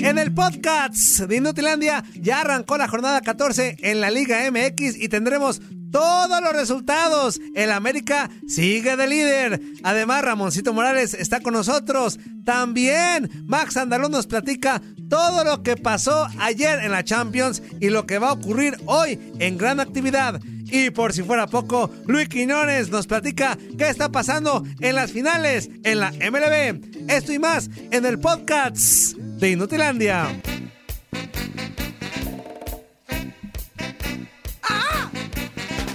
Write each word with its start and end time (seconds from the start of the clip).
En 0.00 0.16
el 0.16 0.32
podcast 0.32 1.20
de 1.20 1.36
Inutilandia 1.36 2.04
ya 2.14 2.40
arrancó 2.40 2.78
la 2.78 2.88
jornada 2.88 3.20
14 3.20 3.76
en 3.80 4.00
la 4.00 4.10
Liga 4.10 4.48
MX 4.50 4.96
y 4.96 5.08
tendremos 5.08 5.60
todos 5.90 6.40
los 6.40 6.52
resultados. 6.52 7.40
El 7.54 7.72
América 7.72 8.30
sigue 8.46 8.96
de 8.96 9.06
líder. 9.06 9.60
Además, 9.82 10.22
Ramoncito 10.22 10.72
Morales 10.72 11.14
está 11.14 11.40
con 11.40 11.54
nosotros. 11.54 12.18
También 12.44 13.44
Max 13.46 13.76
Andalón 13.76 14.12
nos 14.12 14.26
platica 14.26 14.80
todo 15.08 15.44
lo 15.44 15.62
que 15.62 15.76
pasó 15.76 16.28
ayer 16.38 16.78
en 16.80 16.92
la 16.92 17.04
Champions 17.04 17.62
y 17.80 17.90
lo 17.90 18.06
que 18.06 18.18
va 18.18 18.28
a 18.28 18.34
ocurrir 18.34 18.76
hoy 18.86 19.18
en 19.40 19.58
gran 19.58 19.80
actividad. 19.80 20.40
Y 20.70 20.90
por 20.90 21.12
si 21.12 21.22
fuera 21.22 21.46
poco, 21.46 21.90
Luis 22.06 22.28
Quiñones 22.28 22.90
nos 22.90 23.06
platica 23.06 23.58
qué 23.76 23.88
está 23.88 24.10
pasando 24.10 24.64
en 24.80 24.94
las 24.94 25.10
finales 25.12 25.70
en 25.82 26.00
la 26.00 26.12
MLB. 26.12 27.10
Esto 27.10 27.32
y 27.32 27.38
más 27.38 27.68
en 27.90 28.04
el 28.04 28.20
podcast 28.20 29.16
de 29.38 29.50
Inutilandia. 29.50 30.28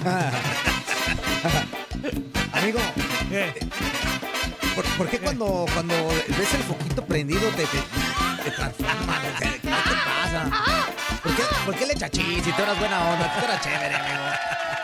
Amigo, 2.53 2.79
¿por, 4.75 4.85
por 4.97 5.07
qué 5.09 5.19
cuando, 5.19 5.65
cuando 5.73 5.95
ves 6.37 6.53
el 6.53 6.63
foquito 6.63 7.05
prendido 7.05 7.49
te, 7.51 7.63
te, 7.65 7.77
te 8.43 8.51
transforma? 8.51 9.21
¿Qué, 9.39 9.45
qué 9.45 9.59
te 9.59 9.69
pasa? 9.69 10.51
¿Por 11.21 11.35
qué, 11.35 11.43
¿Por 11.65 11.75
qué 11.75 11.85
le 11.85 11.95
chachí? 11.95 12.41
Si 12.43 12.51
tú 12.51 12.61
eras 12.61 12.77
buena 12.79 13.09
onda, 13.11 13.33
tú 13.37 13.45
eras 13.45 13.61
chévere, 13.61 13.95
amigo. 13.95 14.23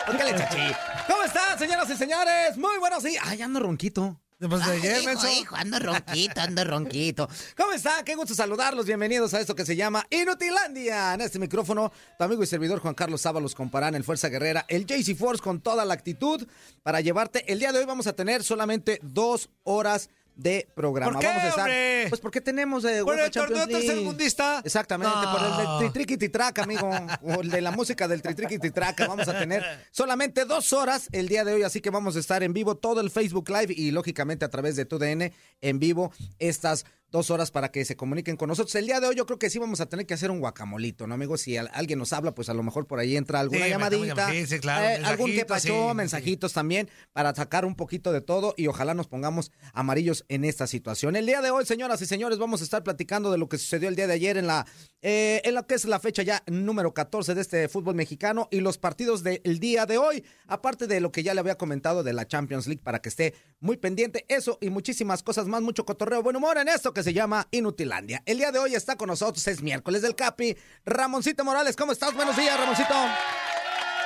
¿Por 0.06 0.18
qué 0.18 0.24
le 0.26 0.36
chachí? 0.36 0.72
¿Cómo 1.08 1.24
están, 1.24 1.58
señoras 1.60 1.90
y 1.90 1.96
señores? 1.96 2.58
Muy 2.58 2.78
buenos 2.80 3.04
días. 3.04 3.24
Ay, 3.26 3.42
ando 3.42 3.60
ronquito. 3.60 4.20
Ayer, 4.42 5.02
hijo, 5.02 5.06
menso. 5.06 5.28
hijo, 5.28 5.54
ando 5.58 5.80
ronquito, 5.80 6.40
ando 6.40 6.64
ronquito. 6.64 7.28
¿Cómo 7.58 7.74
están? 7.74 8.06
Qué 8.06 8.16
gusto 8.16 8.34
saludarlos. 8.34 8.86
Bienvenidos 8.86 9.34
a 9.34 9.42
esto 9.42 9.54
que 9.54 9.66
se 9.66 9.76
llama 9.76 10.08
Inutilandia. 10.10 11.14
En 11.14 11.20
este 11.20 11.40
micrófono, 11.40 11.92
tu 12.18 12.24
amigo 12.24 12.42
y 12.42 12.48
servidor 12.48 12.80
Juan 12.80 12.94
Carlos 12.94 13.20
Sábalos 13.20 13.54
comparán 13.54 13.96
el 13.96 14.06
Fuerza 14.06 14.30
Guerrera, 14.30 14.64
el 14.70 14.86
JC 14.86 15.14
Force 15.18 15.44
con 15.44 15.60
toda 15.60 15.84
la 15.84 15.94
actitud 15.94 16.48
para 16.84 17.02
llevarte. 17.02 17.52
El 17.52 17.60
día 17.60 17.74
de 17.74 17.80
hoy 17.80 17.86
vamos 17.86 18.08
a 18.08 18.14
tener 18.14 18.42
solamente 18.42 19.02
dos 19.04 19.50
horas 19.64 20.10
de 20.36 20.68
programa. 20.74 21.12
¿Por 21.12 21.22
qué, 21.22 21.28
vamos 21.28 21.44
a 21.44 21.48
estar, 21.50 21.66
hombre? 21.66 22.06
Pues 22.10 22.22
porque 22.22 22.42
tenemos 22.42 22.86
eh, 22.86 23.02
Por 23.04 23.16
UEFA 23.16 23.26
el 23.26 23.32
torneo 23.32 23.58
Champions 23.58 23.86
tercermundista. 23.86 24.62
Exactamente, 24.64 25.14
No. 25.16 25.32
por 25.32 25.42
el 25.42 25.58
del 25.58 25.78
tritriqui 25.92 26.18
titraca, 26.18 26.64
amigo. 26.64 26.90
O 27.24 27.42
el 27.42 27.50
de 27.50 27.62
la 27.62 27.72
música 27.72 28.08
del 28.08 28.22
tritriqui 28.22 28.60
titraca. 28.60 29.08
Vamos 29.08 29.28
a 29.28 29.38
tener 29.38 29.64
solamente 29.92 30.46
dos 30.46 30.72
horas 30.74 31.08
el 31.12 31.28
día 31.28 31.44
de 31.44 31.54
hoy, 31.54 31.64
así 31.64 31.82
que 31.82 31.90
vamos 31.90 32.16
a 32.16 32.20
estar 32.20 32.44
en 32.44 32.54
vivo 32.54 32.76
todo 32.76 33.02
el 33.02 33.10
Facebook 33.12 33.50
Live 33.50 33.74
y 33.76 33.92
lógicamente 33.92 34.46
a 34.46 34.50
través 34.50 34.76
de 34.76 34.86
TUDN 34.86 35.32
en 35.62 35.80
vivo 35.80 36.12
estas 36.40 36.86
dos 37.12 37.30
horas 37.32 37.52
para 37.52 37.72
que 37.72 37.84
se 37.86 37.96
comuniquen 37.96 38.38
con 38.38 38.50
nosotros. 38.50 38.74
El 38.76 38.86
día 38.86 39.00
de 39.00 39.08
hoy 39.08 39.16
yo 39.16 39.26
creo 39.26 39.40
que 39.40 39.50
sí 39.50 39.60
vamos 39.60 39.82
a 39.82 39.88
tener 39.88 40.06
que 40.06 40.14
hacer 40.14 40.32
un 40.32 40.40
guacamolito, 40.40 41.08
¿no, 41.08 41.16
amigo? 41.16 41.38
Si 41.38 41.58
al- 41.58 41.70
alguien 41.74 42.00
nos 42.00 42.14
habla, 42.14 42.34
pues 42.36 42.50
a 42.50 42.54
lo 42.54 42.64
mejor 42.64 42.86
por 42.88 43.00
ahí 43.00 43.16
entra 43.18 43.40
alguna 43.40 43.64
Sí, 43.66 43.70
llamadita. 43.72 44.30
sí, 44.32 44.46
sí, 44.48 44.60
claro, 44.60 44.86
eh, 44.88 45.02
algún 45.06 45.32
que 45.32 45.46
sí, 45.60 45.72
mensajitos 45.96 46.54
también 46.54 46.90
para 47.14 47.34
sacar 47.34 47.66
un 47.66 47.76
poquito 47.76 48.12
de 48.12 48.22
todo 48.22 48.54
y 48.58 48.68
ojalá 48.68 48.94
nos 48.94 49.08
pongamos 49.08 49.52
amarillos 49.74 50.26
en 50.30 50.46
esta 50.46 50.68
situación. 50.68 51.16
El 51.16 51.26
día 51.26 51.42
de 51.42 51.52
hoy, 51.52 51.66
señoras 51.66 52.02
y 52.02 52.06
señores, 52.06 52.38
vamos 52.38 52.62
a 52.62 52.64
estar 52.64 52.84
platicando 52.84 53.32
de 53.32 53.38
lo 53.38 53.50
que 53.50 53.58
sucedió 53.58 53.90
el 53.90 53.96
día 53.96 54.08
de 54.08 54.14
ayer 54.14 54.38
en 54.38 54.48
la 54.48 54.66
eh, 55.02 55.42
en 55.46 55.56
lo 55.56 55.66
que 55.66 55.76
es 55.76 55.86
la 55.86 56.00
fecha 56.00 56.24
ya 56.24 56.44
número 56.48 56.94
14 56.94 57.34
de 57.34 57.42
este 57.42 57.70
fútbol 57.70 57.96
mexicano 57.96 58.48
y 58.52 58.60
los 58.60 58.78
partidos 58.78 59.24
del 59.24 59.60
día 59.60 59.86
de 59.86 59.98
hoy, 59.98 60.26
aparte 60.46 60.88
de 60.88 61.00
lo 61.00 61.12
que 61.12 61.24
ya 61.24 61.34
le 61.34 61.40
había 61.40 61.58
comentado 61.58 62.04
de 62.04 62.12
la 62.12 62.28
Champions 62.28 62.68
League 62.68 62.82
para 62.84 63.00
que 63.02 63.08
esté 63.10 63.34
muy 63.62 63.78
pendiente, 63.78 64.26
eso 64.28 64.58
y 64.60 64.70
muchísimas 64.70 65.24
cosas 65.24 65.48
más, 65.48 65.62
mucho 65.62 65.86
cotorreo, 65.86 66.22
buen 66.22 66.36
humor 66.36 66.58
en 66.58 66.68
esto 66.68 66.94
que 66.94 66.99
se 67.04 67.14
llama 67.14 67.48
Inutilandia. 67.52 68.22
El 68.26 68.38
día 68.38 68.52
de 68.52 68.60
hoy 68.60 68.76
está 68.76 68.96
con 68.96 69.08
nosotros, 69.08 69.46
es 69.48 69.62
miércoles 69.62 70.02
del 70.02 70.16
Capi, 70.16 70.56
Ramoncito 70.86 71.44
Morales, 71.44 71.76
¿cómo 71.76 71.92
estás? 71.92 72.14
Buenos 72.14 72.36
días, 72.36 72.60
Ramoncito. 72.60 72.94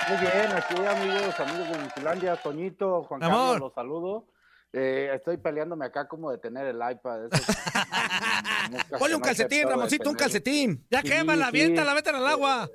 Muy 0.10 0.18
bien, 0.18 0.52
aquí 0.56 0.76
amigos, 0.86 1.40
amigos 1.40 1.70
de 1.70 1.78
Inutilandia, 1.80 2.36
Toñito, 2.36 3.04
Juan 3.04 3.24
Amor. 3.24 3.38
Carlos, 3.54 3.60
los 3.60 3.74
saludo. 3.74 4.26
Eh, 4.74 5.12
estoy 5.16 5.38
peleándome 5.38 5.86
acá 5.86 6.08
como 6.08 6.32
de 6.32 6.40
tener 6.40 6.66
el 6.66 6.78
iPad. 6.78 7.30
Ponle 9.00 9.16
un 9.16 9.22
calcetín, 9.22 9.68
Ramoncito, 9.70 10.10
un 10.10 10.16
calcetín. 10.16 10.86
Ya 10.90 11.02
Sí, 11.02 11.10
quémala, 11.10 11.46
sí. 11.46 11.50
aviéntala, 11.50 11.94
métela 11.94 12.18
al 12.18 12.28
agua. 12.28 12.70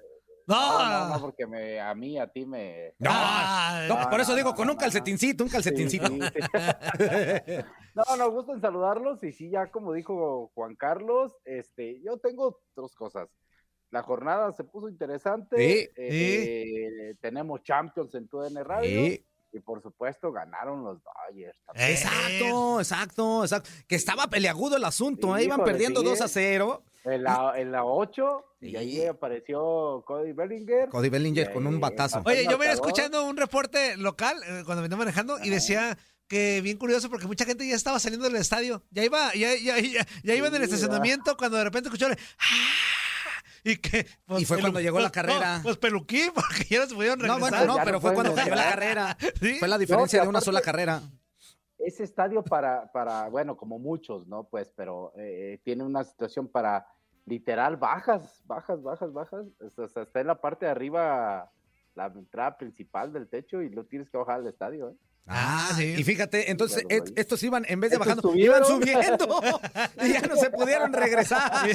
No, 0.48 0.78
No, 0.78 0.88
no, 1.08 1.14
no, 1.14 1.20
porque 1.20 1.46
me, 1.46 1.78
a 1.78 1.94
mí, 1.94 2.18
a 2.18 2.26
ti 2.26 2.44
me... 2.46 2.94
No, 2.98 3.10
Ah, 3.12 3.86
no, 3.88 4.10
por 4.10 4.20
eso 4.20 4.30
no, 4.32 4.36
digo, 4.36 4.50
no, 4.50 4.56
con 4.56 4.66
no, 4.66 4.72
un 4.72 4.78
calcetincito, 4.78 5.44
un 5.44 5.50
calcetincito. 5.50 6.06
sí, 6.08 6.18
sí. 6.20 6.28
no, 7.94 8.16
nos 8.16 8.30
gusta 8.32 8.52
en 8.54 8.60
saludarlos 8.60 9.22
y 9.22 9.32
sí, 9.32 9.50
ya 9.50 9.70
como 9.70 9.92
dijo 9.92 10.50
Juan 10.54 10.74
Carlos, 10.74 11.36
este, 11.44 12.00
yo 12.02 12.16
tengo 12.18 12.60
dos 12.74 12.94
cosas. 12.96 13.28
La 13.90 14.02
jornada 14.02 14.52
se 14.52 14.64
puso 14.64 14.88
interesante. 14.88 15.56
Sí, 15.56 15.88
eh, 15.96 17.14
Tenemos 17.20 17.62
Champions 17.62 18.14
en 18.14 18.28
TUDN 18.28 18.64
Radio. 18.64 18.88
Sí. 19.06 19.24
Y 19.50 19.60
por 19.60 19.80
supuesto 19.80 20.30
ganaron 20.30 20.84
los 20.84 20.98
Dodgers. 21.02 21.58
también. 21.64 21.90
Exacto, 21.90 22.80
exacto, 22.80 23.44
exacto. 23.44 23.70
Que 23.88 23.94
estaba 23.96 24.26
peleagudo 24.28 24.76
el 24.76 24.84
asunto, 24.84 25.34
¿eh? 25.38 25.44
iban 25.44 25.60
Híjole, 25.60 25.72
perdiendo 25.72 26.00
sí, 26.00 26.06
2 26.06 26.20
a 26.20 26.24
¿eh? 26.26 26.28
0. 26.28 26.84
En 27.10 27.22
la, 27.22 27.52
en 27.56 27.72
la 27.72 27.84
8, 27.84 28.44
Sí. 28.60 28.70
y 28.70 28.76
ahí 28.76 29.06
apareció 29.06 30.02
Cody 30.06 30.32
Bellinger. 30.32 30.88
Cody 30.88 31.08
Bellinger 31.08 31.52
con 31.52 31.66
un 31.66 31.76
Eh, 31.76 31.78
batazo. 31.78 32.22
Oye, 32.24 32.44
yo 32.44 32.58
venía 32.58 32.74
escuchando 32.74 33.24
un 33.24 33.36
reporte 33.36 33.96
local 33.96 34.36
eh, 34.46 34.62
cuando 34.66 34.82
venía 34.82 34.96
manejando 34.98 35.38
y 35.42 35.48
decía 35.50 35.96
que 36.26 36.60
bien 36.60 36.76
curioso 36.76 37.08
porque 37.08 37.26
mucha 37.26 37.44
gente 37.44 37.66
ya 37.68 37.76
estaba 37.76 37.98
saliendo 38.00 38.26
del 38.28 38.36
estadio. 38.36 38.82
Ya 38.90 39.04
iba, 39.04 39.32
ya, 39.34 39.54
ya, 39.54 39.78
ya, 39.78 40.04
ya 40.24 40.34
iba 40.34 40.48
en 40.48 40.54
el 40.56 40.62
estacionamiento 40.62 41.36
cuando 41.36 41.56
de 41.56 41.64
repente 41.64 41.88
escuchó 41.88 42.06
¡Ah! 42.08 42.14
y 43.64 43.76
que 43.76 44.06
Y 44.38 44.44
fue 44.44 44.60
cuando 44.60 44.80
llegó 44.80 44.98
la 44.98 45.04
pues, 45.10 45.12
carrera. 45.12 45.56
no, 45.58 45.62
pues 45.62 45.76
peluquín 45.78 46.30
porque 46.34 46.64
ya 46.68 46.80
no 46.80 46.86
se 46.86 46.94
pudieron 46.94 47.18
No, 47.18 47.24
regresar. 47.34 47.40
bueno, 47.50 47.66
no, 47.66 47.76
ya 47.78 47.84
pero 47.84 47.96
no 47.96 48.00
fue 48.00 48.14
cuando 48.14 48.34
cayó 48.34 48.54
la 48.54 48.70
carrera. 48.70 49.16
Sí. 49.40 49.54
Fue 49.58 49.68
la 49.68 49.78
diferencia 49.78 50.18
No, 50.18 50.24
de 50.24 50.28
una 50.30 50.40
sola 50.40 50.60
carrera. 50.60 51.02
Ese 51.78 52.02
estadio 52.02 52.42
para, 52.42 52.90
para, 52.92 53.28
bueno, 53.28 53.56
como 53.56 53.78
muchos, 53.78 54.26
¿no? 54.26 54.44
Pues, 54.44 54.68
pero 54.76 55.12
eh, 55.16 55.60
tiene 55.64 55.84
una 55.84 56.02
situación 56.04 56.48
para 56.48 56.86
literal 57.28 57.76
bajas, 57.76 58.42
bajas, 58.46 58.82
bajas, 58.82 59.12
bajas. 59.12 59.46
Sea, 59.92 60.02
está 60.02 60.20
en 60.20 60.26
la 60.26 60.40
parte 60.40 60.66
de 60.66 60.72
arriba, 60.72 61.50
la 61.94 62.06
entrada 62.06 62.56
principal 62.56 63.12
del 63.12 63.28
techo 63.28 63.62
y 63.62 63.68
lo 63.70 63.84
tienes 63.84 64.10
que 64.10 64.18
bajar 64.18 64.36
al 64.36 64.46
estadio, 64.46 64.90
¿eh? 64.90 64.96
Ah, 65.30 65.70
sí. 65.76 65.94
Y 65.98 66.04
fíjate, 66.04 66.50
entonces 66.50 66.84
et- 66.88 67.12
estos 67.18 67.42
iban, 67.42 67.64
en 67.68 67.80
vez 67.80 67.90
de 67.90 67.96
Estos 67.96 68.06
bajando, 68.06 68.22
subieron. 68.22 68.56
iban 68.56 68.66
subiendo. 68.66 69.40
y 70.02 70.12
ya 70.12 70.20
no 70.22 70.36
se 70.36 70.50
pudieron 70.50 70.92
regresar. 70.92 71.68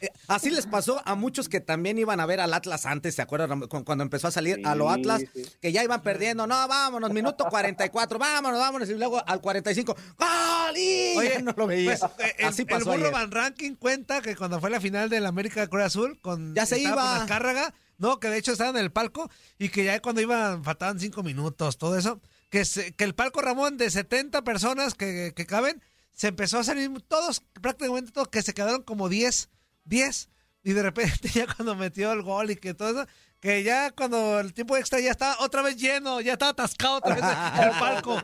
Eh, 0.00 0.08
Así 0.26 0.50
les 0.50 0.66
pasó 0.66 1.00
a 1.04 1.14
muchos 1.14 1.48
que 1.48 1.60
también 1.60 1.98
iban 1.98 2.18
a 2.20 2.26
ver 2.26 2.40
al 2.40 2.52
Atlas 2.52 2.86
antes, 2.86 3.14
¿se 3.14 3.22
acuerdan? 3.22 3.60
Cuando 3.68 4.02
empezó 4.02 4.28
a 4.28 4.30
salir 4.30 4.60
a 4.66 4.74
lo 4.74 4.90
Atlas, 4.90 5.22
sí. 5.32 5.44
que 5.60 5.70
ya 5.72 5.84
iban 5.84 6.02
perdiendo. 6.02 6.46
No, 6.46 6.66
vámonos, 6.68 7.10
minuto 7.12 7.46
44, 7.48 8.18
vámonos, 8.18 8.58
vámonos. 8.58 8.88
Y 8.90 8.94
luego 8.94 9.22
al 9.26 9.40
45, 9.40 9.94
¡Gol! 10.18 10.76
Y 10.76 11.16
Oye, 11.16 11.42
no 11.42 11.52
lo 11.56 11.66
veía. 11.66 11.96
Pues, 11.96 12.02
eh, 12.26 12.34
el, 12.38 12.46
Así 12.46 12.62
el 12.62 12.68
pasó 12.68 12.90
burro. 12.92 13.10
Van 13.12 13.30
Ranking 13.30 13.74
cuenta 13.76 14.20
que 14.20 14.34
cuando 14.34 14.60
fue 14.60 14.70
la 14.70 14.80
final 14.80 15.08
del 15.08 15.26
América 15.26 15.66
Cruz 15.68 15.84
Azul 15.84 16.18
con 16.20 16.54
Ya 16.54 16.66
se 16.66 16.78
iba. 16.80 16.94
con 16.94 17.04
Azcárraga, 17.22 17.72
no, 17.98 18.18
que 18.20 18.28
de 18.28 18.38
hecho 18.38 18.52
estaba 18.52 18.70
en 18.70 18.76
el 18.78 18.90
palco 18.90 19.30
y 19.58 19.68
que 19.68 19.84
ya 19.84 20.00
cuando 20.00 20.20
iban 20.20 20.64
faltaban 20.64 20.98
cinco 21.00 21.22
minutos, 21.22 21.78
todo 21.78 21.96
eso, 21.96 22.20
que 22.96 23.04
el 23.04 23.14
palco 23.14 23.42
Ramón 23.42 23.76
de 23.76 23.90
70 23.90 24.42
personas 24.42 24.94
que, 24.94 25.32
que 25.34 25.46
caben 25.46 25.82
se 26.12 26.28
empezó 26.28 26.58
a 26.58 26.64
salir 26.64 26.90
todos, 27.02 27.42
prácticamente 27.60 28.10
todos, 28.10 28.28
que 28.28 28.42
se 28.42 28.54
quedaron 28.54 28.82
como 28.82 29.08
10, 29.08 29.50
10. 29.84 30.30
Y 30.64 30.72
de 30.72 30.82
repente 30.82 31.28
ya 31.34 31.46
cuando 31.46 31.76
metió 31.76 32.12
el 32.12 32.22
gol 32.22 32.50
y 32.50 32.56
que 32.56 32.74
todo 32.74 32.90
eso, 32.90 33.10
que 33.46 33.62
ya 33.62 33.90
cuando 33.92 34.40
el 34.40 34.52
tiempo 34.52 34.76
extra 34.76 34.98
ya 35.00 35.10
estaba 35.12 35.36
otra 35.40 35.62
vez 35.62 35.76
lleno, 35.76 36.20
ya 36.20 36.32
estaba 36.32 36.50
atascado 36.50 36.96
otra 36.96 37.14
vez 37.14 37.24
el 37.24 37.70
palco. 37.80 38.16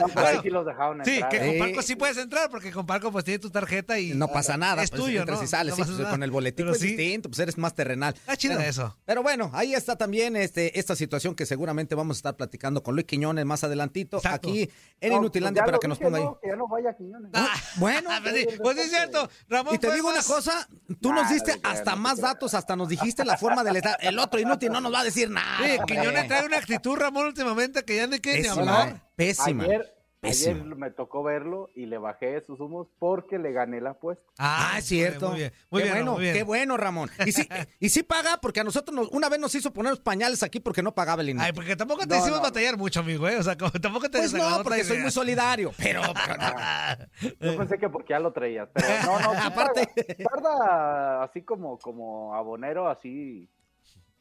No, 0.00 0.08
pero 0.08 0.26
ahí 0.26 0.38
sí 0.42 0.50
los 0.50 0.66
dejaron 0.66 1.04
Sí, 1.04 1.12
entrar. 1.14 1.30
que 1.30 1.36
¿eh? 1.36 1.46
con 1.58 1.58
Palco 1.68 1.82
sí 1.82 1.94
puedes 1.96 2.16
entrar, 2.16 2.50
porque 2.50 2.72
con 2.72 2.84
Palco 2.86 3.12
pues 3.12 3.24
tiene 3.24 3.38
tu 3.38 3.50
tarjeta 3.50 3.98
y 3.98 4.12
No 4.14 4.28
pasa 4.28 4.56
nada. 4.56 4.82
Es 4.82 4.90
pues, 4.90 5.02
tuyo, 5.02 5.20
entras 5.20 5.38
¿no? 5.38 5.44
y 5.44 5.46
sales, 5.46 5.78
No 5.78 5.84
sí, 5.84 5.92
pues, 5.96 6.08
con 6.08 6.22
el 6.22 6.30
boletito 6.30 6.64
Pero 6.64 6.74
es 6.74 6.80
sí. 6.80 6.88
distinto, 6.88 7.28
pues 7.28 7.38
eres 7.38 7.58
más 7.58 7.74
terrenal. 7.74 8.14
Está 8.14 8.36
chido 8.36 8.56
pero, 8.56 8.68
eso. 8.68 8.96
Pero 9.04 9.22
bueno, 9.22 9.50
ahí 9.54 9.74
está 9.74 9.96
también 9.96 10.36
este, 10.36 10.78
esta 10.78 10.96
situación 10.96 11.34
que 11.34 11.46
seguramente 11.46 11.94
vamos 11.94 12.16
a 12.16 12.18
estar 12.18 12.36
platicando 12.36 12.82
con 12.82 12.94
Luis 12.94 13.06
Quiñones 13.06 13.44
más 13.44 13.62
adelantito, 13.64 14.16
Exacto. 14.16 14.48
aquí 14.48 14.68
en 15.00 15.12
No, 15.12 15.18
Inutilandia 15.18 15.62
pues 15.62 15.70
para 15.72 15.78
que 15.78 15.88
nos 15.88 15.98
ponga 15.98 16.18
ahí. 16.18 16.24
no, 16.24 16.38
Que 16.40 16.48
ya 16.48 16.56
no 16.56 16.66
vaya 16.68 16.90
a 16.90 16.96
Quiñones. 16.96 17.30
Ah, 17.34 17.54
Bueno, 17.76 18.10
pues 18.22 18.34
sí, 18.36 18.46
pues 18.62 18.76
sí 18.76 18.82
es 18.84 18.90
cierto. 18.90 19.28
Ramón 19.48 19.74
y 19.74 19.78
te 19.78 19.92
digo 19.94 20.08
una 20.08 20.22
cosa, 20.22 20.66
tú 21.00 21.12
nos 21.12 21.28
diste 21.28 21.58
hasta 21.62 21.94
más 21.96 22.18
datos, 22.20 22.54
hasta 22.54 22.74
nos 22.76 22.88
dijiste 22.88 23.24
la 23.24 23.36
forma 23.36 23.62
del 23.62 23.76
estar. 23.76 23.96
El 24.00 24.18
otro 24.24 24.40
inútil 24.40 24.70
no 24.70 24.80
nos 24.80 24.92
va 24.92 25.00
a 25.00 25.04
decir 25.04 25.30
nada. 25.30 25.58
Sí. 25.66 25.78
Quiñones 25.86 26.26
trae 26.28 26.44
una 26.46 26.58
actitud, 26.58 26.96
Ramón, 26.96 27.26
últimamente 27.26 27.84
que 27.84 27.96
ya 27.96 28.06
no 28.06 28.16
quiere 28.18 28.42
ni 28.42 28.48
Pésima, 28.48 28.80
hablar. 28.80 28.96
eh, 28.96 29.00
pésima. 29.16 29.64
Ayer, 29.64 29.90
Pésima. 30.20 30.52
ayer 30.62 30.76
me 30.76 30.90
tocó 30.90 31.22
verlo 31.22 31.68
y 31.74 31.84
le 31.84 31.98
bajé 31.98 32.40
sus 32.40 32.58
humos 32.58 32.88
porque 32.98 33.38
le 33.38 33.52
gané 33.52 33.82
la 33.82 33.90
apuesta. 33.90 34.24
Ah, 34.38 34.76
es 34.78 34.86
cierto. 34.86 35.28
Muy 35.28 35.38
bien, 35.40 35.52
muy 35.70 35.82
qué 35.82 35.84
bien, 35.88 35.96
bueno, 35.98 36.12
muy 36.12 36.22
bien. 36.22 36.34
qué 36.34 36.42
bueno, 36.44 36.76
Ramón. 36.78 37.10
Y 37.26 37.32
sí, 37.32 37.46
y 37.78 37.90
sí 37.90 38.02
paga 38.02 38.38
porque 38.40 38.60
a 38.60 38.64
nosotros 38.64 38.94
nos- 38.96 39.08
una 39.10 39.28
vez 39.28 39.38
nos 39.38 39.54
hizo 39.54 39.70
poner 39.74 39.90
los 39.90 40.00
pañales 40.00 40.42
aquí 40.42 40.60
porque 40.60 40.82
no 40.82 40.94
pagaba 40.94 41.20
el 41.20 41.28
inútil. 41.28 41.44
Ay, 41.46 41.52
porque 41.52 41.76
tampoco 41.76 42.06
te 42.06 42.14
No, 42.14 42.20
hicimos 42.22 42.38
no. 42.38 42.42
batallar 42.42 42.78
mucho, 42.78 43.00
amigo, 43.00 43.28
¿eh? 43.28 43.36
O 43.36 43.42
sea, 43.42 43.58
como 43.58 43.70
tampoco 43.72 44.10
te 44.10 44.16
Pues 44.18 44.32
no, 44.32 44.62
porque 44.62 44.78
que 44.78 44.84
soy 44.84 44.98
muy 44.98 45.10
solidario. 45.10 45.72
Pero, 45.76 46.00
pero 46.14 46.36
no. 46.38 47.42
Yo 47.52 47.58
pensé 47.58 47.78
que 47.78 47.90
porque 47.90 48.14
ya 48.14 48.18
lo 48.18 48.32
traías, 48.32 48.70
pero 48.72 48.88
no, 49.04 49.20
no, 49.20 49.32
sí 49.34 49.38
Aparte- 49.44 49.86
paga. 50.24 50.30
tarda 50.30 51.22
así 51.24 51.42
como, 51.42 51.78
como 51.78 52.34
abonero, 52.34 52.88
así, 52.88 53.50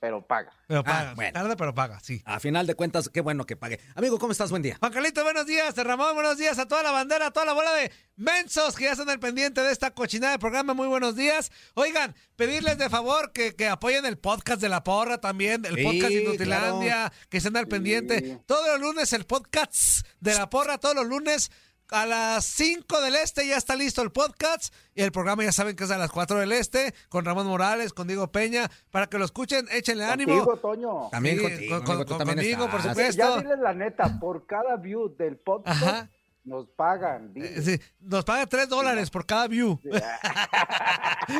pero 0.03 0.21
paga. 0.27 0.51
Pero 0.67 0.81
Ah, 0.81 0.83
paga, 0.83 1.13
bueno. 1.13 1.31
tarde, 1.31 1.55
pero 1.55 1.73
paga, 1.73 1.97
sí. 2.01 2.21
A 2.25 2.41
final 2.41 2.67
de 2.67 2.75
cuentas, 2.75 3.07
qué 3.07 3.21
bueno 3.21 3.45
que 3.45 3.55
pague. 3.55 3.79
Amigo, 3.95 4.19
¿cómo 4.19 4.33
estás? 4.33 4.49
Buen 4.49 4.61
día. 4.61 4.75
Juan 4.77 4.91
Carlito, 4.91 5.23
buenos 5.23 5.45
días. 5.45 5.77
Ramón, 5.77 6.13
buenos 6.13 6.37
días 6.37 6.59
a 6.59 6.67
toda 6.67 6.83
la 6.83 6.91
bandera, 6.91 7.27
a 7.27 7.31
toda 7.31 7.45
la 7.45 7.53
bola 7.53 7.71
de 7.75 7.89
mensos 8.17 8.75
que 8.75 8.83
ya 8.83 8.91
están 8.91 9.09
al 9.09 9.21
pendiente 9.21 9.61
de 9.61 9.71
esta 9.71 9.91
cochinada 9.91 10.33
de 10.33 10.39
programa. 10.39 10.73
Muy 10.73 10.89
buenos 10.89 11.15
días. 11.15 11.53
Oigan, 11.75 12.13
pedirles 12.35 12.77
de 12.77 12.89
favor 12.89 13.31
que, 13.31 13.55
que 13.55 13.69
apoyen 13.69 14.05
el 14.05 14.17
podcast 14.17 14.59
de 14.59 14.67
La 14.67 14.83
Porra 14.83 15.19
también, 15.21 15.63
el 15.63 15.75
Sí, 15.75 15.83
podcast 15.85 16.11
de 16.11 16.21
Inutilandia, 16.23 17.13
que 17.29 17.37
estén 17.37 17.55
al 17.55 17.63
Sí. 17.63 17.69
pendiente. 17.69 18.39
Todos 18.45 18.67
los 18.67 18.81
lunes 18.81 19.13
el 19.13 19.23
podcast 19.23 20.05
de 20.19 20.33
La 20.33 20.49
Porra, 20.49 20.79
todos 20.79 20.95
los 20.95 21.05
lunes. 21.07 21.49
A 21.93 22.07
las 22.07 22.45
5 22.45 23.01
del 23.01 23.15
este 23.15 23.45
ya 23.47 23.55
está 23.55 23.75
listo 23.75 24.01
el 24.01 24.11
podcast 24.11 24.73
y 24.95 25.03
el 25.03 25.11
programa 25.11 25.43
ya 25.43 25.51
saben 25.51 25.75
que 25.75 25.83
es 25.83 25.91
a 25.91 25.97
las 25.99 26.09
4 26.09 26.39
del 26.39 26.51
este 26.51 26.91
con 27.07 27.23
Ramón 27.23 27.45
Morales, 27.45 27.93
con 27.93 28.07
Diego 28.07 28.31
Peña, 28.31 28.71
para 28.89 29.05
que 29.05 29.19
lo 29.19 29.25
escuchen, 29.25 29.67
échenle 29.71 30.05
ánimo. 30.05 30.43
Contigo, 30.43 30.57
Toño. 30.57 31.09
También 31.11 31.37
Sí, 31.37 31.43
contigo, 31.43 31.83
con- 31.83 32.03
con- 32.05 32.17
también 32.17 32.37
conmigo, 32.39 32.67
por 32.71 32.81
supuesto. 32.81 33.15
Ya 33.15 33.37
diles 33.37 33.59
la 33.59 33.73
neta, 33.75 34.19
por 34.19 34.47
cada 34.47 34.75
view 34.77 35.15
del 35.15 35.37
podcast 35.37 35.83
Ajá. 35.83 36.09
Nos 36.43 36.67
pagan. 36.69 37.27
Eh, 37.27 37.31
diles. 37.33 37.65
sí, 37.65 37.79
nos 38.01 38.23
pagan 38.25 38.47
3 38.49 38.67
dólares 38.69 39.09
por 39.09 39.25
cada 39.25 39.47
view. 39.47 39.79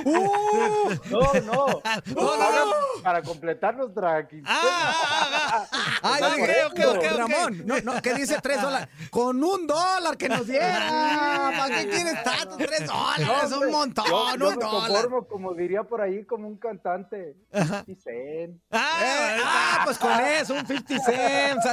¡Uh! 0.05 0.89
No, 1.09 1.19
no. 1.43 1.65
Nos 1.67 1.83
No, 2.15 2.21
no, 2.21 2.37
pagan 2.37 2.67
no. 2.69 3.03
para 3.03 3.21
completar 3.21 3.75
nuestra 3.75 4.25
quincena. 4.27 4.49
Ah, 4.61 4.93
ah, 5.43 5.67
ah. 5.71 5.89
Ay, 6.03 6.23
Ok, 6.23 6.35
dije, 6.37 6.65
ok, 6.65 6.79
ok, 6.87 6.95
ok. 7.11 7.17
Ramón, 7.17 7.61
no, 7.65 7.79
no, 7.81 8.01
que 8.01 8.13
dice 8.13 8.37
tres 8.41 8.61
dólares. 8.61 8.87
Con 9.09 9.43
un 9.43 9.67
dólar 9.67 10.17
que 10.17 10.29
nos 10.29 10.47
diera. 10.47 11.51
¿Para 11.57 11.75
qué 11.81 11.89
quieres 11.89 12.23
tanto? 12.23 12.57
Tres 12.57 12.85
dólares, 12.87 13.51
hombre, 13.51 13.67
un 13.67 13.73
montón, 13.73 14.05
yo, 14.05 14.35
yo 14.37 14.47
un 14.49 14.55
me 14.55 14.63
dólar. 14.63 14.89
conformo, 14.91 15.27
como 15.27 15.53
diría 15.53 15.83
por 15.83 16.01
ahí, 16.01 16.25
como 16.25 16.47
un 16.47 16.57
cantante. 16.57 17.35
50 17.51 17.85
cent. 18.01 18.61
Ah, 18.71 18.99
Eh, 19.03 19.37
ah, 19.43 19.81
pues 19.85 19.97
con 19.97 20.11
eso, 20.19 20.53
un 20.53 20.65
50 20.65 20.99
cents, 20.99 21.65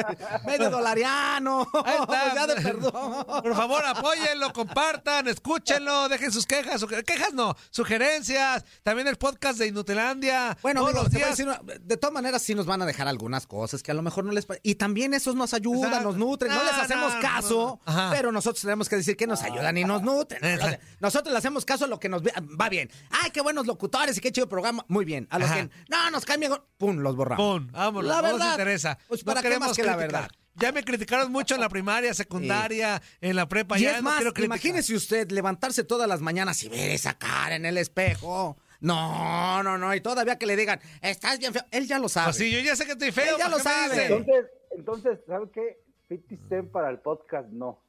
medio 0.47 0.69
dolariano. 0.71 1.67
Ahí 1.85 1.97
está. 2.00 2.35
Ya 2.35 2.47
de 2.47 2.56
perdón. 2.61 3.19
Por 3.43 3.55
favor, 3.55 3.84
apóyenlo, 3.84 4.52
compartan, 4.52 5.28
escúchenlo, 5.28 6.08
dejen 6.08 6.32
sus 6.32 6.46
quejas, 6.46 6.84
quejas 7.06 7.32
no, 7.32 7.55
sugerencias, 7.70 8.64
también 8.82 9.08
el 9.08 9.17
podcast 9.17 9.58
de 9.58 9.67
Inutilandia. 9.69 10.56
Bueno, 10.62 10.81
todos 10.82 10.94
los 10.94 11.11
días. 11.11 11.31
decir 11.37 11.49
de 11.81 11.96
todas 11.96 12.12
maneras 12.14 12.43
sí 12.43 12.55
nos 12.55 12.67
van 12.67 12.82
a 12.82 12.87
dejar 12.87 13.08
algunas 13.08 13.46
cosas 13.46 13.82
que 13.82 13.90
a 13.90 13.94
lo 13.94 14.02
mejor 14.02 14.25
no 14.25 14.32
les 14.32 14.46
y 14.62 14.75
también 14.76 15.14
esos 15.14 15.34
nos 15.34 15.55
ayudan, 15.55 15.84
Exacto. 15.84 16.08
nos 16.08 16.17
nutren, 16.17 16.50
no, 16.52 16.58
No, 16.58 16.64
les 16.64 16.75
hacemos 16.75 17.14
no, 17.14 17.20
caso, 17.20 17.81
no. 17.87 18.11
Pero 18.11 18.32
nosotros 18.32 18.62
tenemos 18.62 18.88
que 18.88 18.96
decir 18.96 19.17
que 19.17 19.26
nos 19.26 19.43
ayudan 19.43 19.76
y 19.78 19.84
nos 19.84 20.02
nutren. 20.02 20.44
Exacto. 20.44 20.84
Nosotros 21.00 21.32
le 21.32 21.38
hacemos 21.38 21.64
caso 21.64 21.84
a 21.84 21.88
lo 21.88 21.99
que 22.00 22.08
nos 22.08 22.22
va 22.22 22.69
bien. 22.69 22.90
Ay, 23.11 23.31
qué 23.31 23.40
buenos 23.40 23.67
locutores 23.67 24.17
y 24.19 24.20
qué 24.20 24.32
chido 24.32 24.49
programa. 24.49 24.84
Muy 24.88 25.05
bien. 25.05 25.26
A 25.31 25.38
los 25.38 25.50
Ajá. 25.50 25.56
que 25.69 25.70
no 25.88 26.11
nos 26.11 26.25
cambian, 26.25 26.61
pum, 26.78 26.99
los 26.99 27.17
borramos. 27.17 27.61
Pum, 27.61 27.72
vámonos, 27.72 28.08
La 28.08 28.17
no 28.17 28.22
nos 28.22 28.32
verdad, 28.38 28.50
interesa. 28.52 28.99
Pues 29.08 29.25
para 29.25 29.43
qué 29.43 29.58
más 29.58 29.76
que 29.76 29.84
la 29.84 29.96
verdad. 29.96 30.31
Ya 30.60 30.72
me 30.72 30.84
criticaron 30.84 31.32
mucho 31.32 31.54
en 31.54 31.60
la 31.60 31.68
primaria, 31.68 32.12
secundaria, 32.14 33.00
en 33.20 33.36
la 33.36 33.48
prepa. 33.48 33.78
Y 33.78 33.82
ya 33.82 33.96
es 33.96 34.02
no 34.02 34.10
más, 34.10 34.22
imagínese 34.38 34.94
usted 34.94 35.30
levantarse 35.30 35.84
todas 35.84 36.08
las 36.08 36.20
mañanas 36.20 36.62
y 36.62 36.68
ver 36.68 36.90
esa 36.90 37.14
cara 37.18 37.56
en 37.56 37.64
el 37.64 37.78
espejo. 37.78 38.56
No, 38.80 39.62
no, 39.62 39.78
no. 39.78 39.94
Y 39.94 40.00
todavía 40.00 40.38
que 40.38 40.46
le 40.46 40.56
digan, 40.56 40.80
estás 41.02 41.38
bien 41.38 41.52
feo. 41.52 41.62
Él 41.70 41.86
ya 41.86 41.98
lo 41.98 42.08
sabe. 42.08 42.26
Pues 42.26 42.36
sí, 42.36 42.50
yo 42.50 42.60
ya 42.60 42.76
sé 42.76 42.86
que 42.86 42.92
estoy 42.92 43.12
feo. 43.12 43.34
Él 43.34 43.38
ya 43.38 43.48
¿por 43.48 43.58
lo 43.58 43.62
sabe. 43.62 44.06
Entonces, 44.06 44.46
entonces, 44.70 45.18
¿sabe 45.26 45.46
qué? 45.52 45.78
50 46.08 46.48
cent 46.48 46.70
para 46.70 46.90
el 46.90 46.98
podcast, 46.98 47.48
no. 47.48 47.82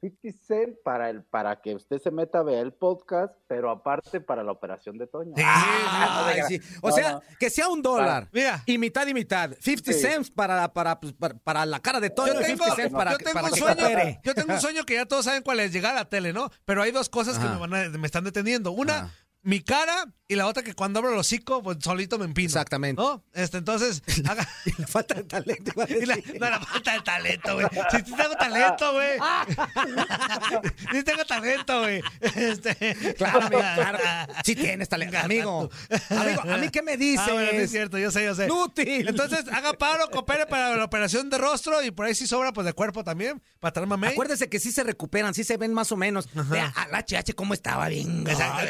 50 0.00 0.38
cent 0.46 0.76
para, 0.84 1.08
el, 1.10 1.22
para 1.24 1.60
que 1.60 1.74
usted 1.74 1.98
se 1.98 2.10
meta 2.10 2.38
a 2.38 2.42
ver 2.42 2.58
el 2.58 2.72
podcast, 2.72 3.34
pero 3.48 3.70
aparte 3.70 4.20
para 4.20 4.42
la 4.42 4.52
operación 4.52 4.98
de 4.98 5.06
Toño. 5.06 5.32
Sí, 5.36 5.42
Ay, 5.44 6.36
diga- 6.36 6.48
sí. 6.48 6.60
O 6.82 6.90
no, 6.90 6.94
sea, 6.94 7.12
no. 7.12 7.22
que 7.40 7.50
sea 7.50 7.68
un 7.68 7.82
dólar. 7.82 8.28
Mira. 8.32 8.62
Y 8.66 8.78
mitad 8.78 9.06
y 9.06 9.14
mitad. 9.14 9.52
50 9.60 9.92
Sí. 9.92 9.98
cents 10.00 10.30
para, 10.30 10.72
para, 10.72 11.00
pues, 11.00 11.12
para, 11.14 11.34
para 11.38 11.66
la 11.66 11.80
cara 11.80 11.98
de 12.00 12.10
Toño 12.10 12.34
Yo 12.34 12.40
y 12.40 12.44
tengo, 12.44 12.64
50 12.64 12.76
cents 12.76 12.92
para, 12.94 13.12
yo 13.12 13.18
que- 13.18 13.24
tengo 13.24 13.34
para 13.34 13.46
un 13.48 13.52
que 13.54 13.60
sueño, 13.60 13.76
coopere. 13.76 14.20
yo 14.22 14.34
tengo 14.34 14.52
un 14.54 14.60
sueño 14.60 14.84
que 14.84 14.94
ya 14.94 15.06
todos 15.06 15.24
saben 15.24 15.42
cuál 15.42 15.60
es, 15.60 15.72
llegar 15.72 15.92
a 15.92 16.00
la 16.00 16.04
tele, 16.08 16.32
¿no? 16.32 16.50
Pero 16.64 16.82
hay 16.82 16.92
dos 16.92 17.08
cosas 17.08 17.38
que 17.38 17.44
me, 17.48 17.56
van 17.56 17.74
a- 17.74 17.88
me 17.98 18.06
están 18.06 18.24
deteniendo. 18.24 18.72
Una, 18.72 18.96
Ajá. 18.98 19.10
Mi 19.46 19.60
cara 19.60 20.06
y 20.28 20.34
la 20.34 20.48
otra 20.48 20.64
que 20.64 20.74
cuando 20.74 20.98
abro 20.98 21.12
el 21.12 21.18
hocico, 21.18 21.62
pues 21.62 21.76
solito 21.80 22.18
me 22.18 22.24
empino. 22.24 22.46
Exactamente. 22.48 23.00
¿No? 23.00 23.22
Este, 23.32 23.58
entonces, 23.58 24.02
haga- 24.28 24.48
Y 24.64 24.72
la 24.80 24.86
falta 24.88 25.14
de 25.14 25.22
talento. 25.22 25.70
a 25.80 25.84
y 25.88 26.04
la- 26.04 26.16
no, 26.16 26.50
la 26.50 26.60
falta 26.60 26.92
de 26.94 27.00
talento, 27.02 27.54
güey. 27.54 27.66
Si 27.92 27.96
sí 27.98 28.12
tengo 28.16 28.34
talento, 28.36 28.92
güey. 28.92 29.18
Sí 30.92 31.02
tengo 31.02 31.24
talento, 31.24 31.80
güey. 31.80 32.02
Este, 32.20 32.74
Claro, 33.16 33.42
amigo, 33.42 33.60
claro. 33.60 33.98
Sí 34.44 34.56
tienes 34.56 34.88
talento. 34.88 35.16
Amigo, 35.18 35.70
amigo, 36.10 36.42
¿a 36.42 36.56
mí 36.58 36.68
qué 36.70 36.82
me 36.82 36.96
dices? 36.96 37.26
Ah, 37.28 37.32
bueno, 37.32 37.50
sí 37.52 37.56
es 37.58 37.70
cierto, 37.70 37.98
yo 37.98 38.10
sé, 38.10 38.24
yo 38.24 38.34
sé. 38.34 38.46
Inútil. 38.46 39.08
Entonces, 39.08 39.44
haga 39.52 39.72
paro, 39.74 40.08
coopere 40.10 40.46
para 40.46 40.76
la 40.76 40.84
operación 40.84 41.30
de 41.30 41.38
rostro 41.38 41.82
y 41.82 41.90
por 41.90 42.06
ahí 42.06 42.14
sí 42.14 42.26
sobra, 42.26 42.52
pues, 42.52 42.64
de 42.64 42.72
cuerpo 42.72 43.04
también, 43.04 43.40
para 43.60 43.72
traer 43.72 43.86
mamey. 43.88 44.12
Acuérdese 44.12 44.48
que 44.48 44.58
sí 44.58 44.72
se 44.72 44.82
recuperan, 44.82 45.34
sí 45.34 45.44
se 45.44 45.56
ven 45.56 45.72
más 45.72 45.92
o 45.92 45.96
menos. 45.96 46.28
Vea, 46.34 46.72
al 46.76 46.90
HH 46.94 47.34
cómo 47.34 47.54
estaba 47.54 47.88
bien. 47.88 48.26
Exacto, 48.26 48.66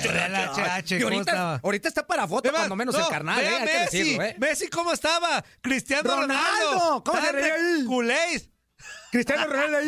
HH, 0.66 0.96
Y 0.98 1.02
¿cómo 1.02 1.60
ahorita, 1.62 1.88
está 1.88 2.06
para 2.06 2.26
foto, 2.26 2.50
cuando 2.50 2.76
menos 2.76 2.94
no, 2.94 3.04
el 3.04 3.08
carnal, 3.08 3.40
vea 3.40 3.58
eh, 3.58 3.64
Messi, 3.64 3.98
decirlo, 3.98 4.22
¿eh? 4.24 4.36
Messi, 4.38 4.68
¿cómo 4.68 4.92
estaba? 4.92 5.44
Cristiano 5.60 6.10
Ronaldo, 6.10 6.72
Ronaldo. 6.72 7.04
¿cómo 7.04 7.20
se? 7.22 7.84
Culéis. 7.86 8.50
Cristiano 9.10 9.46
Ronaldo. 9.46 9.78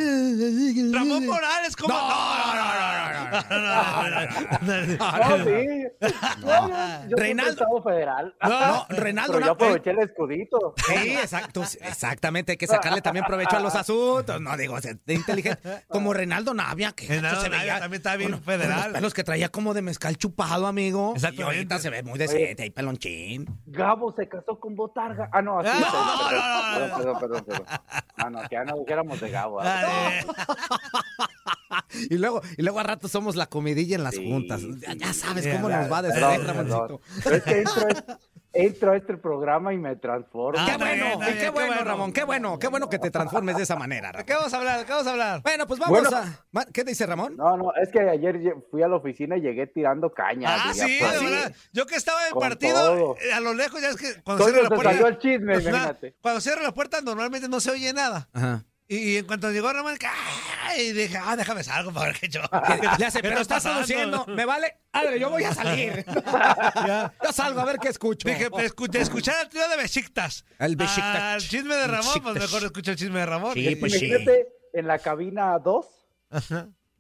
Ramón 0.99 1.27
Morales, 1.27 1.77
¿cómo? 1.77 1.95
No, 1.95 2.55
no, 2.55 2.55
no, 2.55 3.31
no, 3.31 3.59
no, 3.59 4.11
no, 4.11 4.87
no. 4.87 5.39
No, 5.39 5.45
sí. 5.45 7.15
Reinaldo. 7.17 7.67
Federal. 7.83 8.35
No, 8.43 8.87
Reinaldo, 8.89 9.33
Pero 9.35 9.47
yo 9.47 9.53
aproveché 9.53 9.91
el 9.91 10.01
escudito. 10.01 10.75
Sí, 10.87 11.15
exacto, 11.15 11.63
exactamente, 11.63 12.53
hay 12.53 12.59
que 12.59 12.67
sacarle 12.67 13.01
también 13.01 13.25
provecho 13.25 13.57
a 13.57 13.61
los 13.61 13.75
asuntos, 13.75 14.41
no 14.41 14.57
digo, 14.57 14.77
inteligente, 15.07 15.85
como 15.89 16.13
Reinaldo 16.13 16.55
Navia, 16.55 16.93
que 16.93 17.07
Reinaldo 17.07 17.41
se 17.43 17.49
Navia 17.49 17.79
también 17.79 18.01
estaba 18.01 18.17
bien 18.17 18.43
federal. 18.43 18.97
Los 19.01 19.15
que 19.15 19.25
traía 19.25 19.49
como 19.49 19.75
de 19.75 19.83
mezcal 19.83 20.17
chupado, 20.17 20.67
amigo. 20.67 21.13
Exactamente. 21.15 21.55
Y 21.55 21.57
ahorita 21.57 21.79
se 21.79 21.91
ve 21.91 22.03
muy 22.03 22.19
decente, 22.19 22.63
ahí 22.65 22.71
pelonchín. 22.71 23.47
Gabo 23.67 24.15
se 24.17 24.29
casó 24.29 24.59
con 24.59 24.75
Botarga. 24.75 25.29
Ah, 25.33 25.43
no, 25.43 25.61
así. 25.61 25.71
No, 25.81 26.31
no, 26.31 26.89
no, 26.89 26.97
perdón, 26.97 27.19
perdón, 27.21 27.45
perdón. 27.45 27.67
Ah, 28.17 28.31
no, 28.31 28.43
que 28.43 28.57
ya 28.57 28.65
no 28.65 28.79
dijéramos 28.79 29.08
de 29.17 29.31
Gabo. 29.31 29.61
¿ah? 29.63 30.11
Y 32.11 32.17
luego, 32.17 32.41
y 32.57 32.63
luego 32.63 32.81
a 32.81 32.83
rato 32.83 33.09
somos 33.09 33.35
la 33.37 33.47
comidilla 33.47 33.97
en 33.97 34.05
las 34.05 34.15
Sí, 34.15 34.31
juntas. 34.31 34.61
sí, 34.61 34.71
Ya, 34.81 34.95
ya 34.95 35.13
sabes 35.13 35.45
sí, 35.45 35.51
cómo 35.51 35.69
nos 35.69 35.91
va 35.91 36.03
de 36.03 36.11
Perdón, 36.13 36.47
Ramoncito. 36.47 37.01
es 37.31 37.43
que 37.43 37.59
entro, 37.59 37.83
a- 37.89 38.19
entro 38.53 38.93
a 38.93 38.97
este 38.97 39.17
programa 39.17 39.73
y 39.75 39.79
me 39.79 39.97
transformo. 39.97 40.59
Ah, 40.61 40.67
Qué 40.71 40.77
bueno, 40.77 41.05
bien, 41.05 41.19
bien, 41.21 41.33
qué 41.35 41.39
qué 41.41 41.51
bueno, 41.51 41.69
bueno. 41.75 41.85
Ramón, 41.85 42.13
qué 42.13 42.25
bueno, 42.25 42.59
qué 42.59 42.69
bueno 42.69 42.89
que 42.89 42.99
te 42.99 43.11
transformes 43.11 43.57
de 43.57 43.63
esa 43.65 43.77
manera. 43.77 44.09
¿De 44.09 44.13
Ramón. 44.13 44.27
qué 44.27 44.35
vamos 44.35 44.53
a 44.53 44.57
hablar? 44.59 44.79
¿De 44.81 44.85
qué 44.87 44.93
vamos 44.93 45.07
a 45.07 45.11
hablar? 45.13 45.43
Bueno, 45.43 45.67
pues 45.67 45.81
vamos 45.81 46.01
Bueno. 46.09 46.17
a. 46.55 46.65
¿Qué 46.73 46.85
dice 46.85 47.07
Ramón? 47.07 47.37
No, 47.37 47.57
no, 47.57 47.75
es 47.75 47.89
que 47.91 48.01
ayer 48.01 48.39
fui 48.71 48.83
a 48.83 48.89
la 48.89 48.97
oficina 48.97 49.37
y 49.37 49.41
llegué 49.41 49.67
tirando 49.67 50.13
caña. 50.13 50.49
Ah, 50.51 50.73
sí, 50.75 50.99
pues, 51.01 51.21
de 51.21 51.27
verdad. 51.31 51.53
Yo 51.73 51.87
que 51.87 51.97
estaba 51.97 52.27
en 52.29 52.33
Con 52.33 52.41
partido, 52.43 52.79
todo. 52.97 53.17
eh, 53.21 53.33
a 53.33 53.41
lo 53.41 53.55
lejos, 53.55 53.81
ya 53.81 53.89
es 53.91 53.97
que 53.97 54.23
cuando 54.23 54.45
Toño 54.45 54.55
cierra 54.55 54.69
la 54.71 54.75
puerta. 54.77 54.93
salió 54.93 55.07
el 55.09 55.19
chisme, 55.19 55.53
imagínate. 55.61 56.17
Cuando 56.21 56.41
cierra 56.41 56.63
la 56.63 56.73
puerta, 56.73 57.01
normalmente 57.01 57.49
no 57.49 57.61
se 57.61 57.71
oye 57.71 57.93
nada. 57.93 58.29
Ajá. 58.33 58.65
Y, 58.91 59.19
en 59.19 59.27
cuanto 59.27 59.51
llegó 59.51 59.71
Ramón, 59.71 59.99
¡ay! 60.65 60.93
dije, 60.93 61.19
ah, 61.23 61.37
déjame 61.37 61.63
salgo 61.63 61.93
para 61.93 62.07
ver 62.07 62.17
qué 62.19 62.29
yo. 62.29 62.41
Le 62.99 63.05
hace, 63.07 63.21
pero 63.21 63.41
estás 63.41 63.63
produciendo, 63.63 64.25
me 64.27 64.47
vale. 64.47 64.79
Yo 65.21 65.29
voy 65.29 65.45
a 65.45 65.53
salir. 65.53 66.07
yo 67.25 67.33
salgo 67.33 67.61
a 67.61 67.67
ver 67.67 67.79
qué 67.79 67.89
escucho. 67.89 68.27
Dije, 68.27 68.51
pues, 68.51 68.73
escuchar 68.95 69.37
al 69.37 69.49
tío 69.51 69.69
de 69.69 69.77
Besiktas. 69.77 70.47
El 70.59 70.77
Besiktas. 70.77 71.17
Al 71.17 71.41
chisme 71.43 71.75
de 71.75 71.87
Ramón, 71.87 72.21
pues 72.23 72.35
mejor 72.37 72.65
escucha 72.65 72.93
el 72.93 72.97
chisme 72.97 73.21
de 73.21 73.27
Ramón. 73.27 73.53
Sí, 73.53 73.77
pues 73.77 73.93
sí. 73.93 74.07
Imagínate 74.07 74.49
en 74.73 74.87
la 74.87 74.99
cabina 74.99 75.59
2. 75.59 75.87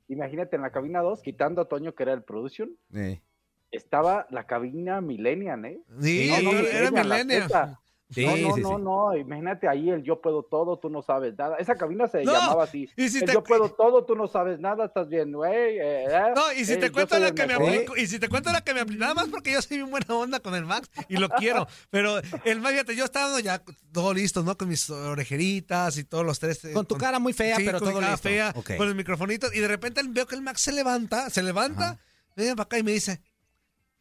Imagínate 0.08 0.56
en 0.56 0.62
la 0.62 0.70
cabina 0.70 1.00
2, 1.00 1.22
quitando 1.22 1.62
a 1.62 1.68
Toño, 1.68 1.94
que 1.94 2.02
era 2.02 2.12
el 2.12 2.22
production. 2.22 2.70
Sí. 2.92 3.22
Estaba 3.70 4.26
la 4.30 4.44
cabina 4.44 5.00
Millennial, 5.00 5.64
¿eh? 5.64 5.80
Sí, 6.00 6.30
No, 6.42 6.52
no, 6.52 6.58
era 6.58 6.90
la 6.90 7.02
Millennial. 7.02 7.78
Sí, 8.10 8.24
no, 8.24 8.36
no, 8.38 8.54
sí, 8.54 8.62
no, 8.62 8.76
sí. 8.78 8.82
no, 8.82 9.16
imagínate 9.16 9.68
ahí 9.68 9.90
el 9.90 10.02
yo 10.02 10.18
puedo 10.22 10.42
todo, 10.42 10.78
tú 10.78 10.88
no 10.88 11.02
sabes 11.02 11.36
nada. 11.36 11.56
Esa 11.56 11.76
cabina 11.76 12.06
se 12.08 12.24
No, 12.24 12.32
llamaba 12.32 12.64
así. 12.64 12.88
y 12.96 13.08
si 13.10 13.18
el 13.18 13.26
te- 13.26 13.32
yo 13.34 13.44
puedo 13.44 13.68
todo, 13.70 14.06
tú 14.06 14.14
no 14.16 14.26
sabes 14.28 14.58
nada, 14.60 14.86
estás 14.86 15.10
bien, 15.10 15.30
güey. 15.30 15.52
eh, 15.78 16.04
eh, 16.06 16.32
No, 16.34 16.50
y 16.54 16.64
si 16.64 16.72
eh, 16.72 16.76
te 16.78 16.90
cuento 16.90 17.18
la 17.18 17.28
el 17.28 17.34
que 17.34 17.46
me 17.46 17.52
aplico, 17.52 17.96
y 17.98 18.06
si 18.06 18.18
te 18.18 18.30
cuento 18.30 18.50
la 18.50 18.62
que 18.62 18.72
me 18.72 18.80
aplico, 18.80 19.00
nada 19.00 19.12
más 19.12 19.28
porque 19.28 19.52
yo 19.52 19.60
soy 19.60 19.76
bien 19.76 19.90
buena 19.90 20.06
onda 20.14 20.40
con 20.40 20.54
el 20.54 20.64
Max 20.64 20.90
y 21.10 21.18
lo 21.18 21.28
quiero, 21.28 21.66
pero 21.90 22.18
el 22.44 22.60
Max, 22.62 22.72
fíjate, 22.72 22.96
yo 22.96 23.04
estaba 23.04 23.38
ya 23.40 23.62
todo 23.92 24.14
listo, 24.14 24.42
¿no? 24.42 24.56
Con 24.56 24.68
mis 24.70 24.88
orejeritas 24.88 25.98
y 25.98 26.04
todos 26.04 26.24
los 26.24 26.38
tres. 26.38 26.64
eh, 26.64 26.72
Con 26.72 26.86
tu 26.86 26.96
cara 26.96 27.18
muy 27.18 27.34
fea, 27.34 27.56
sí, 27.56 27.64
pero 27.66 27.78
con 27.78 27.88
mi 27.88 27.92
todo 27.92 28.00
cara 28.00 28.12
listo. 28.14 28.28
fea, 28.30 28.54
con 28.78 28.86
los 28.86 28.94
microfonitos, 28.94 29.54
y 29.54 29.60
de 29.60 29.68
repente 29.68 30.00
veo 30.08 30.26
que 30.26 30.34
el 30.34 30.40
Max 30.40 30.62
se 30.62 30.72
levanta, 30.72 31.28
se 31.28 31.42
levanta, 31.42 31.98
viene 32.36 32.52
para 32.56 32.64
acá 32.64 32.78
y 32.78 32.82
me 32.82 32.92
dice, 32.92 33.20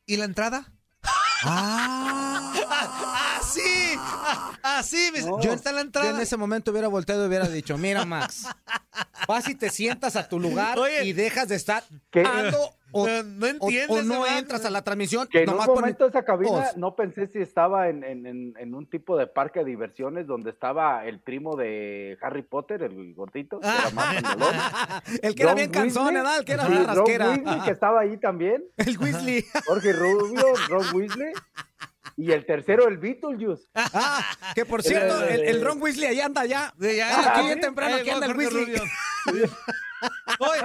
¿y 0.05 0.15
la 0.15 0.23
entrada? 0.23 0.71
Ah. 1.43 2.53
Así, 3.39 3.97
así, 4.61 5.09
me 5.11 5.19
dice, 5.19 5.29
No. 5.29 5.39
yo 5.39 5.53
está 5.53 5.71
la 5.71 5.79
Yo 5.81 5.85
entrada. 5.85 6.09
en 6.09 6.19
ese 6.19 6.35
momento 6.37 6.71
hubiera 6.71 6.87
volteado 6.87 7.23
y 7.23 7.27
hubiera 7.27 7.47
dicho, 7.47 7.77
mira 7.77 8.03
Max, 8.05 8.43
vas 9.27 9.47
y 9.47 9.55
te 9.55 9.69
sientas 9.69 10.15
a 10.15 10.27
tu 10.27 10.39
lugar 10.39 10.77
Oye. 10.79 11.05
y 11.05 11.13
dejas 11.13 11.47
de 11.47 11.55
estar 11.55 11.83
¿Qué? 12.11 12.21
ando 12.25 12.75
o, 12.91 13.05
No, 13.07 13.47
entiendes, 13.47 13.89
o 13.89 14.01
no 14.03 14.25
entras 14.25 14.63
a 14.65 14.69
la 14.69 14.81
transmisión. 14.81 15.27
Que 15.27 15.43
en 15.43 15.49
un 15.49 15.55
nomás 15.55 15.67
por- 15.67 15.81
momento 15.81 16.05
esa 16.07 16.23
cabina 16.23 16.71
no 16.77 16.95
pensé 16.95 17.27
si 17.27 17.39
estaba 17.39 17.89
en, 17.89 18.03
en- 18.03 18.25
en- 18.25 18.53
en 18.57 18.73
un 18.75 18.85
tipo 18.89 19.17
de 19.17 19.27
parque 19.27 19.59
de 19.59 19.65
diversiones 19.65 20.25
donde 20.27 20.49
estaba 20.51 21.05
el 21.05 21.19
primo 21.19 21.55
de 21.55 22.17
Harry 22.21 22.43
Potter, 22.43 22.83
el 22.83 23.13
gordito, 23.13 23.59
que 23.59 23.67
era 23.67 23.89
más 23.91 24.13
mandolón. 24.23 24.55
El 25.21 25.35
que 25.35 25.43
era 25.43 25.51
Ron 25.51 25.55
bien 25.57 25.71
¿verdad? 26.13 26.39
El 26.39 26.45
que 26.45 26.51
era 26.53 26.65
una 26.67 26.77
Ron 26.77 26.95
rasquera. 26.95 27.29
Weasley, 27.29 27.61
que 27.61 27.71
estaba 27.71 27.99
ahí 28.01 28.17
también. 28.17 28.63
El 28.77 28.97
Weasley. 28.97 29.45
Jorge 29.65 29.93
Rubio, 29.93 30.43
Ron 30.69 30.95
Weasley. 30.95 31.33
Y 32.19 32.31
el 32.31 32.45
tercero, 32.47 32.87
el 32.87 32.97
Beetlejuice. 32.97 33.69
Ah, 33.75 34.25
que 34.55 34.65
por 34.65 34.81
cierto, 34.81 35.23
el, 35.23 35.41
el 35.43 35.63
Ron 35.63 35.79
Weasley 35.79 36.07
ahí 36.07 36.19
anda 36.19 36.45
ya. 36.45 36.73
Sí, 36.81 36.95
ya, 36.95 37.19
aquí 37.29 37.39
ya. 37.41 37.45
bien 37.45 37.61
temprano, 37.61 37.95
Eh, 37.95 38.01
aquí 38.01 38.09
anda 38.09 38.25
el 38.25 38.35
Weasley. 38.35 38.81
Oye, 40.39 40.61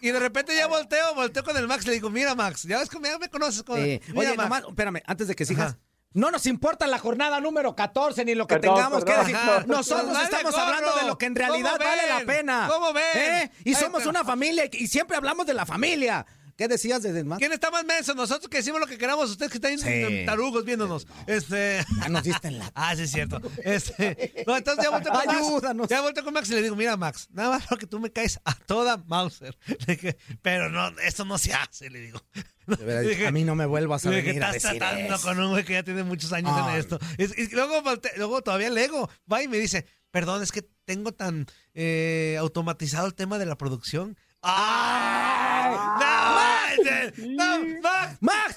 y 0.00 0.10
de 0.10 0.18
repente 0.20 0.54
ya 0.56 0.66
volteo, 0.66 1.14
volteo 1.14 1.42
con 1.44 1.56
el 1.56 1.66
Max, 1.66 1.86
le 1.86 1.92
digo, 1.92 2.10
mira 2.10 2.34
Max, 2.34 2.62
ya 2.64 2.78
ves 2.78 2.88
que 2.88 2.98
ya 3.02 3.18
me 3.18 3.28
conoces. 3.28 3.62
Con... 3.62 3.76
Sí. 3.82 4.00
Mira, 4.08 4.20
Oye, 4.20 4.28
Max. 4.36 4.48
nomás, 4.48 4.62
espérame, 4.68 5.02
antes 5.06 5.28
de 5.28 5.34
que 5.34 5.44
sigas. 5.44 5.72
Ajá. 5.72 5.78
No 6.12 6.30
nos 6.30 6.46
importa 6.46 6.86
la 6.86 6.98
jornada 6.98 7.40
número 7.40 7.76
14 7.76 8.24
ni 8.24 8.34
lo 8.34 8.46
que 8.46 8.54
Perdón, 8.58 8.76
tengamos 8.76 9.04
que 9.04 9.12
decir. 9.12 9.36
Ajá. 9.36 9.64
Nosotros 9.66 10.12
vale 10.12 10.24
estamos 10.24 10.52
gorro. 10.52 10.64
hablando 10.64 10.92
de 11.00 11.06
lo 11.06 11.18
que 11.18 11.26
en 11.26 11.34
realidad 11.36 11.72
¿Cómo 11.76 11.84
vale 11.90 12.08
la 12.08 12.20
pena. 12.24 12.68
¿Cómo 12.72 12.92
ven? 12.94 13.04
¿Eh? 13.14 13.50
Y 13.64 13.70
Ay, 13.70 13.74
somos 13.74 13.98
pero- 13.98 14.10
una 14.10 14.24
familia 14.24 14.64
y 14.72 14.86
siempre 14.86 15.16
hablamos 15.16 15.44
de 15.46 15.52
la 15.54 15.66
familia. 15.66 16.24
¿Qué 16.56 16.68
decías 16.68 17.02
de 17.02 17.22
Max? 17.22 17.38
¿Quién 17.38 17.52
está 17.52 17.70
más 17.70 17.84
menso? 17.84 18.14
Nosotros 18.14 18.48
que 18.48 18.56
decimos 18.58 18.80
lo 18.80 18.86
que 18.86 18.96
queramos, 18.96 19.30
ustedes 19.30 19.52
que 19.52 19.58
están 19.58 19.78
Sí. 19.78 19.86
en 19.88 20.24
tarugos 20.26 20.64
viéndonos. 20.64 21.06
Este. 21.26 21.84
Ya 22.00 22.08
nos 22.08 22.22
diste 22.24 22.48
en 22.48 22.58
la... 22.58 22.72
Ah, 22.74 22.96
sí, 22.96 23.02
es 23.02 23.10
cierto. 23.12 23.40
Este, 23.62 24.44
no, 24.46 24.56
entonces 24.56 24.82
ya 24.84 24.90
volteo 24.90 25.12
con 25.12 25.28
Ayúdanos. 25.28 25.76
Max. 25.82 25.90
Ya 25.90 26.00
volteo 26.00 26.24
con 26.24 26.32
Max 26.34 26.48
y 26.50 26.54
le 26.54 26.62
digo, 26.62 26.74
mira, 26.76 26.96
Max, 26.96 27.28
nada 27.30 27.50
más 27.50 27.66
porque 27.66 27.86
tú 27.86 28.00
me 28.00 28.10
caes 28.10 28.40
a 28.44 28.54
toda 28.54 28.96
Mauser. 29.06 29.56
Dije, 29.86 30.16
pero 30.40 30.70
no, 30.70 30.88
esto 31.00 31.24
no 31.26 31.36
se 31.36 31.52
hace, 31.52 31.90
le 31.90 32.00
digo. 32.00 32.22
De 32.66 32.76
verdad, 32.84 33.02
Dije- 33.02 33.26
a 33.26 33.30
mí 33.32 33.44
no 33.44 33.54
me 33.54 33.66
vuelvas 33.66 34.06
a 34.06 34.10
venir 34.10 34.42
a 34.42 34.48
estás 34.48 34.62
decir 34.62 34.78
tratando 34.78 35.14
eso. 35.14 35.26
con 35.26 35.38
un 35.38 35.50
güey 35.50 35.64
que 35.64 35.74
ya 35.74 35.82
tiene 35.82 36.02
muchos 36.04 36.32
años 36.32 36.52
en 36.68 36.76
esto. 36.76 36.98
Y, 37.18 37.24
y 37.42 37.48
luego, 37.50 38.42
todavía 38.42 38.70
Lego 38.70 39.08
va 39.30 39.42
y 39.42 39.48
me 39.48 39.58
dice, 39.58 39.86
perdón, 40.10 40.42
es 40.42 40.50
que 40.52 40.62
tengo 40.84 41.12
tan 41.12 41.46
eh, 41.74 42.36
automatizado 42.40 43.06
el 43.06 43.14
tema 43.14 43.38
de 43.38 43.46
la 43.46 43.56
producción. 43.58 44.16
¡Ay! 44.42 45.35
¡No! 45.70 47.58
¡No, 47.58 47.80
Max! 47.82 48.16
¡Max! 48.20 48.56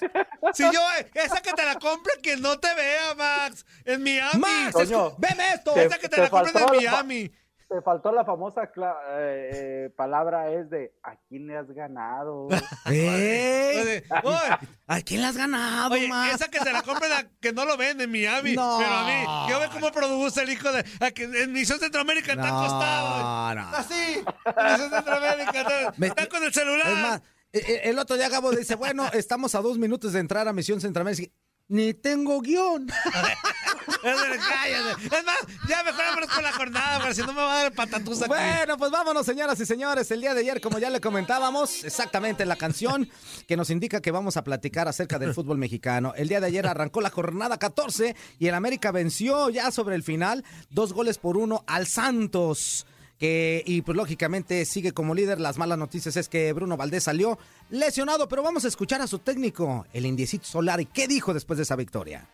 Si 0.54 0.64
yo, 0.64 0.82
esa 1.14 1.42
que 1.42 1.54
te 1.54 1.64
la 1.66 1.76
compre, 1.76 2.14
que 2.22 2.38
no 2.38 2.60
te 2.60 2.74
vea, 2.76 3.14
Max. 3.16 3.66
En 3.86 4.04
Miami. 4.04 4.40
¡Max! 4.40 4.76
Escu- 4.76 5.16
¡Veme 5.18 5.54
esto! 5.54 5.74
Te- 5.74 5.86
esa 5.86 5.98
que 5.98 6.10
te, 6.10 6.16
te 6.16 6.22
la 6.24 6.30
compren 6.30 6.58
en 6.58 6.76
Miami. 6.76 7.32
Te 7.70 7.84
faltó 7.84 8.12
la 8.12 8.26
famosa 8.26 8.72
cla- 8.74 8.98
eh, 9.12 9.50
eh, 9.54 9.90
palabra 9.96 10.50
es 10.52 10.72
de 10.72 10.92
¿a 11.04 11.16
quién 11.28 11.46
le 11.46 11.56
has 11.56 11.68
ganado? 11.70 12.48
¡Eh! 12.88 14.04
Oye, 14.24 14.24
oye, 14.24 14.70
¿A 14.88 15.02
quién 15.02 15.22
le 15.22 15.28
has 15.28 15.38
ganado, 15.38 15.94
Oye, 15.94 16.08
Max? 16.08 16.34
esa 16.34 16.48
que 16.50 16.58
se 16.60 16.74
la 16.74 16.82
compren 16.82 17.12
a- 17.12 17.28
que 17.40 17.54
no 17.54 17.66
lo 17.66 17.78
venden 17.78 18.06
en 18.06 18.12
Miami. 18.12 18.56
No. 18.56 18.78
Pero 18.80 18.92
a 18.92 19.06
mí, 19.06 19.52
yo 19.52 19.60
veo 19.60 19.70
cómo 19.70 19.92
produce 19.92 20.42
el 20.42 20.50
hijo 20.50 20.72
de. 20.72 20.84
A 21.00 21.12
que 21.12 21.26
en 21.26 21.54
Misión 21.54 21.80
Centroamérica 21.80 22.32
está 22.34 22.48
acostado. 22.48 23.20
No, 23.20 23.56
no. 23.62 23.78
Así. 23.78 24.24
Misión 24.72 24.90
Centroamérica 24.90 25.62
está, 25.62 25.94
Me- 25.98 26.08
está 26.08 26.28
con 26.28 26.44
el 26.44 26.52
celular. 26.54 26.88
Es 26.88 26.98
más, 26.98 27.22
eh, 27.54 27.62
eh, 27.68 27.82
el 27.84 28.00
otro 28.00 28.16
día 28.16 28.30
Gabo 28.30 28.50
dice, 28.52 28.74
bueno, 28.74 29.06
estamos 29.14 29.54
a 29.54 29.62
dos 29.62 29.78
minutos 29.78 30.14
de 30.14 30.20
entrar 30.22 30.48
a 30.48 30.54
Misión 30.54 30.82
Centroamérica. 30.82 31.32
Ni 31.68 31.94
tengo 31.94 32.42
guion. 32.42 32.88
Es 33.90 35.26
más, 35.26 35.38
ya 35.68 35.84
mejor 35.84 36.28
con 36.28 36.44
la 36.44 36.52
jornada, 36.52 37.00
porque 37.00 37.16
si 37.16 37.22
no 37.22 37.34
me 37.34 37.42
va 37.42 37.60
a 37.60 37.64
dar 37.64 37.74
patatús 37.74 38.22
aquí. 38.22 38.30
Bueno, 38.30 38.78
pues 38.78 38.92
vámonos, 38.92 39.26
señoras 39.26 39.60
y 39.60 39.66
señores. 39.66 40.10
El 40.12 40.22
día 40.22 40.34
de 40.34 40.42
ayer, 40.42 40.62
como 40.62 40.80
ya 40.80 40.90
le 40.90 41.02
comentábamos, 41.02 41.84
exactamente 41.84 42.46
la 42.46 42.56
canción 42.56 43.10
que 43.48 43.58
nos 43.58 43.70
indica 43.70 44.02
que 44.02 44.12
vamos 44.12 44.38
a 44.38 44.44
platicar 44.44 44.88
acerca 44.88 45.20
del 45.20 45.34
fútbol 45.34 45.58
mexicano. 45.58 46.14
El 46.16 46.28
día 46.28 46.40
de 46.40 46.48
ayer 46.48 46.68
arrancó 46.68 47.02
la 47.02 47.10
jornada 47.10 47.58
14 47.58 48.16
y 48.40 48.48
el 48.48 48.56
América 48.56 48.92
venció 48.92 49.50
ya 49.50 49.72
sobre 49.72 49.96
el 49.96 50.04
final, 50.04 50.44
dos 50.70 50.94
goles 50.94 51.18
por 51.18 51.38
uno 51.38 51.64
al 51.68 51.88
Santos. 51.88 52.86
Que, 53.18 53.64
y 53.66 53.82
pues 53.82 53.98
lógicamente 53.98 54.64
sigue 54.64 54.94
como 54.94 55.14
líder. 55.14 55.42
Las 55.42 55.58
malas 55.58 55.78
noticias 55.78 56.16
es 56.16 56.30
que 56.30 56.54
Bruno 56.54 56.78
Valdés 56.78 57.04
salió 57.04 57.38
lesionado, 57.70 58.30
pero 58.30 58.44
vamos 58.44 58.64
a 58.64 58.70
escuchar 58.70 59.02
a 59.02 59.08
su 59.08 59.20
técnico, 59.20 59.86
el 59.92 60.06
Indiecito 60.06 60.46
Solari. 60.46 60.86
¿Qué 60.86 61.06
dijo 61.08 61.34
después 61.34 61.58
de 61.58 61.64
esa 61.64 61.76
victoria? 61.76 62.30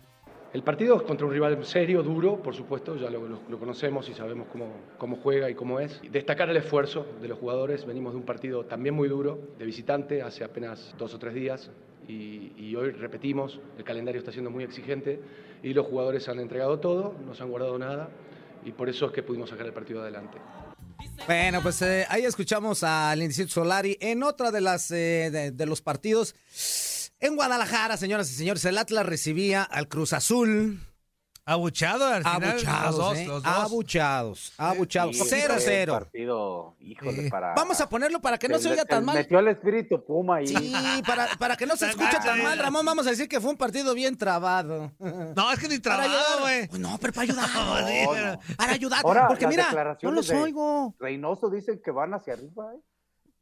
El 0.55 0.63
partido 0.63 0.95
es 0.95 1.01
contra 1.01 1.27
un 1.27 1.33
rival 1.33 1.65
serio, 1.65 2.01
duro, 2.01 2.41
por 2.41 2.55
supuesto, 2.55 2.95
ya 2.95 3.09
lo, 3.09 3.27
lo- 3.27 3.41
lo 3.49 3.59
conocemos 3.59 4.07
y 4.07 4.13
sabemos 4.13 4.47
cómo, 4.49 4.67
cómo 4.97 5.17
juega 5.17 5.49
y 5.49 5.53
cómo 5.53 5.81
es. 5.81 5.99
Destacar 6.09 6.49
el 6.49 6.55
esfuerzo 6.55 7.05
de 7.21 7.27
los 7.27 7.37
jugadores, 7.39 7.85
venimos 7.85 8.13
de 8.13 8.19
un 8.19 8.25
partido 8.25 8.63
también 8.63 8.95
muy 8.95 9.09
duro, 9.09 9.37
de 9.59 9.65
visitante, 9.65 10.21
hace 10.21 10.45
apenas 10.45 10.95
dos 10.97 11.13
o 11.13 11.19
tres 11.19 11.33
días, 11.33 11.71
y, 12.07 12.53
y 12.55 12.73
hoy 12.77 12.91
repetimos, 12.91 13.59
el 13.77 13.83
calendario 13.83 14.19
está 14.19 14.31
siendo 14.31 14.49
muy 14.49 14.63
exigente 14.63 15.19
y 15.61 15.73
los 15.73 15.87
jugadores 15.87 16.29
han 16.29 16.39
entregado 16.39 16.79
todo, 16.79 17.13
no 17.25 17.35
se 17.35 17.43
han 17.43 17.49
guardado 17.49 17.77
nada, 17.77 18.07
y 18.63 18.71
por 18.71 18.87
eso 18.87 19.07
es 19.07 19.11
que 19.11 19.23
pudimos 19.23 19.49
sacar 19.49 19.65
el 19.65 19.73
partido 19.73 20.03
adelante. 20.03 20.37
Bueno, 21.27 21.59
pues 21.61 21.81
eh, 21.81 22.05
ahí 22.07 22.23
escuchamos 22.23 22.81
al 22.81 23.21
Indicito 23.21 23.49
Solari 23.49 23.97
en 23.99 24.23
otra 24.23 24.51
de 24.51 24.61
las 24.61 24.89
eh, 24.91 25.29
de, 25.31 25.51
de 25.51 25.65
los 25.65 25.81
partidos 25.81 26.33
en 27.19 27.35
Guadalajara, 27.35 27.97
señoras 27.97 28.29
y 28.31 28.35
señores. 28.35 28.63
El 28.65 28.77
Atlas 28.77 29.05
recibía 29.05 29.63
al 29.63 29.87
Cruz 29.87 30.13
Azul. 30.13 30.79
Abuchado 31.47 32.07
al 32.07 32.23
final. 32.23 32.43
Abuchados, 32.43 32.85
los 32.85 32.95
dos, 32.97 33.17
¿eh? 33.19 33.25
los 33.27 33.43
dos. 33.43 33.53
Abuchados, 33.53 34.53
abuchados. 34.57 35.15
Sí, 35.15 35.21
un 35.21 35.27
0-0. 35.29 35.91
partido, 35.91 36.75
híjole, 36.79 37.23
Sí. 37.25 37.29
para... 37.29 37.53
Vamos 37.53 37.79
a 37.81 37.87
ponerlo 37.87 38.19
para 38.19 38.39
que 38.39 38.47
no 38.49 38.57
se 38.57 38.67
oiga 38.67 38.83
tan 38.83 39.05
mal. 39.05 39.15
Metió 39.15 39.37
el 39.37 39.49
espíritu 39.49 40.03
Puma 40.03 40.37
ahí. 40.37 40.47
Sí, 40.47 40.73
para, 41.05 41.27
para 41.37 41.55
que 41.55 41.67
no 41.67 41.77
se 41.77 41.87
escuche 41.87 42.17
tan 42.17 42.41
mal, 42.41 42.57
Ramón, 42.57 42.83
vamos 42.83 43.05
a 43.05 43.11
decir 43.11 43.29
que 43.29 43.39
fue 43.39 43.51
un 43.51 43.57
partido 43.57 43.93
bien 43.93 44.17
trabado. 44.17 44.91
No, 44.99 45.51
es 45.51 45.59
que 45.59 45.67
ni 45.67 45.77
trabado, 45.77 46.39
güey. 46.41 46.67
Pues 46.67 46.81
no, 46.81 46.97
pero 46.99 47.13
para 47.13 47.23
ayudar. 47.25 47.47
No, 47.53 48.31
No. 48.31 48.39
Para 48.57 48.71
ayudar. 48.73 49.01
Ahora, 49.05 49.27
porque 49.27 49.45
mira, 49.45 49.95
no 50.01 50.11
los 50.11 50.27
de- 50.27 50.35
oigo. 50.35 50.95
Reynoso 50.97 51.51
dicen 51.51 51.79
que 51.85 51.91
van 51.91 52.15
hacia 52.15 52.33
arriba, 52.33 52.71
¿eh? 52.73 52.79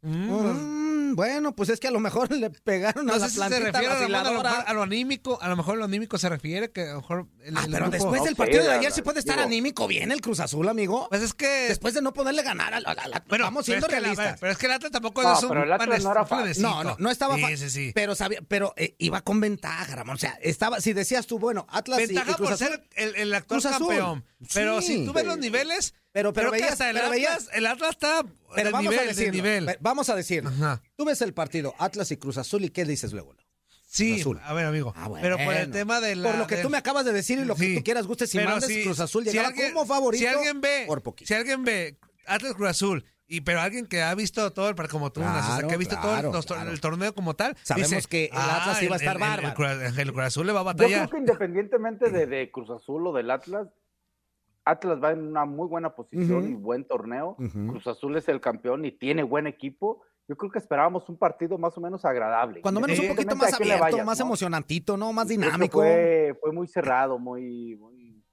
Mm, 0.05 1.15
bueno, 1.15 1.55
pues 1.55 1.69
es 1.69 1.79
que 1.79 1.87
a 1.87 1.91
lo 1.91 1.99
mejor 1.99 2.29
le 2.35 2.49
pegaron 2.49 3.09
a 3.09 3.13
No 3.13 3.19
la 3.19 3.27
sé 3.29 3.35
si 3.35 3.39
se 3.41 3.59
refiere 3.59 3.87
a, 3.87 3.93
lo 4.01 4.09
mejor 4.09 4.17
vaciladora. 4.43 4.51
a 4.61 4.73
lo 4.73 4.81
anímico, 4.83 5.39
a 5.41 5.47
lo 5.47 5.55
mejor 5.55 5.77
lo 5.77 5.85
anímico 5.85 6.17
se 6.17 6.27
refiere 6.29 6.71
que 6.71 6.81
a 6.81 6.93
lo 6.93 7.01
mejor 7.01 7.27
el, 7.43 7.55
Ah, 7.57 7.61
el 7.65 7.71
pero 7.71 7.85
grupo- 7.85 7.91
después 7.91 8.23
del 8.23 8.35
partido 8.35 8.63
de 8.63 8.67
la- 8.69 8.75
ayer 8.75 8.91
sí 8.91 9.01
puede 9.01 9.19
estar 9.19 9.35
digo- 9.37 9.45
anímico 9.47 9.87
bien 9.87 10.11
el 10.11 10.21
Cruz 10.21 10.39
Azul, 10.39 10.67
amigo. 10.67 11.07
Pues 11.09 11.21
es 11.21 11.33
que 11.33 11.67
Después 11.69 11.93
de 11.93 12.01
no 12.01 12.13
poderle 12.13 12.43
ganar 12.43 12.73
al, 12.73 12.83
Bueno, 13.29 13.45
vamos 13.45 13.65
pero 13.65 13.79
siendo 13.79 13.87
es 13.87 13.93
que 13.93 13.99
la- 14.01 14.07
realistas. 14.07 14.39
pero 14.39 14.51
es 14.51 14.57
que 14.57 14.65
el 14.65 14.71
Atlas 14.73 14.91
tampoco 14.91 15.23
No, 15.23 15.33
es 15.37 15.43
un 15.43 15.49
pero 15.49 15.63
el 15.63 15.71
Atlas 15.71 16.03
no 16.03 16.11
era 16.11 16.25
fácil. 16.25 16.61
No, 16.61 16.83
no, 16.83 16.95
no 16.99 17.09
estaba 17.09 17.35
Sí, 17.35 17.41
fa- 17.41 17.57
sí, 17.57 17.69
sí. 17.69 17.91
Pero 17.95 18.15
sabía, 18.15 18.39
pero 18.47 18.73
eh, 18.75 18.95
iba 18.97 19.21
con 19.21 19.39
ventaja, 19.39 19.95
Ramón. 19.95 20.15
O 20.15 20.19
sea, 20.19 20.37
estaba, 20.41 20.81
si 20.81 20.93
decías 20.93 21.27
tú, 21.27 21.39
bueno, 21.39 21.65
Atlas 21.69 21.99
y- 21.99 22.03
y, 22.03 22.07
Ventaja 22.07 22.35
Cruz 22.35 22.47
por 22.49 22.53
Azul. 22.53 22.67
ser 22.67 22.87
el, 22.95 23.15
el 23.15 23.33
actual 23.33 23.61
Cruz 23.61 23.71
Azul. 23.73 23.87
campeón. 23.87 24.25
Pero 24.53 24.81
Sí. 24.81 24.87
si 24.99 25.05
tú 25.05 25.13
ves 25.13 25.25
los 25.25 25.37
niveles, 25.37 25.93
Pero- 26.13 26.31
pero 26.31 26.51
veías- 26.51 26.79
el 26.79 26.93
pero 26.95 26.99
Atlas, 26.99 27.11
veías- 27.11 27.49
el 27.53 27.65
Atlas 27.65 27.89
está 27.89 28.23
Pero 28.55 28.63
del 28.65 28.71
vamos 28.73 28.91
nivel, 28.91 28.99
a 28.99 29.07
decirlo. 29.09 29.31
nivel. 29.33 29.65
Ve- 29.65 29.77
Vamos 29.81 30.09
a 30.09 30.15
decirlo. 30.15 30.49
Ajá. 30.51 30.81
Tú 30.95 31.05
ves 31.05 31.21
el 31.21 31.33
partido 31.33 31.73
Atlas 31.79 32.11
y 32.11 32.17
Cruz 32.17 32.37
Azul 32.37 32.63
y 32.63 32.69
¿qué 32.69 32.85
dices 32.85 33.11
luego? 33.13 33.33
Sí, 33.87 34.21
Azul. 34.21 34.39
a 34.43 34.53
ver, 34.53 34.65
amigo. 34.65 34.93
Ah, 34.95 35.07
bueno. 35.07 35.21
Pero 35.23 35.37
por 35.43 35.53
el 35.53 35.69
tema 35.71 35.99
de 36.01 36.15
la... 36.15 36.29
Por 36.29 36.39
lo 36.39 36.47
que 36.47 36.55
de- 36.57 36.61
tú 36.63 36.69
me 36.69 36.77
acabas 36.77 37.05
de 37.05 37.13
decir 37.13 37.37
y 37.39 37.45
lo 37.45 37.55
que 37.55 37.65
Sí. 37.65 37.75
tú 37.75 37.83
quieras, 37.83 38.07
gustes 38.07 38.33
y 38.33 38.39
mandes, 38.39 38.65
si- 38.65 38.83
Cruz 38.83 38.99
Azul 38.99 39.23
si 39.23 39.31
llegaba 39.31 39.49
alguien- 39.49 39.73
como 39.73 39.85
favorito 39.85 40.19
Si 40.21 40.27
alguien 40.27 40.61
ve, 40.61 40.85
por 40.87 41.03
poquito. 41.03 41.27
si 41.27 41.33
alguien 41.33 41.63
ve 41.63 41.97
Atlas 42.25 42.53
Cruz 42.53 42.69
Azul. 42.69 43.05
Y, 43.27 43.41
pero 43.41 43.61
alguien 43.61 43.87
que 43.87 44.03
ha 44.03 44.13
visto 44.15 44.51
todo 44.53 44.69
el 44.69 44.75
como 44.89 45.11
tú, 45.11 45.21
o 45.21 45.23
sea, 45.23 45.65
que 45.67 45.73
ha 45.73 45.77
visto 45.77 45.95
claro, 45.99 46.29
todo 46.29 46.39
el, 46.39 46.45
claro. 46.45 46.71
el 46.71 46.81
torneo 46.81 47.15
como 47.15 47.35
tal. 47.35 47.55
Sabemos 47.63 47.89
dice, 47.91 48.07
que 48.07 48.25
el 48.25 48.37
Atlas 48.37 48.83
iba 48.83 48.95
a 48.95 48.97
estar 48.99 49.15
el- 49.15 49.21
el- 49.21 49.27
el 49.27 49.41
bárbaro". 49.41 49.55
Cruz- 49.55 49.97
El, 49.99 50.11
Cruz 50.13 50.25
Azul 50.25 50.45
le 50.47 50.53
va 50.53 50.59
a 50.59 50.63
Yo 50.63 50.73
creo 50.75 50.87
batallar. 50.89 51.09
que 51.09 51.17
independientemente 51.17 52.09
de, 52.11 52.25
de 52.27 52.51
Cruz 52.51 52.69
Azul 52.69 53.07
o 53.07 53.13
del 53.13 53.31
Atlas, 53.31 53.67
Atlas 54.65 54.99
va 55.03 55.11
en 55.11 55.27
una 55.27 55.45
muy 55.45 55.67
buena 55.67 55.93
posición 55.93 56.49
y 56.49 56.53
buen 56.53 56.85
torneo. 56.85 57.35
Cruz 57.37 57.85
Azul 57.87 58.15
es 58.15 58.27
el 58.29 58.39
campeón 58.39 58.85
y 58.85 58.91
tiene 58.91 59.23
buen 59.23 59.47
equipo. 59.47 60.01
Yo 60.27 60.37
creo 60.37 60.49
que 60.49 60.59
esperábamos 60.59 61.09
un 61.09 61.17
partido 61.17 61.57
más 61.57 61.77
o 61.77 61.81
menos 61.81 62.05
agradable. 62.05 62.61
Cuando 62.61 62.79
menos 62.79 62.97
un 62.97 63.09
poquito 63.09 63.35
más 63.35 63.53
abierto, 63.53 63.83
vayas, 63.83 64.05
más 64.05 64.19
¿no? 64.19 64.25
emocionantito, 64.25 64.95
¿no? 64.95 65.11
Más 65.11 65.27
dinámico. 65.27 65.79
Fue, 65.79 66.37
fue 66.39 66.53
muy 66.53 66.67
cerrado, 66.67 67.19
muy. 67.19 67.75
muy, 67.75 68.23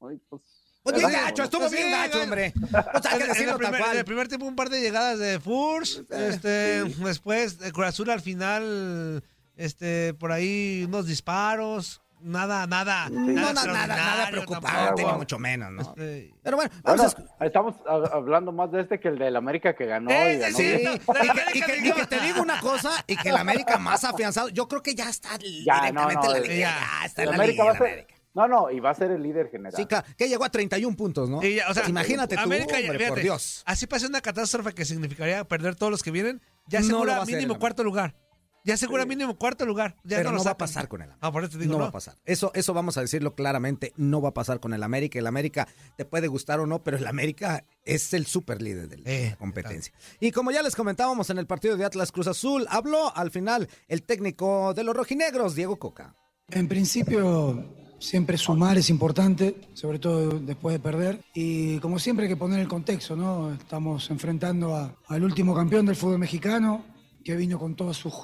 muy, 0.00 0.18
pues, 0.28 0.42
Pues 0.82 0.96
bien 0.96 1.10
gacho, 1.10 1.44
estuvo 1.44 1.68
bien 1.70 1.84
sí, 1.84 1.90
gacho, 1.90 2.22
hombre. 2.22 2.52
Hay 3.10 3.18
que 3.20 3.42
En 3.42 3.48
el, 3.48 3.48
tal 3.48 3.56
primer, 3.56 3.74
en 3.74 3.74
el 3.74 3.92
cual. 3.92 4.04
primer 4.04 4.28
tiempo 4.28 4.46
un 4.46 4.56
par 4.56 4.68
de 4.68 4.82
llegadas 4.82 5.18
de 5.18 5.40
Furs, 5.40 6.04
este, 6.10 6.84
después 6.84 7.58
de 7.58 7.72
Cruz 7.72 7.86
Azul 7.86 8.10
al 8.10 8.20
final, 8.20 9.24
este, 9.56 10.12
por 10.12 10.30
ahí 10.30 10.84
unos 10.86 11.06
disparos, 11.06 12.02
nada, 12.22 12.66
nada, 12.66 13.08
No, 13.10 13.20
nada, 13.32 13.64
nada, 13.64 13.86
nada 13.86 14.30
tampoco. 14.30 14.60
preocupante, 14.60 15.02
ni 15.02 15.08
wow. 15.08 15.18
mucho 15.18 15.38
menos, 15.38 15.72
¿no? 15.72 15.94
Pero 15.94 16.56
bueno, 16.56 16.70
vamos 16.82 17.14
Bueno, 17.14 17.30
a... 17.38 17.46
estamos 17.46 17.74
ha- 17.86 18.16
hablando 18.16 18.52
más 18.52 18.70
de 18.72 18.82
este 18.82 19.00
que 19.00 19.08
el 19.08 19.18
del 19.18 19.36
América 19.36 19.74
que 19.74 19.86
ganó. 19.86 20.10
y 20.10 20.14
Ese 20.14 20.38
ganó 20.38 20.56
Sí, 20.56 20.64
y 20.64 21.30
que, 21.30 21.58
y 21.58 21.62
que- 21.62 21.88
y 21.88 21.92
que 21.92 22.06
te 22.06 22.20
digo 22.20 22.42
una 22.42 22.60
cosa, 22.60 22.90
y 23.06 23.16
que 23.16 23.28
el 23.30 23.36
América 23.36 23.78
más 23.78 24.04
afianzado, 24.04 24.48
yo 24.48 24.68
creo 24.68 24.82
que 24.82 24.94
ya 24.94 25.08
está 25.08 25.30
Ya, 25.38 25.90
no, 25.92 26.08
directamente 26.08 26.14
no, 26.28 26.34
en 26.36 26.42
la 26.42 26.48
liga, 26.48 26.70
ya 27.00 27.06
está 27.06 27.22
El 27.22 27.28
en 27.28 27.30
la 27.38 27.42
América 27.44 27.62
liga, 27.62 27.64
va 27.64 27.70
a 27.70 27.72
el 27.72 27.78
ser. 27.78 27.88
América. 27.92 28.14
No, 28.32 28.46
no, 28.46 28.70
y 28.70 28.78
va 28.78 28.90
a 28.90 28.94
ser 28.94 29.10
el 29.10 29.22
líder 29.24 29.50
general. 29.50 29.72
Sí, 29.74 29.86
claro, 29.86 30.06
que 30.16 30.28
llegó 30.28 30.44
a 30.44 30.50
31 30.50 30.96
puntos, 30.96 31.28
¿no? 31.28 31.42
y 31.42 31.56
ya, 31.56 31.68
o 31.68 31.74
sea, 31.74 31.88
Imagínate 31.88 32.36
tú, 32.36 32.42
América, 32.42 32.76
hombre, 32.76 32.92
fíjate, 32.92 33.08
por 33.08 33.20
Dios. 33.20 33.64
Así 33.66 33.88
pasa 33.88 34.06
una 34.06 34.20
catástrofe 34.20 34.72
que 34.72 34.84
significaría 34.84 35.42
perder 35.44 35.74
todos 35.74 35.90
los 35.90 36.02
que 36.04 36.12
vienen, 36.12 36.40
ya 36.68 36.78
No 36.78 36.86
asegura 36.86 37.20
el 37.22 37.26
mínimo 37.26 37.58
cuarto 37.58 37.82
lugar. 37.82 38.14
Ya 38.64 38.74
asegura 38.74 39.06
mínimo 39.06 39.36
cuarto 39.36 39.64
lugar. 39.64 39.96
Ya 40.04 40.18
Pero 40.18 40.30
no, 40.32 40.38
no, 40.38 40.44
va 40.44 40.50
a 40.52 40.58
pasar 40.58 40.88
con 40.88 41.00
el 41.00 41.08
América. 41.08 41.26
Ah, 41.26 41.32
por 41.32 41.42
eso 41.44 41.52
te 41.52 41.58
digo, 41.58 41.72
no, 41.72 41.78
no. 41.78 41.84
va 41.84 41.88
a 41.88 41.92
pasar. 41.92 42.16
Eso, 42.24 42.50
eso 42.54 42.74
vamos 42.74 42.96
a 42.98 43.00
decirlo 43.00 43.34
claramente, 43.34 43.92
no 43.96 44.20
va 44.20 44.30
a 44.30 44.34
pasar 44.34 44.60
con 44.60 44.74
el 44.74 44.82
América. 44.82 45.18
El 45.18 45.26
América 45.26 45.66
te 45.96 46.04
puede 46.04 46.28
gustar 46.28 46.60
o 46.60 46.66
no, 46.66 46.82
pero 46.82 46.96
el 46.98 47.06
América 47.06 47.64
es 47.84 48.12
el 48.12 48.26
super 48.26 48.60
líder 48.60 48.88
de 48.88 48.98
la 48.98 49.10
Eh, 49.10 49.36
competencia. 49.38 49.94
Y 50.20 50.30
como 50.32 50.50
ya 50.50 50.62
les 50.62 50.76
comentábamos 50.76 51.30
en 51.30 51.38
el 51.38 51.46
partido 51.46 51.76
de 51.76 51.84
Atlas 51.84 52.12
Cruz 52.12 52.26
Azul, 52.26 52.66
habló 52.68 53.16
al 53.16 53.30
final 53.30 53.68
el 53.88 54.02
técnico 54.02 54.74
de 54.74 54.84
los 54.84 54.94
rojinegros, 54.94 55.54
Diego 55.54 55.76
Coca. 55.76 56.14
En 56.50 56.68
principio, 56.68 57.64
siempre 57.98 58.36
sumar 58.36 58.76
es 58.76 58.90
importante, 58.90 59.54
sobre 59.72 59.98
todo 59.98 60.38
después 60.40 60.74
de 60.74 60.80
perder. 60.80 61.20
Y 61.34 61.78
como 61.78 61.98
siempre 61.98 62.24
hay 62.26 62.28
que 62.30 62.36
poner 62.36 62.60
el 62.60 62.68
contexto, 62.68 63.16
¿no? 63.16 63.52
Estamos 63.52 64.10
enfrentando 64.10 64.74
a- 64.76 64.94
al 65.06 65.22
último 65.24 65.54
campeón 65.54 65.86
del 65.86 65.96
fútbol 65.96 66.18
mexicano, 66.18 66.84
que 67.24 67.36
vino 67.36 67.58
con 67.58 67.74
todas 67.76 67.96
sus, 67.96 68.14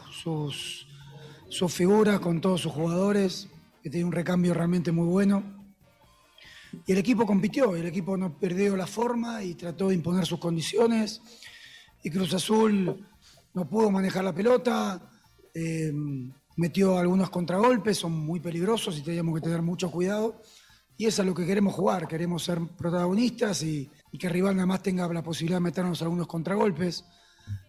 sus, 1.48 1.72
figuras, 1.72 2.20
con 2.20 2.40
todos 2.40 2.60
sus 2.60 2.72
jugadores, 2.72 3.48
que 3.82 3.90
tiene 3.90 4.06
un 4.06 4.12
recambio 4.12 4.54
realmente 4.54 4.92
muy 4.92 5.06
bueno. 5.06 5.42
Y 6.86 6.92
el 6.92 6.98
equipo 6.98 7.26
compitió, 7.26 7.76
el 7.76 7.86
equipo 7.86 8.16
no 8.16 8.38
perdió 8.38 8.76
la 8.76 8.86
forma 8.86 9.42
y 9.42 9.54
trató 9.54 9.88
de 9.88 9.94
imponer 9.94 10.26
sus 10.26 10.38
condiciones. 10.38 11.20
Y 12.02 12.10
Cruz 12.10 12.34
Azul 12.34 13.06
no 13.54 13.68
pudo 13.68 13.90
manejar 13.90 14.24
la 14.24 14.34
pelota, 14.34 15.00
eh, 15.54 15.92
metió 16.56 16.98
algunos 16.98 17.30
contragolpes, 17.30 17.98
son 17.98 18.12
muy 18.12 18.40
peligrosos 18.40 18.98
y 18.98 19.02
teníamos 19.02 19.34
que 19.36 19.40
tener 19.42 19.62
mucho 19.62 19.90
cuidado. 19.90 20.42
Y 20.98 21.06
eso 21.06 21.22
es 21.22 21.28
lo 21.28 21.34
que 21.34 21.44
queremos 21.44 21.74
jugar, 21.74 22.08
queremos 22.08 22.42
ser 22.42 22.58
protagonistas 22.76 23.62
y, 23.62 23.90
y 24.12 24.18
que 24.18 24.30
rival 24.30 24.56
nada 24.56 24.66
más 24.66 24.82
tenga 24.82 25.06
la 25.12 25.22
posibilidad 25.22 25.58
de 25.58 25.64
meternos 25.64 26.00
algunos 26.00 26.26
contragolpes. 26.26 27.04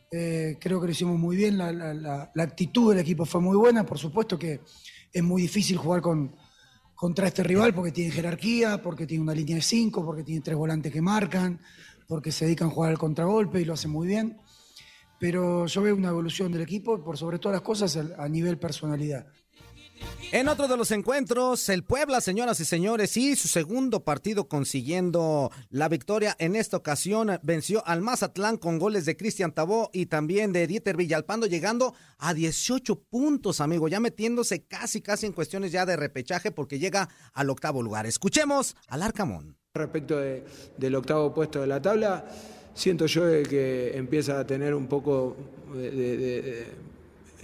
Eh, 0.10 0.58
creo 0.60 0.80
que 0.80 0.88
lo 0.88 0.92
hicimos 0.92 1.20
muy 1.20 1.36
bien, 1.36 1.58
la, 1.58 2.32
actitud 2.36 2.92
del 2.92 3.00
equipo 3.00 3.26
fue 3.26 3.42
muy 3.42 3.58
buena, 3.58 3.86
por 3.86 3.98
supuesto 3.98 4.40
que 4.40 4.62
es 5.12 5.24
muy 5.24 5.42
difícil 5.42 5.78
jugar 5.78 6.02
con, 6.02 6.34
contra 6.96 7.28
este 7.28 7.44
rival 7.44 7.74
porque 7.74 7.92
tiene 7.92 8.12
jerarquía, 8.12 8.82
porque 8.82 9.06
tiene 9.06 9.24
una 9.24 9.34
línea 9.34 9.58
de 9.58 9.62
cinco, 9.62 10.06
porque 10.06 10.24
tiene 10.24 10.42
tres 10.42 10.56
volantes 10.56 10.94
que 10.94 11.02
marcan, 11.02 11.60
porque 12.08 12.32
se 12.32 12.46
dedican 12.46 12.70
a 12.70 12.72
jugar 12.72 12.92
al 12.92 12.98
contragolpe 12.98 13.60
y 13.60 13.66
lo 13.66 13.74
hacen 13.74 13.92
muy 13.92 14.08
bien. 14.08 14.38
Pero 15.20 15.66
yo 15.66 15.82
veo 15.82 15.96
una 15.96 16.10
evolución 16.10 16.52
del 16.52 16.62
equipo, 16.62 17.04
por 17.04 17.18
sobre 17.18 17.40
todas 17.40 17.56
las 17.56 17.64
cosas, 17.64 17.98
a 17.98 18.30
nivel 18.30 18.58
personalidad. 18.58 19.28
En 20.32 20.50
otro 20.50 20.68
de 20.68 20.76
los 20.76 20.92
encuentros, 20.92 21.70
el 21.70 21.84
Puebla, 21.86 22.20
señoras 22.20 22.60
y 22.60 22.66
señores, 22.66 23.16
y 23.16 23.36
su 23.38 23.48
segundo 23.48 24.04
partido 24.04 24.50
consiguiendo 24.50 25.52
la 25.70 25.88
victoria. 25.88 26.36
En 26.38 26.56
esta 26.58 26.76
ocasión 26.76 27.40
venció 27.44 27.82
al 27.88 28.02
Mazatlán 28.02 28.58
con 28.58 28.78
goles 28.78 29.06
de 29.06 29.16
Cristian 29.16 29.54
Tabó 29.54 29.90
y 29.94 30.08
también 30.08 30.52
de 30.52 30.68
Dieter 30.68 30.98
Villalpando, 30.98 31.48
llegando 31.48 31.94
a 32.18 32.34
18 32.34 33.04
puntos, 33.10 33.62
amigo, 33.62 33.88
ya 33.88 34.02
metiéndose 34.02 34.64
casi, 34.66 35.02
casi 35.02 35.28
en 35.28 35.32
cuestiones 35.32 35.72
ya 35.72 35.86
de 35.86 35.96
repechaje 35.96 36.52
porque 36.52 36.78
llega 36.78 37.08
al 37.34 37.50
octavo 37.50 37.82
lugar. 37.82 38.06
Escuchemos 38.06 38.76
al 38.90 39.04
Arcamón. 39.04 39.56
Respecto 39.74 40.18
de- 40.18 40.44
del 40.78 40.96
octavo 40.96 41.34
puesto 41.34 41.62
de 41.62 41.68
la 41.68 41.82
tabla, 41.82 42.26
siento 42.74 43.06
yo 43.06 43.22
que 43.44 43.96
empieza 43.96 44.40
a 44.40 44.46
tener 44.46 44.74
un 44.74 44.88
poco 44.88 45.38
de- 45.74 46.68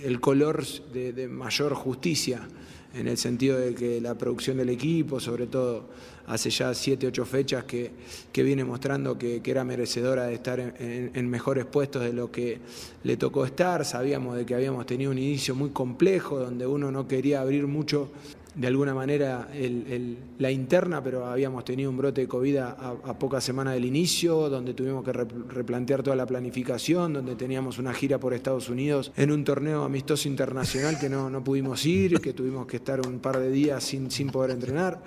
el 0.02 0.20
color 0.20 0.66
de, 0.94 1.28
mayor 1.28 1.74
justicia, 1.74 2.48
en 2.94 3.08
el 3.08 3.18
sentido 3.18 3.58
de 3.58 3.74
que 3.74 4.00
la 4.00 4.16
producción 4.16 4.58
del 4.58 4.70
equipo, 4.70 5.20
sobre 5.20 5.48
todo 5.48 5.90
hace 6.28 6.50
ya 6.52 6.74
siete, 6.74 7.08
ocho 7.08 7.26
fechas, 7.26 7.64
que, 7.64 7.92
que 8.32 8.44
viene 8.44 8.64
mostrando 8.64 9.18
que, 9.18 9.42
era 9.44 9.64
merecedora 9.64 10.26
de 10.26 10.36
estar 10.36 10.60
en 10.60 11.30
mejores 11.30 11.66
puestos 11.66 12.04
de 12.04 12.14
lo 12.14 12.32
que 12.32 12.60
le 13.04 13.18
tocó 13.18 13.46
estar. 13.46 13.84
Sabíamos 13.84 14.38
de 14.38 14.46
que 14.46 14.56
habíamos 14.56 14.86
tenido 14.86 15.12
un 15.12 15.18
inicio 15.18 15.56
muy 15.56 15.72
complejo, 15.72 16.40
donde 16.40 16.68
uno 16.68 16.92
no 16.92 17.08
quería 17.08 17.42
abrir 17.42 17.66
mucho 17.68 18.12
de 18.56 18.68
alguna 18.68 18.94
manera 18.94 19.50
el- 19.54 19.86
el- 19.92 20.18
la 20.38 20.52
interna, 20.52 21.02
pero 21.04 21.26
habíamos 21.26 21.66
tenido 21.66 21.90
un 21.90 21.98
brote 21.98 22.22
de 22.22 22.28
COVID 22.28 22.58
a, 22.58 22.70
a 23.04 23.18
pocas 23.18 23.44
semanas 23.44 23.74
del 23.74 23.86
inicio, 23.86 24.48
donde 24.50 24.74
tuvimos 24.76 25.04
que 25.04 25.12
rep- 25.12 25.48
replantear 25.48 26.04
toda 26.04 26.16
la 26.16 26.28
planificación, 26.28 27.14
donde 27.14 27.36
teníamos 27.36 27.80
una 27.80 27.94
gira 27.94 28.20
por 28.20 28.34
Estados 28.34 28.70
Unidos 28.70 29.12
en 29.18 29.32
un 29.32 29.44
torneo 29.44 29.84
amistoso 29.84 30.28
internacional 30.28 31.00
que 31.00 31.10
no, 31.10 31.30
no 31.32 31.44
pudimos 31.44 31.84
ir, 31.88 32.20
que 32.22 32.34
tuvimos 32.34 32.68
que 32.68 32.78
estar 32.78 33.02
un 33.08 33.20
par 33.20 33.40
de 33.40 33.50
días 33.50 33.84
sin, 33.84 34.12
sin 34.12 34.30
poder 34.30 34.52
entrenar 34.52 35.02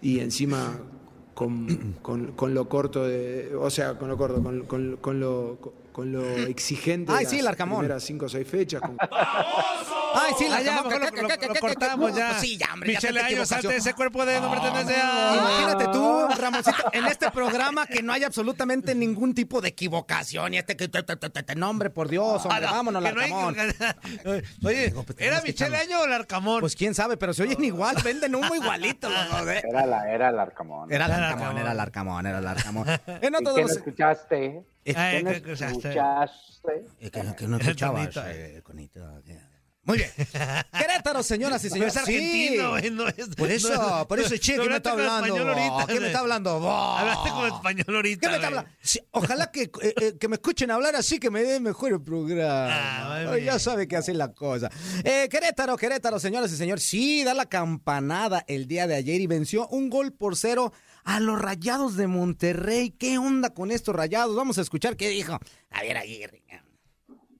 y 0.00 0.20
encima 0.20 0.78
con, 1.34 1.96
con- 2.02 2.32
con 2.32 2.54
lo 2.54 2.68
corto 2.68 3.04
de, 3.04 3.52
o 3.58 3.68
sea, 3.70 3.98
con 3.98 4.08
lo 4.10 4.16
corto, 4.16 4.40
con, 4.42 4.64
con- 4.66 4.96
con 5.00 5.18
lo, 5.18 5.58
con 5.92 6.12
lo 6.12 6.22
exigente 6.24 7.10
Ay, 7.12 7.24
de 7.24 7.30
sí, 7.30 7.38
el 7.38 7.44
las 7.46 7.52
Arcamón. 7.52 7.78
primeras 7.80 8.04
cinco 8.04 8.26
o 8.26 8.28
seis 8.28 8.46
fechas. 8.46 8.80
Ay, 10.14 10.32
sí, 10.38 10.46
Ah, 10.50 10.60
ya, 10.60 10.78
Arcamón, 10.78 11.00
mejor 11.00 11.48
lo, 11.54 11.60
cortamos 11.60 12.14
ya. 12.14 12.38
Sí, 12.38 12.56
ya, 12.58 12.68
hombre, 12.72 12.92
ya 12.92 12.98
Michelle 12.98 13.20
tanta 13.20 13.34
Año, 13.36 13.46
salte 13.46 13.68
de 13.68 13.74
equivocación. 13.74 13.74
ese 13.74 13.94
cuerpo 13.94 14.26
de 14.26 14.40
no 14.40 14.50
pertenece 14.50 14.96
a... 15.00 15.34
Imagínate 15.36 15.84
tú, 15.92 16.28
Ramoncito, 16.38 16.90
en 16.92 17.06
este 17.06 17.30
programa 17.30 17.86
que 17.86 18.02
no 18.02 18.12
hay 18.12 18.24
absolutamente 18.24 18.94
ningún 18.94 19.34
tipo 19.34 19.60
de 19.60 19.68
equivocación 19.70 20.54
y 20.54 20.58
este 20.58 20.76
que 20.76 20.88
te, 20.88 21.02
te, 21.02 21.16
te, 21.16 21.30
te- 21.30 21.42
te- 21.42 21.54
no, 21.54 21.70
hombre, 21.70 21.90
por 21.90 22.08
Dios, 22.08 22.44
hombre, 22.44 22.58
Ah, 22.66 22.70
no, 22.70 22.72
vámonos, 22.76 23.02
no 23.02 23.10
Larcamón. 23.10 23.56
Oye, 24.64 24.90
pues, 24.92 25.06
¿era 25.18 25.40
Michelle 25.42 25.50
echarnos. 25.76 25.80
Año 25.80 26.00
o 26.00 26.04
el 26.04 26.12
Arcamón? 26.12 26.60
Pues 26.60 26.76
quién 26.76 26.94
sabe, 26.94 27.16
pero 27.16 27.34
se 27.34 27.42
oyen 27.42 27.62
igual, 27.64 27.96
venden 28.04 28.34
humo 28.34 28.54
igualito. 28.54 29.08
los 29.08 29.30
dos, 29.30 29.48
¿eh? 29.48 29.62
Era, 29.68 29.86
la, 29.86 30.10
era 30.12 30.28
el 30.30 30.38
Arcamón. 30.38 30.92
Era 30.92 31.06
el 31.06 31.12
Era 31.12 31.28
Arcamón, 31.30 31.58
era 31.58 31.72
el 31.72 31.80
Arcamón, 31.80 32.26
era 32.26 32.38
el 32.38 32.46
Arcamón. 32.46 32.86
En 33.22 33.32
¿Y 33.32 33.36
otro 33.36 33.48
de 33.50 33.54
quién 33.54 33.66
los... 33.68 33.76
escuchaste? 33.76 34.64
Ay, 34.84 34.92
¿Quién 35.22 35.26
¿qué 35.26 35.32
escuchaste? 35.52 35.64
escuchaste? 35.88 36.86
Eh, 37.00 37.10
que, 37.10 37.22
no- 37.22 37.48
no 37.48 37.56
escuchabas, 37.58 38.16
eh, 38.26 38.60
conito, 38.64 39.00
que- 39.24 39.41
Muy 39.84 39.98
bien. 39.98 40.10
Querétaro, 40.78 41.24
señoras 41.24 41.64
y 41.64 41.68
No 41.68 41.72
señores. 41.74 41.96
es 41.96 42.02
argentino, 42.02 42.70
güey, 42.70 42.90
no 42.92 43.08
es... 43.08 43.28
Por 43.36 43.50
eso, 43.50 43.72
no- 43.74 44.06
por 44.06 44.20
eso, 44.20 44.36
che, 44.36 44.54
¿qué 44.56 44.68
me 44.68 44.76
está 44.76 44.92
con 44.92 45.00
hablando? 45.00 45.36
ahorita, 45.48 45.92
¿Qué 45.92 45.98
me 46.00 46.06
está 46.06 46.18
hablando? 46.20 46.70
Hablaste 46.70 47.30
como 47.30 47.46
español 47.46 47.96
ahorita, 47.96 48.20
¿Qué 48.20 48.28
me 48.28 48.34
está 48.36 48.46
hablando? 48.46 48.70
Sí, 48.80 49.00
ojalá 49.10 49.50
que, 49.50 49.62
eh, 49.82 49.94
eh, 50.00 50.14
que 50.20 50.28
me 50.28 50.36
escuchen 50.36 50.70
hablar 50.70 50.94
así, 50.94 51.18
que 51.18 51.30
me 51.30 51.42
den 51.42 51.64
mejor 51.64 51.88
el 51.90 51.96
Ah, 51.96 52.04
programa. 52.04 53.32
Ay, 53.32 53.44
ya 53.44 53.58
sabe 53.58 53.88
que 53.88 53.96
hace 53.96 54.14
la 54.14 54.32
cosa. 54.32 54.70
Eh, 55.02 55.28
Querétaro, 55.28 55.76
Querétaro, 55.76 56.20
señoras 56.20 56.52
y 56.52 56.56
señores. 56.56 56.84
Sí, 56.84 57.24
da 57.24 57.34
la 57.34 57.46
campanada 57.46 58.44
el 58.46 58.68
día 58.68 58.86
de 58.86 58.94
ayer 58.94 59.20
y 59.20 59.26
venció 59.26 59.66
un 59.68 59.90
gol 59.90 60.12
por 60.12 60.36
cero 60.36 60.72
a 61.02 61.18
los 61.18 61.40
Rayados 61.42 61.96
de 61.96 62.06
Monterrey. 62.06 62.90
¿Qué 62.90 63.18
onda 63.18 63.50
con 63.50 63.72
estos 63.72 63.96
Rayados? 63.96 64.36
Vamos 64.36 64.58
a 64.58 64.60
escuchar 64.60 64.96
qué 64.96 65.08
dijo 65.08 65.40
Javier 65.72 65.96
Aguirre. 65.98 66.42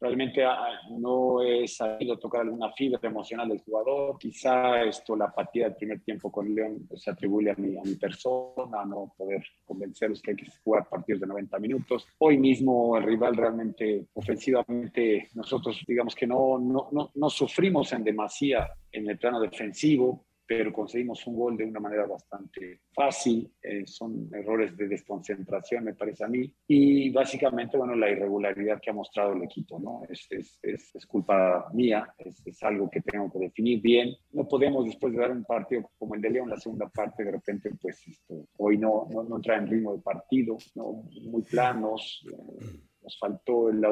Realmente 0.02 0.44
ah, 0.44 0.80
no 0.90 1.40
he 1.42 1.68
sabido 1.68 2.18
tocar 2.18 2.40
alguna 2.40 2.72
fibra 2.72 2.98
emocional 3.02 3.48
del 3.48 3.60
jugador. 3.60 4.18
Quizá 4.18 4.82
esto, 4.82 5.14
la 5.14 5.26
apatía 5.26 5.64
del 5.64 5.76
primer 5.76 6.00
tiempo 6.00 6.30
con 6.30 6.52
León 6.52 6.88
se 6.96 7.10
atribuye 7.10 7.50
a 7.50 7.54
mi, 7.54 7.78
a 7.78 7.82
mi 7.82 7.94
persona, 7.94 8.84
no 8.84 9.14
poder 9.16 9.44
convencerlos 9.64 10.20
que 10.20 10.32
hay 10.32 10.36
que 10.36 10.46
jugar 10.64 10.88
partidos 10.88 11.20
de 11.20 11.28
90 11.28 11.58
minutos. 11.60 12.06
Hoy 12.18 12.36
mismo 12.36 12.96
el 12.96 13.04
rival 13.04 13.36
realmente, 13.36 14.06
ofensivamente, 14.14 15.28
nosotros 15.34 15.80
digamos 15.86 16.16
que 16.16 16.26
no, 16.26 16.58
no, 16.58 16.88
no, 16.90 17.12
no 17.14 17.30
sufrimos 17.30 17.92
en 17.92 18.02
demasía 18.02 18.68
en 18.90 19.08
el 19.08 19.18
plano 19.18 19.40
defensivo, 19.40 20.24
pero 20.46 20.72
conseguimos 20.72 21.26
un 21.26 21.36
gol 21.36 21.56
de 21.56 21.64
una 21.64 21.80
manera 21.80 22.06
bastante 22.06 22.80
fácil. 22.92 23.50
Eh, 23.62 23.86
son 23.86 24.28
errores 24.32 24.76
de 24.76 24.88
desconcentración, 24.88 25.84
me 25.84 25.94
parece 25.94 26.24
a 26.24 26.28
mí. 26.28 26.52
Y 26.66 27.10
básicamente, 27.10 27.76
bueno, 27.76 27.94
la 27.94 28.10
irregularidad 28.10 28.80
que 28.80 28.90
ha 28.90 28.94
mostrado 28.94 29.32
el 29.32 29.42
equipo, 29.42 29.78
¿no? 29.78 30.02
Es, 30.08 30.26
es, 30.30 30.58
es, 30.62 31.06
culpa 31.06 31.68
mía, 31.72 32.12
es, 32.18 32.62
algo 32.62 32.90
que 32.90 33.00
tengo 33.00 33.30
que 33.30 33.38
definir 33.38 33.80
bien. 33.80 34.14
No 34.32 34.46
podemos, 34.46 34.84
después 34.84 35.12
de 35.12 35.20
dar 35.20 35.30
un 35.30 35.44
partido 35.44 35.90
como 35.98 36.14
el 36.14 36.20
de 36.20 36.30
León, 36.30 36.50
la 36.50 36.58
segunda 36.58 36.88
parte, 36.88 37.24
de 37.24 37.32
repente, 37.32 37.70
pues 37.80 38.06
esto, 38.06 38.48
hoy 38.58 38.78
no, 38.78 39.08
no, 39.10 39.22
no 39.22 39.40
traen 39.40 39.66
ritmo 39.66 39.94
de 39.94 40.02
partido, 40.02 40.58
¿no? 40.74 41.04
muy 41.22 41.42
planos. 41.42 42.26
Eh, 42.30 42.80
nos 43.02 43.18
faltó 43.18 43.68
el, 43.68 43.84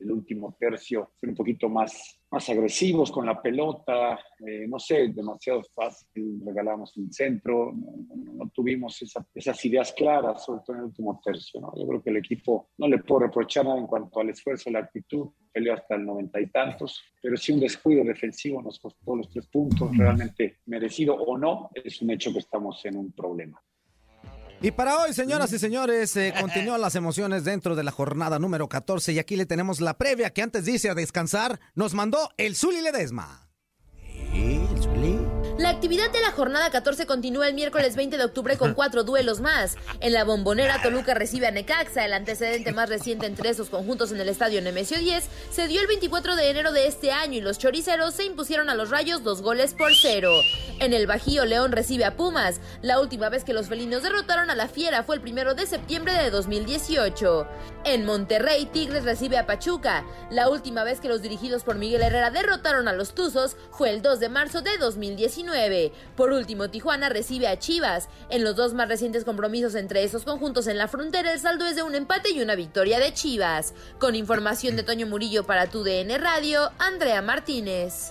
el 0.00 0.12
último 0.12 0.56
tercio 0.58 1.12
ser 1.16 1.30
un 1.30 1.34
poquito 1.34 1.68
más 1.68 2.19
más 2.30 2.48
agresivos 2.48 3.10
con 3.10 3.26
la 3.26 3.42
pelota, 3.42 4.18
eh, 4.46 4.66
no 4.68 4.78
sé, 4.78 5.08
demasiado 5.08 5.62
fácil, 5.74 6.40
regalamos 6.44 6.96
el 6.96 7.12
centro, 7.12 7.72
no, 7.74 8.48
tuvimos 8.54 9.02
esas 9.34 9.64
ideas 9.64 9.92
claras, 9.92 10.44
sobre 10.44 10.60
todo 10.64 10.76
en 10.76 10.80
el 10.80 10.86
último 10.86 11.20
tercio. 11.24 11.60
¿no? 11.60 11.72
Yo 11.76 11.86
creo 11.88 12.02
que 12.02 12.10
el 12.10 12.18
equipo 12.18 12.70
no 12.78 12.86
le 12.86 12.98
puedo 12.98 13.22
reprochar 13.22 13.64
nada 13.64 13.78
en 13.78 13.88
cuanto 13.88 14.20
al 14.20 14.30
esfuerzo, 14.30 14.70
la 14.70 14.78
actitud, 14.78 15.28
peleó 15.52 15.74
hasta 15.74 15.96
el 15.96 16.06
noventa 16.06 16.40
y 16.40 16.46
tantos, 16.46 17.02
pero 17.20 17.36
si 17.36 17.52
un 17.52 17.60
descuido 17.60 18.04
defensivo 18.04 18.62
nos 18.62 18.78
costó 18.78 19.16
los 19.16 19.28
tres 19.28 19.48
puntos, 19.48 19.96
realmente 19.96 20.58
merecido 20.66 21.14
o 21.14 21.36
no, 21.36 21.70
es 21.74 22.00
un 22.00 22.10
hecho 22.10 22.32
que 22.32 22.38
estamos 22.38 22.84
en 22.84 22.96
un 22.96 23.12
problema. 23.12 23.60
Y 24.62 24.72
para 24.72 24.98
hoy, 24.98 25.14
señoras 25.14 25.52
y 25.54 25.58
señores, 25.58 26.14
eh, 26.16 26.34
continúan 26.38 26.82
las 26.82 26.94
emociones 26.94 27.44
dentro 27.44 27.76
de 27.76 27.82
la 27.82 27.92
jornada 27.92 28.38
número 28.38 28.68
14 28.68 29.12
y 29.12 29.18
aquí 29.18 29.36
le 29.36 29.46
tenemos 29.46 29.80
la 29.80 29.96
previa 29.96 30.30
que 30.30 30.42
antes 30.42 30.66
dice 30.66 30.90
a 30.90 30.94
descansar, 30.94 31.58
nos 31.74 31.94
mandó 31.94 32.30
el 32.36 32.54
Zuli 32.54 32.82
Ledesma. 32.82 33.48
¿El? 34.34 34.89
La 35.60 35.68
actividad 35.68 36.10
de 36.10 36.22
la 36.22 36.32
jornada 36.32 36.70
14 36.70 37.04
continúa 37.04 37.46
el 37.46 37.52
miércoles 37.52 37.94
20 37.94 38.16
de 38.16 38.24
octubre 38.24 38.56
con 38.56 38.72
cuatro 38.72 39.04
duelos 39.04 39.40
más. 39.42 39.76
En 40.00 40.14
la 40.14 40.24
bombonera, 40.24 40.80
Toluca 40.80 41.12
recibe 41.12 41.48
a 41.48 41.50
Necaxa. 41.50 42.06
El 42.06 42.14
antecedente 42.14 42.72
más 42.72 42.88
reciente 42.88 43.26
entre 43.26 43.50
esos 43.50 43.68
conjuntos 43.68 44.10
en 44.10 44.22
el 44.22 44.30
estadio 44.30 44.62
Nemesio 44.62 44.96
10 44.96 45.28
se 45.50 45.68
dio 45.68 45.82
el 45.82 45.86
24 45.86 46.34
de 46.34 46.48
enero 46.48 46.72
de 46.72 46.86
este 46.86 47.12
año 47.12 47.34
y 47.34 47.40
los 47.42 47.58
choriceros 47.58 48.14
se 48.14 48.24
impusieron 48.24 48.70
a 48.70 48.74
los 48.74 48.88
rayos 48.88 49.22
dos 49.22 49.42
goles 49.42 49.74
por 49.74 49.94
cero. 49.94 50.32
En 50.78 50.94
el 50.94 51.06
Bajío, 51.06 51.44
León 51.44 51.72
recibe 51.72 52.06
a 52.06 52.16
Pumas. 52.16 52.58
La 52.80 52.98
última 52.98 53.28
vez 53.28 53.44
que 53.44 53.52
los 53.52 53.68
felinos 53.68 54.02
derrotaron 54.02 54.48
a 54.48 54.54
la 54.54 54.66
Fiera 54.66 55.02
fue 55.02 55.16
el 55.16 55.20
primero 55.20 55.54
de 55.54 55.66
septiembre 55.66 56.14
de 56.14 56.30
2018. 56.30 57.46
En 57.84 58.06
Monterrey, 58.06 58.64
Tigres 58.64 59.04
recibe 59.04 59.36
a 59.36 59.44
Pachuca. 59.44 60.06
La 60.30 60.48
última 60.48 60.84
vez 60.84 61.00
que 61.00 61.08
los 61.08 61.20
dirigidos 61.20 61.64
por 61.64 61.76
Miguel 61.76 62.00
Herrera 62.00 62.30
derrotaron 62.30 62.88
a 62.88 62.94
los 62.94 63.14
Tuzos 63.14 63.58
fue 63.72 63.90
el 63.90 64.00
2 64.00 64.20
de 64.20 64.28
marzo 64.30 64.62
de 64.62 64.78
2019. 64.78 65.49
Por 66.16 66.32
último, 66.32 66.70
Tijuana 66.70 67.08
recibe 67.08 67.48
a 67.48 67.58
Chivas. 67.58 68.08
En 68.28 68.44
los 68.44 68.56
dos 68.56 68.74
más 68.74 68.88
recientes 68.88 69.24
compromisos 69.24 69.74
entre 69.74 70.04
esos 70.04 70.24
conjuntos 70.24 70.66
en 70.66 70.78
la 70.78 70.88
frontera, 70.88 71.32
el 71.32 71.40
saldo 71.40 71.66
es 71.66 71.76
de 71.76 71.82
un 71.82 71.94
empate 71.94 72.30
y 72.30 72.40
una 72.40 72.54
victoria 72.54 72.98
de 72.98 73.12
Chivas. 73.12 73.74
Con 73.98 74.14
información 74.14 74.76
de 74.76 74.82
Toño 74.82 75.06
Murillo 75.06 75.44
para 75.44 75.66
tu 75.66 75.82
DN 75.82 76.16
Radio, 76.18 76.70
Andrea 76.78 77.22
Martínez. 77.22 78.10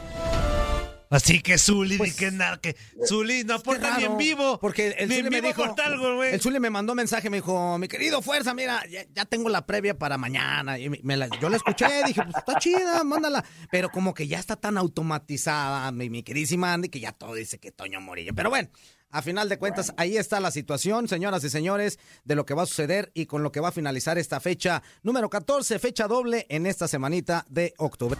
Así 1.09 1.41
que 1.41 1.57
Zuli, 1.57 1.97
pues, 1.97 2.15
que 2.15 2.29
nada, 2.29 2.61
que 2.61 2.75
Zuli 3.07 3.43
no 3.43 3.55
aporta 3.55 3.97
ni 3.97 4.03
en 4.03 4.15
vivo. 4.17 4.59
Porque 4.59 4.89
el 4.89 5.11
Zuli 5.11 5.29
me 5.31 5.41
dijo, 5.41 5.63
algo, 5.83 6.23
el 6.23 6.39
Zuli 6.39 6.59
me 6.59 6.69
mandó 6.69 6.93
mensaje, 6.93 7.31
me 7.31 7.37
dijo, 7.37 7.79
mi 7.79 7.87
querido 7.87 8.21
Fuerza, 8.21 8.53
mira, 8.53 8.83
ya, 8.87 9.25
tengo 9.25 9.49
la 9.49 9.65
previa 9.65 9.97
para 9.97 10.19
mañana. 10.19 10.77
Y 10.77 10.89
me 10.89 11.17
yo 11.41 11.49
la 11.49 11.55
escuché, 11.55 11.87
dije, 12.05 12.21
pues 12.21 12.37
está 12.37 12.59
chida, 12.59 13.03
mándala. 13.03 13.43
Pero 13.71 13.89
como 13.89 14.13
que 14.13 14.27
ya 14.27 14.37
está 14.37 14.55
tan 14.55 14.77
automatizada, 14.77 15.91
mi, 15.91 16.11
mi 16.11 16.21
queridísima 16.21 16.73
Andy, 16.73 16.89
que 16.89 16.99
ya 16.99 17.11
todo 17.11 17.33
dice 17.33 17.57
que 17.57 17.71
Toño 17.71 17.99
Morillo. 18.01 18.35
Pero 18.35 18.51
bueno, 18.51 18.69
a 19.09 19.23
final 19.23 19.49
de 19.49 19.57
cuentas, 19.57 19.91
ahí 19.97 20.15
está 20.15 20.39
la 20.39 20.51
situación, 20.51 21.07
señoras 21.07 21.43
y 21.43 21.49
señores, 21.49 21.97
de 22.23 22.35
lo 22.35 22.45
que 22.45 22.53
va 22.53 22.63
a 22.63 22.67
suceder 22.67 23.11
y 23.15 23.25
con 23.25 23.41
lo 23.41 23.51
que 23.51 23.59
va 23.59 23.69
a 23.69 23.71
finalizar 23.71 24.19
esta 24.19 24.39
fecha 24.39 24.83
número 25.01 25.27
14, 25.27 25.79
fecha 25.79 26.07
doble 26.07 26.45
en 26.49 26.67
esta 26.67 26.87
semanita 26.87 27.45
de 27.49 27.73
octubre. 27.77 28.19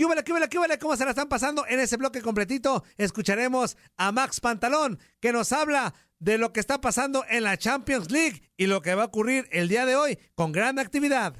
¿Qué 0.00 0.06
huele, 0.06 0.24
qué 0.24 0.32
huele, 0.32 0.48
qué 0.48 0.58
huele? 0.58 0.78
¿Cómo 0.78 0.96
se 0.96 1.04
la 1.04 1.10
están 1.10 1.28
pasando? 1.28 1.66
En 1.68 1.78
ese 1.78 1.98
bloque 1.98 2.22
completito 2.22 2.84
escucharemos 2.96 3.76
a 3.98 4.12
Max 4.12 4.40
Pantalón, 4.40 4.98
que 5.20 5.30
nos 5.30 5.52
habla 5.52 5.92
de 6.18 6.38
lo 6.38 6.54
que 6.54 6.60
está 6.60 6.80
pasando 6.80 7.22
en 7.28 7.42
la 7.44 7.58
Champions 7.58 8.10
League 8.10 8.40
y 8.56 8.64
lo 8.64 8.80
que 8.80 8.94
va 8.94 9.02
a 9.02 9.06
ocurrir 9.08 9.46
el 9.52 9.68
día 9.68 9.84
de 9.84 9.96
hoy 9.96 10.18
con 10.34 10.52
gran 10.52 10.78
actividad. 10.78 11.34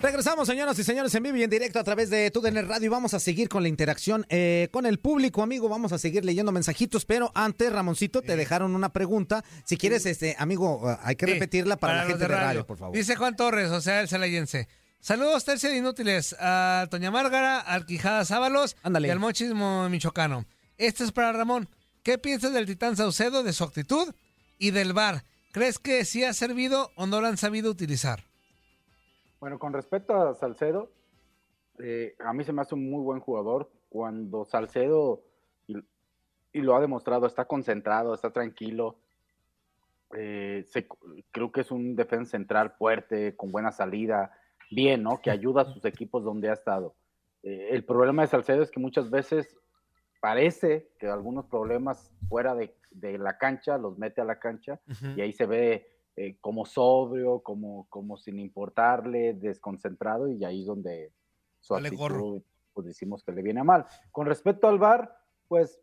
Regresamos, 0.00 0.48
señoras 0.48 0.78
y 0.80 0.84
señores, 0.84 1.14
en 1.14 1.22
vivo 1.22 1.38
y 1.38 1.42
en 1.42 1.48
directo 1.48 1.78
a 1.78 1.84
través 1.84 2.10
de 2.10 2.30
TUDN 2.30 2.68
Radio 2.68 2.84
y 2.84 2.88
vamos 2.88 3.14
a 3.14 3.20
seguir 3.20 3.48
con 3.48 3.62
la 3.62 3.70
interacción 3.70 4.26
eh, 4.28 4.68
con 4.70 4.84
el 4.84 4.98
público, 4.98 5.42
amigo. 5.42 5.70
Vamos 5.70 5.92
a 5.92 5.98
seguir 5.98 6.26
leyendo 6.26 6.52
mensajitos, 6.52 7.06
pero 7.06 7.32
antes, 7.34 7.72
Ramoncito, 7.72 8.20
te 8.20 8.36
dejaron 8.36 8.74
una 8.74 8.92
pregunta. 8.92 9.42
Si 9.64 9.78
quieres, 9.78 10.04
este 10.04 10.36
amigo, 10.38 10.94
hay 11.02 11.16
que 11.16 11.24
repetirla 11.24 11.78
para, 11.78 11.96
la 11.96 12.04
gente 12.04 12.18
de 12.18 12.28
radio. 12.28 12.66
por 12.66 12.76
favor. 12.76 12.94
Dice 12.94 13.16
Juan 13.16 13.34
Torres, 13.34 13.70
o 13.70 13.80
sea, 13.80 14.02
el 14.02 14.08
celayense. 14.08 14.68
Saludos, 15.02 15.46
tercia 15.46 15.70
de 15.70 15.78
inútiles, 15.78 16.36
a 16.38 16.86
Toña 16.90 17.10
Márgara, 17.10 17.58
al 17.58 17.86
Quijada 17.86 18.22
Sábalos 18.26 18.76
y 18.84 19.08
al 19.08 19.18
Mochismo 19.18 19.88
Michoacano. 19.88 20.44
Este 20.76 21.04
es 21.04 21.10
para 21.10 21.32
Ramón. 21.32 21.70
¿Qué 22.02 22.18
piensas 22.18 22.52
del 22.52 22.66
Titán 22.66 22.96
Saucedo, 22.96 23.42
de 23.42 23.54
su 23.54 23.64
actitud 23.64 24.12
y 24.58 24.72
del 24.72 24.92
VAR? 24.92 25.22
¿Crees 25.52 25.78
que 25.78 26.04
sí 26.04 26.22
ha 26.22 26.34
servido 26.34 26.90
o 26.96 27.06
no 27.06 27.22
lo 27.22 27.28
han 27.28 27.38
sabido 27.38 27.70
utilizar? 27.70 28.20
Bueno, 29.40 29.58
con 29.58 29.72
respecto 29.72 30.14
a 30.14 30.34
Salcedo, 30.34 30.90
eh, 31.78 32.14
a 32.18 32.34
mí 32.34 32.44
se 32.44 32.52
me 32.52 32.60
hace 32.60 32.74
un 32.74 32.90
muy 32.90 33.02
buen 33.02 33.20
jugador. 33.20 33.70
Cuando 33.88 34.44
Salcedo, 34.44 35.22
y, 35.66 35.80
lo 36.60 36.76
ha 36.76 36.80
demostrado, 36.80 37.26
está 37.26 37.46
concentrado, 37.46 38.12
está 38.12 38.34
tranquilo, 38.34 38.96
eh, 40.14 40.66
creo 41.32 41.50
que 41.50 41.62
es 41.62 41.70
un 41.70 41.96
defensa 41.96 42.32
central 42.32 42.72
fuerte, 42.72 43.34
con 43.34 43.50
buena 43.50 43.72
salida, 43.72 44.36
bien, 44.70 45.02
¿no? 45.02 45.20
Que 45.20 45.30
ayuda 45.30 45.62
a 45.62 45.72
sus 45.72 45.84
equipos 45.84 46.24
donde 46.24 46.48
ha 46.48 46.54
estado. 46.54 46.94
Eh, 47.42 47.68
el 47.72 47.84
problema 47.84 48.22
de 48.22 48.28
Salcedo 48.28 48.62
es 48.62 48.70
que 48.70 48.80
muchas 48.80 49.10
veces 49.10 49.56
parece 50.20 50.92
que 50.98 51.08
algunos 51.08 51.46
problemas 51.46 52.12
fuera 52.28 52.54
de, 52.54 52.74
la 53.18 53.38
cancha 53.38 53.78
los 53.78 53.98
mete 53.98 54.20
a 54.20 54.24
la 54.24 54.38
cancha 54.38 54.80
y 55.16 55.20
ahí 55.20 55.32
se 55.32 55.46
ve 55.46 55.86
eh, 56.16 56.36
como 56.40 56.66
sobrio, 56.66 57.40
como, 57.40 57.86
como 57.88 58.16
sin 58.16 58.38
importarle, 58.38 59.34
desconcentrado 59.34 60.28
y 60.28 60.44
ahí 60.44 60.60
es 60.60 60.66
donde 60.66 61.12
su 61.60 61.74
actitud, 61.74 62.42
pues 62.72 62.86
decimos 62.86 63.22
que 63.22 63.32
le 63.32 63.42
viene 63.42 63.62
mal. 63.62 63.86
Con 64.10 64.26
respecto 64.26 64.68
al 64.68 64.78
VAR, 64.78 65.16
pues 65.48 65.80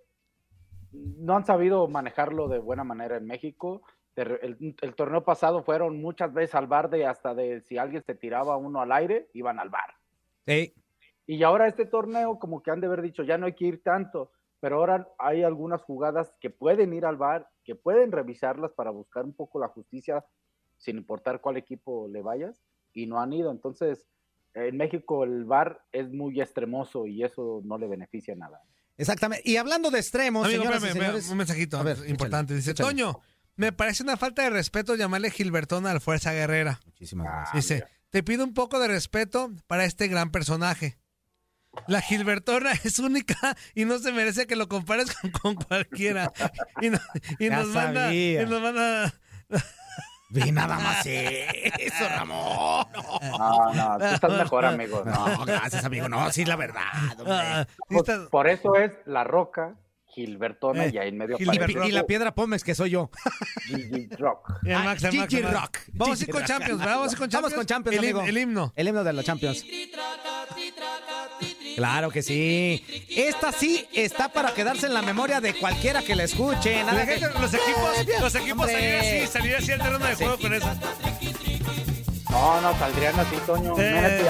no 0.92 1.36
han 1.36 1.46
sabido 1.46 1.88
manejarlo 1.88 2.48
de 2.48 2.60
buena 2.60 2.84
manera 2.84 3.18
en 3.18 3.26
México 3.26 3.82
el, 4.18 4.96
torneo 4.96 5.24
pasado 5.24 5.64
fueron 5.64 6.02
muchas 6.02 6.34
veces 6.34 6.56
al 6.56 6.68
bar 6.68 6.90
de 6.90 7.06
hasta 7.06 7.36
de 7.36 7.62
si 7.62 7.78
alguien 7.78 8.04
se 8.04 8.16
tiraba 8.16 8.58
uno 8.58 8.82
al 8.82 8.92
aire, 8.92 9.30
iban 9.34 9.60
al 9.60 9.70
bar. 9.70 9.94
Sí. 10.46 10.74
Y 11.28 11.44
ahora 11.44 11.68
este 11.68 11.86
torneo, 11.86 12.40
como 12.40 12.64
que 12.64 12.72
han 12.72 12.82
de 12.82 12.88
haber 12.88 13.02
dicho, 13.02 13.24
ya 13.24 13.38
no 13.38 13.46
hay 13.46 13.54
que 13.54 13.66
ir 13.66 13.84
tanto, 13.84 14.32
pero 14.60 14.78
ahora 14.78 15.08
hay 15.20 15.44
algunas 15.44 15.84
jugadas 15.84 16.34
que 16.40 16.50
pueden 16.50 16.94
ir 16.94 17.06
al 17.06 17.18
bar, 17.18 17.48
que 17.64 17.76
pueden 17.76 18.12
revisarlas 18.12 18.72
para 18.72 18.92
buscar 18.92 19.26
un 19.26 19.34
poco 19.34 19.60
la 19.60 19.68
justicia, 19.68 20.26
sin 20.78 20.98
importar 20.98 21.42
cuál 21.42 21.58
equipo 21.58 22.08
le 22.08 22.22
vayas, 22.22 22.64
y 22.94 23.06
no 23.06 23.20
han 23.20 23.34
ido. 23.34 23.52
Entonces, 23.52 24.08
en 24.54 24.78
México 24.78 25.24
el 25.24 25.46
bar 25.46 25.84
es 25.92 26.12
muy 26.12 26.42
extremoso 26.42 27.06
y 27.06 27.24
eso 27.24 27.62
no 27.64 27.78
le 27.78 27.88
beneficia 27.88 28.36
nada. 28.36 28.62
Exactamente. 28.98 29.48
Y 29.48 29.58
hablando 29.58 29.92
de 29.92 30.00
extremos, 30.00 30.48
señoras 30.48 30.84
y 30.84 30.88
señores... 30.88 31.30
Un 31.30 31.38
mensajito 31.38 31.78
a 31.78 31.84
ver, 31.84 31.98
importante. 32.08 32.56
Dice, 32.56 32.74
Toño, 32.74 33.20
me 33.58 33.72
parece 33.74 34.04
una 34.04 34.16
falta 34.18 34.44
de 34.44 34.50
respeto 34.52 34.96
llamarle 34.96 35.30
Gilbertona 35.32 35.92
al 35.92 36.00
Fuerza 36.02 36.32
Guerrera. 36.32 36.80
Muchísimas 36.86 37.28
gracias. 37.28 37.54
Dice, 37.56 37.84
te 38.10 38.24
pido 38.24 38.44
un 38.46 38.54
poco 38.54 38.80
de 38.80 38.88
respeto 38.88 39.52
para 39.68 39.84
este 39.86 40.08
gran 40.08 40.32
personaje. 40.32 40.98
La 41.88 42.02
Gilbertona 42.02 42.72
es 42.84 42.98
única 43.00 43.56
y 43.76 43.86
no 43.86 44.00
se 44.00 44.12
merece 44.12 44.48
que 44.48 44.56
lo 44.56 44.68
compares 44.68 45.14
con, 45.16 45.32
con 45.32 45.56
cualquiera. 45.56 46.32
Y, 46.82 46.90
no- 46.90 47.00
y 47.40 47.50
Ya 47.50 47.58
nos 47.58 47.68
manda, 47.68 48.06
sabía. 48.06 48.42
y 48.42 48.46
nos 48.46 48.62
manda- 48.62 49.14
Vi 50.30 50.52
nada 50.52 50.78
más 50.80 51.06
eso, 51.06 52.10
Ramón. 52.10 52.86
No, 53.38 53.74
no, 53.74 53.98
tú 53.98 54.06
estás 54.06 54.32
mejor, 54.32 54.66
amigo. 54.66 55.04
No, 55.06 55.46
gracias, 55.46 55.86
amigo. 55.86 56.10
No, 56.10 56.30
sí, 56.32 56.44
la 56.46 56.56
verdad. 56.58 56.82
hombre. 57.18 57.34
Ah, 57.34 57.68
Pues, 57.88 58.10
por 58.30 58.48
eso 58.50 58.76
es 58.76 58.92
La 59.06 59.24
Roca, 59.24 59.76
Gilbertona 60.18 60.86
Eh, 60.86 60.92
y 60.96 60.98
ahí 60.98 61.10
en 61.10 61.18
medio 61.18 61.36
aparece 61.36 61.88
Y 61.88 61.92
la 61.92 62.06
piedra 62.08 62.34
Pómez, 62.34 62.64
que 62.64 62.74
soy 62.74 62.90
yo. 62.90 63.12
Gigi 63.68 64.08
Rock. 64.18 64.52
Ah, 64.76 64.84
Max, 64.84 65.04
Max, 65.04 65.16
Gigi 65.16 65.38
el 65.38 65.44
Max. 65.44 65.54
Rock. 65.62 65.78
Vamos 65.94 66.20
a 66.20 66.24
ir 66.24 66.30
con. 66.32 66.44
Champions, 66.44 66.80
¿verdad? 66.80 66.96
Vamos 66.96 67.10
a 67.10 67.14
ir 67.14 67.18
con 67.20 67.30
Champions. 67.30 67.54
Vamos 67.54 67.54
con 67.54 67.66
Champions, 67.68 67.94
el, 67.98 68.04
amigo. 68.04 68.22
el 68.24 68.38
himno. 68.38 68.74
El 68.76 68.88
himno 68.88 69.04
de 69.04 69.14
la 69.14 69.24
Champions. 69.24 69.64
Claro 71.76 72.10
que 72.10 72.24
sí. 72.24 72.84
Esta 73.16 73.52
sí 73.52 73.86
está 73.94 74.30
para 74.30 74.54
quedarse 74.54 74.88
en 74.88 74.94
la 74.96 75.04
memoria 75.04 75.40
de 75.40 75.54
cualquiera 75.54 76.02
que 76.02 76.16
la 76.16 76.24
escuche. 76.24 76.84
Nada 76.84 77.06
que- 77.06 77.20
los 77.20 77.54
equipos, 77.54 78.22
los 78.22 78.36
equipos 78.36 78.72
salían 78.72 79.00
así, 79.00 79.28
salían 79.28 79.62
así 79.62 79.72
al 79.74 79.82
terreno 79.82 80.06
de 80.08 80.16
juego 80.16 80.38
con 80.40 80.54
eso. 80.56 80.68
No, 82.32 82.62
no, 82.62 82.78
saldrían 82.80 83.20
así, 83.20 83.36
Toño. 83.46 83.74
Eh. 83.80 84.26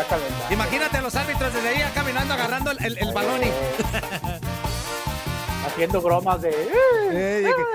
Imagínate 0.51 0.97
a 0.97 1.01
los 1.01 1.15
árbitros 1.15 1.53
desde 1.53 1.69
ahí 1.69 1.91
caminando 1.95 2.33
agarrando 2.33 2.71
el, 2.71 2.83
el- 2.85 2.97
el 2.97 3.13
balón 3.13 3.41
y... 3.43 3.47
Haciendo 5.67 6.01
bromas 6.01 6.41
de... 6.41 6.51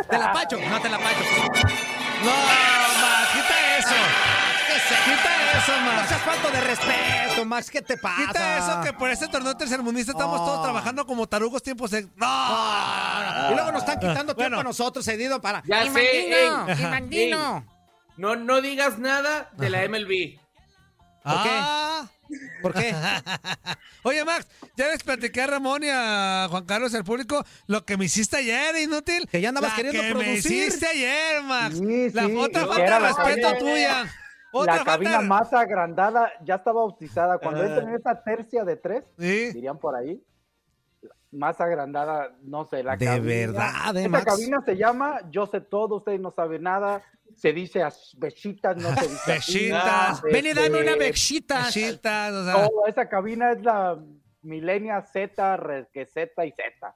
Te 0.08 0.18
la 0.18 0.32
pacho, 0.32 0.58
no 0.58 0.80
te 0.80 0.88
la 0.88 0.98
pacho. 0.98 1.20
No, 2.24 2.30
Max, 2.30 3.28
quita 3.32 3.78
eso. 3.78 3.94
Quita 5.04 5.58
eso, 5.58 5.80
No 5.80 5.92
Max. 5.92 6.08
seas 6.08 6.20
falto 6.22 6.50
de 6.50 6.60
respeto, 6.60 7.44
Max, 7.44 7.70
¿qué 7.70 7.82
te 7.82 7.96
pasa? 7.98 8.16
Quita 8.26 8.58
eso 8.58 8.80
que 8.82 8.92
por 8.92 9.10
este 9.10 9.28
torneo 9.28 9.56
tercermundista 9.56 10.12
estamos 10.12 10.40
Oh. 10.40 10.44
todos 10.46 10.62
trabajando 10.62 11.06
como 11.06 11.26
tarugos 11.26 11.62
tiempos 11.62 11.90
de... 11.90 12.02
¡No! 12.16 13.50
Y 13.50 13.54
luego 13.54 13.72
nos 13.72 13.82
están 13.82 13.98
quitando 14.00 14.34
tiempo 14.34 14.56
Bueno. 14.56 14.60
a 14.60 14.64
nosotros, 14.64 15.04
cedido 15.04 15.40
para... 15.40 15.62
Ya 15.66 15.84
sé. 15.92 16.48
No, 18.16 18.36
no 18.36 18.60
digas 18.60 18.98
nada 18.98 19.50
de 19.52 19.70
la 19.70 19.88
MLB. 19.88 20.38
¿Por 21.24 21.42
qué? 21.42 21.60
¿Por 22.60 22.72
qué? 22.74 22.94
Oye, 24.04 24.24
Max, 24.24 24.46
ya 24.76 24.88
les 24.88 25.02
platiqué 25.02 25.42
a 25.42 25.46
Ramón 25.46 25.82
y 25.84 25.88
a 25.90 26.46
Juan 26.50 26.64
Carlos, 26.64 26.92
el 26.94 27.04
público, 27.04 27.44
lo 27.66 27.84
que 27.84 27.96
me 27.96 28.06
hiciste 28.06 28.36
ayer, 28.38 28.76
inútil. 28.82 29.28
Que 29.30 29.40
ya 29.40 29.50
andabas 29.50 29.70
La 29.70 29.76
queriendo 29.76 30.00
que 30.02 30.08
me 30.14 30.24
producir. 30.24 30.52
hiciste 30.52 30.86
ayer, 30.86 31.42
Max. 31.44 31.78
Sí, 31.78 32.10
la 32.10 32.26
sí, 32.26 32.36
otra 32.36 32.66
falta 32.66 32.82
era 32.84 32.96
de 32.96 33.00
la 33.02 33.08
respeto 33.08 33.48
cabina- 33.48 33.58
tuya. 33.58 34.04
Otra 34.54 34.76
La 34.76 34.84
cabina 34.84 35.10
falta... 35.12 35.26
más 35.28 35.52
agrandada 35.54 36.32
ya 36.44 36.56
está 36.56 36.72
bautizada. 36.72 37.38
Cuando 37.38 37.64
entran 37.64 37.88
en 37.88 37.94
esa 37.94 38.22
tercia 38.22 38.64
de 38.64 38.76
tres, 38.76 39.04
Sí. 39.18 39.52
dirían 39.52 39.78
por 39.78 39.96
ahí, 39.96 40.22
más 41.30 41.58
agrandada, 41.62 42.34
no 42.42 42.66
sé, 42.66 42.82
la 42.82 42.96
De 42.96 43.06
cabina. 43.06 43.24
verdad, 43.26 43.96
eh, 43.96 44.00
Esa 44.00 44.08
Max. 44.10 44.24
cabina 44.26 44.60
se 44.66 44.76
llama 44.76 45.20
Yo 45.30 45.46
sé 45.46 45.60
todo, 45.62 45.96
ustedes 45.96 46.20
no 46.20 46.30
saben 46.30 46.62
nada. 46.64 47.02
Se 47.42 47.52
dice 47.52 47.82
a 47.82 47.92
bechitas, 48.18 48.76
no 48.76 48.94
se 48.94 49.08
dice 49.08 49.32
así. 49.32 49.52
Bechitas. 49.68 50.22
Ven 50.22 50.46
y 50.46 50.52
dame 50.52 50.80
una 50.80 50.92
Este, 50.92 50.98
bexita. 50.98 51.68
Chitas, 51.70 52.32
o 52.32 52.44
sea... 52.44 52.52
No, 52.52 52.70
esa 52.86 53.08
cabina 53.08 53.50
es 53.50 53.62
la 53.62 53.98
Milenia 54.42 55.02
Z, 55.02 55.88
que 55.92 56.06
Z 56.06 56.46
y 56.46 56.52
Z. 56.52 56.94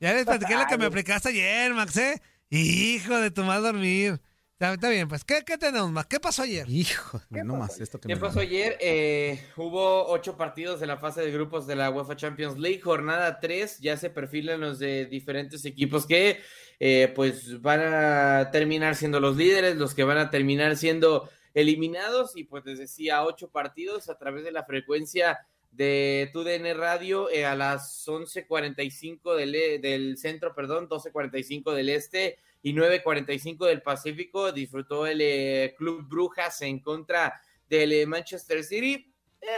Ya 0.00 0.12
les 0.12 0.26
platiqué 0.26 0.54
lo 0.54 0.66
que 0.66 0.76
me 0.76 0.84
aplicaste 0.84 1.30
ayer, 1.30 1.72
Max, 1.72 1.96
¿eh? 1.96 2.20
Hijo 2.50 3.16
de 3.16 3.30
tu 3.30 3.42
mal 3.42 3.62
dormir. 3.62 4.20
Está, 4.54 4.72
está 4.74 4.88
bien, 4.88 5.08
pues, 5.08 5.24
¿qué, 5.24 5.42
¿qué 5.44 5.58
tenemos, 5.58 5.90
Max? 5.90 6.06
¿Qué 6.08 6.20
pasó 6.20 6.42
ayer? 6.42 6.68
Hijo, 6.70 7.20
no 7.28 7.56
más 7.56 7.80
esto 7.80 7.98
que 7.98 8.06
¿Qué 8.06 8.14
me... 8.14 8.20
pasó 8.20 8.38
ayer? 8.38 8.76
Eh, 8.80 9.44
hubo 9.56 10.06
ocho 10.06 10.36
partidos 10.36 10.78
de 10.78 10.86
la 10.86 10.96
fase 10.96 11.22
de 11.22 11.32
grupos 11.32 11.66
de 11.66 11.74
la 11.74 11.90
UEFA 11.90 12.14
Champions 12.14 12.56
League, 12.56 12.80
jornada 12.80 13.40
3, 13.40 13.80
ya 13.80 13.96
se 13.96 14.10
perfilan 14.10 14.60
los 14.60 14.78
de 14.78 15.06
diferentes 15.06 15.64
equipos 15.64 16.06
que 16.06 16.40
eh, 16.78 17.12
pues 17.16 17.60
van 17.62 17.80
a 17.82 18.50
terminar 18.52 18.94
siendo 18.94 19.18
los 19.18 19.36
líderes, 19.36 19.74
los 19.74 19.92
que 19.92 20.04
van 20.04 20.18
a 20.18 20.30
terminar 20.30 20.76
siendo 20.76 21.28
eliminados 21.52 22.36
y 22.36 22.44
pues 22.44 22.64
les 22.64 22.78
decía 22.78 23.24
ocho 23.24 23.50
partidos 23.50 24.08
a 24.08 24.18
través 24.18 24.44
de 24.44 24.52
la 24.52 24.62
frecuencia 24.62 25.44
de 25.76 26.30
TUDN 26.32 26.76
Radio 26.78 27.28
eh, 27.30 27.44
a 27.44 27.56
las 27.56 28.06
11.45 28.06 29.36
del, 29.36 29.54
e- 29.54 29.78
del 29.78 30.16
centro, 30.16 30.54
perdón, 30.54 30.88
12.45 30.88 31.72
del 31.72 31.88
este 31.88 32.38
y 32.62 32.72
9.45 32.72 33.66
del 33.66 33.82
Pacífico. 33.82 34.52
Disfrutó 34.52 35.06
el 35.06 35.20
eh, 35.20 35.74
Club 35.76 36.06
Brujas 36.08 36.62
en 36.62 36.78
contra 36.78 37.40
del 37.68 37.92
eh, 37.92 38.06
Manchester 38.06 38.62
City. 38.62 39.12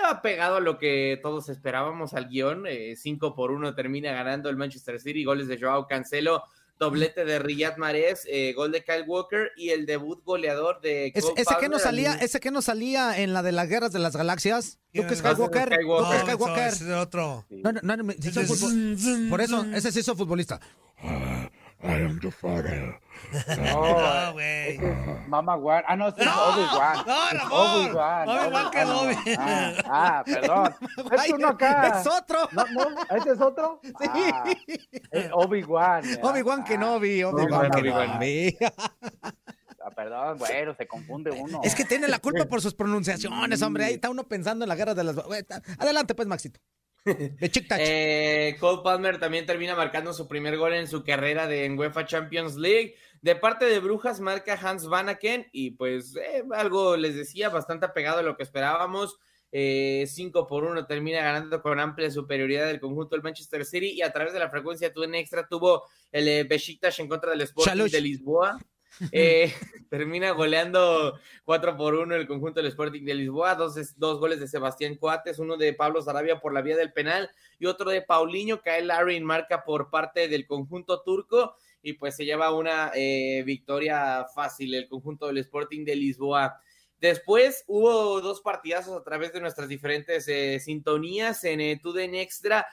Ha 0.04 0.20
pegado 0.20 0.56
a 0.56 0.60
lo 0.60 0.78
que 0.78 1.20
todos 1.22 1.48
esperábamos 1.48 2.14
al 2.14 2.28
guion. 2.28 2.64
5 2.96 3.34
por 3.36 3.52
1 3.52 3.74
termina 3.74 4.12
ganando 4.12 4.48
el 4.48 4.56
Manchester 4.56 4.98
City. 4.98 5.22
Goles 5.22 5.46
de 5.46 5.60
Joao 5.60 5.86
Cancelo, 5.86 6.42
doblete 6.78 7.24
de 7.24 7.38
Riyad 7.38 7.76
Mahrez, 7.78 8.24
eh, 8.26 8.52
gol 8.54 8.70
de 8.72 8.84
Kyle 8.84 9.04
Walker 9.06 9.50
y 9.56 9.70
el 9.70 9.86
debut 9.86 10.22
goleador 10.24 10.80
de 10.80 11.06
Es- 11.14 11.24
ese 11.24 11.32
que 11.34 11.44
Palmer 11.44 11.70
no 11.70 11.76
al 11.76 11.82
salía, 11.82 12.14
ese 12.14 12.40
que 12.40 12.50
no 12.50 12.60
salía 12.62 13.18
en 13.18 13.32
la 13.32 13.42
de 13.42 13.52
las 13.52 13.68
guerras 13.68 13.92
de 13.92 13.98
las 13.98 14.14
galaxias. 14.16 14.78
Luke 14.92 15.08
¿Quién? 15.08 15.18
Skywalker. 15.18 15.70
No, 15.86 16.12
eso 16.12 16.22
Skywalker. 16.26 16.68
es 16.68 16.80
de 16.86 16.94
otro. 16.94 17.46
No, 17.50 17.72
no, 17.72 17.80
no, 17.82 17.96
no, 17.96 18.12
sí 18.12 18.28
hizo 18.28 18.40
Ese 18.40 18.52
es- 18.54 18.60
fútbol- 18.62 19.28
Por 19.30 19.40
eso, 19.40 19.64
ese 19.74 19.90
sí 19.92 20.00
hizo 20.00 20.14
futbolista. 20.16 20.60
No, 23.58 24.32
güey. 24.32 24.76
Es 24.76 25.28
Mama 25.28 25.56
Wan. 25.56 25.84
Ah, 25.86 25.96
no, 25.96 26.08
es 26.08 26.14
Obi-Wan. 26.14 26.96
no, 27.06 27.30
Ramón. 27.32 27.86
Obi-Wan. 27.86 28.28
Obi-Wan 28.28 28.70
Kenobi. 28.70 29.16
Ah, 29.38 29.72
ah, 29.86 30.24
perdón. 30.24 30.74
Es 31.12 31.32
uno 31.32 31.48
acá. 31.48 32.00
Es 32.00 32.06
otro. 32.06 32.48
No, 32.52 32.64
no, 32.66 33.16
¿ese 33.16 33.32
es 33.32 33.40
otro? 33.40 33.80
Ah, 34.08 34.44
es 35.10 35.30
Obi-Wan. 35.32 36.04
Obi-Wan 36.22 36.64
Kenobi, 36.64 37.24
Obi-Wan 37.24 37.70
Obi-Wan 37.72 38.18
Kenobi. 38.18 38.56
Ah, 39.86 39.90
perdón, 39.94 40.38
bueno, 40.38 40.74
se 40.74 40.88
confunde 40.88 41.30
uno. 41.30 41.60
Es 41.62 41.76
que 41.76 41.84
tiene 41.84 42.08
la 42.08 42.18
culpa 42.18 42.44
por 42.48 42.60
sus 42.60 42.74
pronunciaciones, 42.74 43.62
hombre. 43.62 43.84
Ahí 43.84 43.94
está 43.94 44.10
uno 44.10 44.24
pensando 44.24 44.64
en 44.64 44.68
la 44.68 44.74
guerra 44.74 44.94
de 44.94 45.04
las... 45.04 45.16
Adelante, 45.78 46.14
pues, 46.14 46.26
Maxito. 46.26 46.60
De 47.04 47.48
Chic 47.50 47.68
Touch. 47.68 47.78
Eh, 47.80 48.56
Cole 48.58 48.80
Palmer 48.82 49.20
también 49.20 49.46
termina 49.46 49.76
marcando 49.76 50.12
su 50.12 50.26
primer 50.26 50.56
gol 50.56 50.74
en 50.74 50.88
su 50.88 51.04
carrera 51.04 51.46
de 51.46 51.64
en 51.64 51.78
UEFA 51.78 52.04
Champions 52.04 52.56
League. 52.56 52.96
De 53.26 53.34
parte 53.34 53.64
de 53.64 53.80
Brujas 53.80 54.20
marca 54.20 54.56
Hans 54.62 54.86
Vanaken 54.86 55.48
y 55.50 55.72
pues 55.72 56.14
eh, 56.14 56.44
algo 56.54 56.96
les 56.96 57.16
decía 57.16 57.48
bastante 57.48 57.84
apegado 57.84 58.20
a 58.20 58.22
lo 58.22 58.36
que 58.36 58.44
esperábamos. 58.44 59.18
5 59.50 60.46
por 60.46 60.62
1 60.62 60.86
termina 60.86 61.22
ganando 61.22 61.60
con 61.60 61.80
amplia 61.80 62.08
superioridad 62.08 62.68
del 62.68 62.78
conjunto 62.78 63.16
del 63.16 63.24
Manchester 63.24 63.64
City 63.64 63.94
y 63.94 64.02
a 64.02 64.12
través 64.12 64.32
de 64.32 64.38
la 64.38 64.48
frecuencia 64.48 64.92
en 64.94 65.14
extra 65.16 65.48
tuvo 65.48 65.82
el 66.12 66.28
eh, 66.28 66.44
Besiktas 66.44 67.00
en 67.00 67.08
contra 67.08 67.32
del 67.32 67.40
Sporting 67.40 67.90
de 67.90 68.00
Lisboa. 68.00 68.58
Eh, 69.12 69.52
termina 69.90 70.30
goleando 70.30 71.18
4 71.44 71.76
por 71.76 71.96
1 71.96 72.14
el 72.14 72.26
conjunto 72.26 72.60
del 72.60 72.68
Sporting 72.68 73.04
de 73.04 73.14
Lisboa, 73.14 73.54
dos, 73.54 73.74
dos 73.98 74.18
goles 74.18 74.40
de 74.40 74.48
Sebastián 74.48 74.94
Coates, 74.94 75.38
uno 75.38 75.58
de 75.58 75.74
Pablo 75.74 76.00
Sarabia 76.00 76.40
por 76.40 76.54
la 76.54 76.62
vía 76.62 76.78
del 76.78 76.94
penal 76.94 77.28
y 77.58 77.66
otro 77.66 77.90
de 77.90 78.00
Paulinho, 78.00 78.62
Kyle 78.62 78.86
Larin 78.86 79.22
marca 79.22 79.64
por 79.64 79.90
parte 79.90 80.28
del 80.28 80.46
conjunto 80.46 81.02
turco 81.02 81.56
y 81.86 81.92
pues 81.92 82.16
se 82.16 82.24
lleva 82.24 82.52
una 82.52 82.90
eh, 82.94 83.44
victoria 83.46 84.26
fácil 84.34 84.74
el 84.74 84.88
conjunto 84.88 85.28
del 85.28 85.38
Sporting 85.38 85.84
de 85.84 85.94
Lisboa. 85.94 86.60
Después 87.00 87.62
hubo 87.68 88.20
dos 88.20 88.40
partidazos 88.40 88.98
a 88.98 89.04
través 89.04 89.32
de 89.32 89.40
nuestras 89.40 89.68
diferentes 89.68 90.26
eh, 90.26 90.58
sintonías 90.58 91.44
en 91.44 91.60
eh, 91.60 91.78
TUDN 91.80 92.16
Extra. 92.16 92.66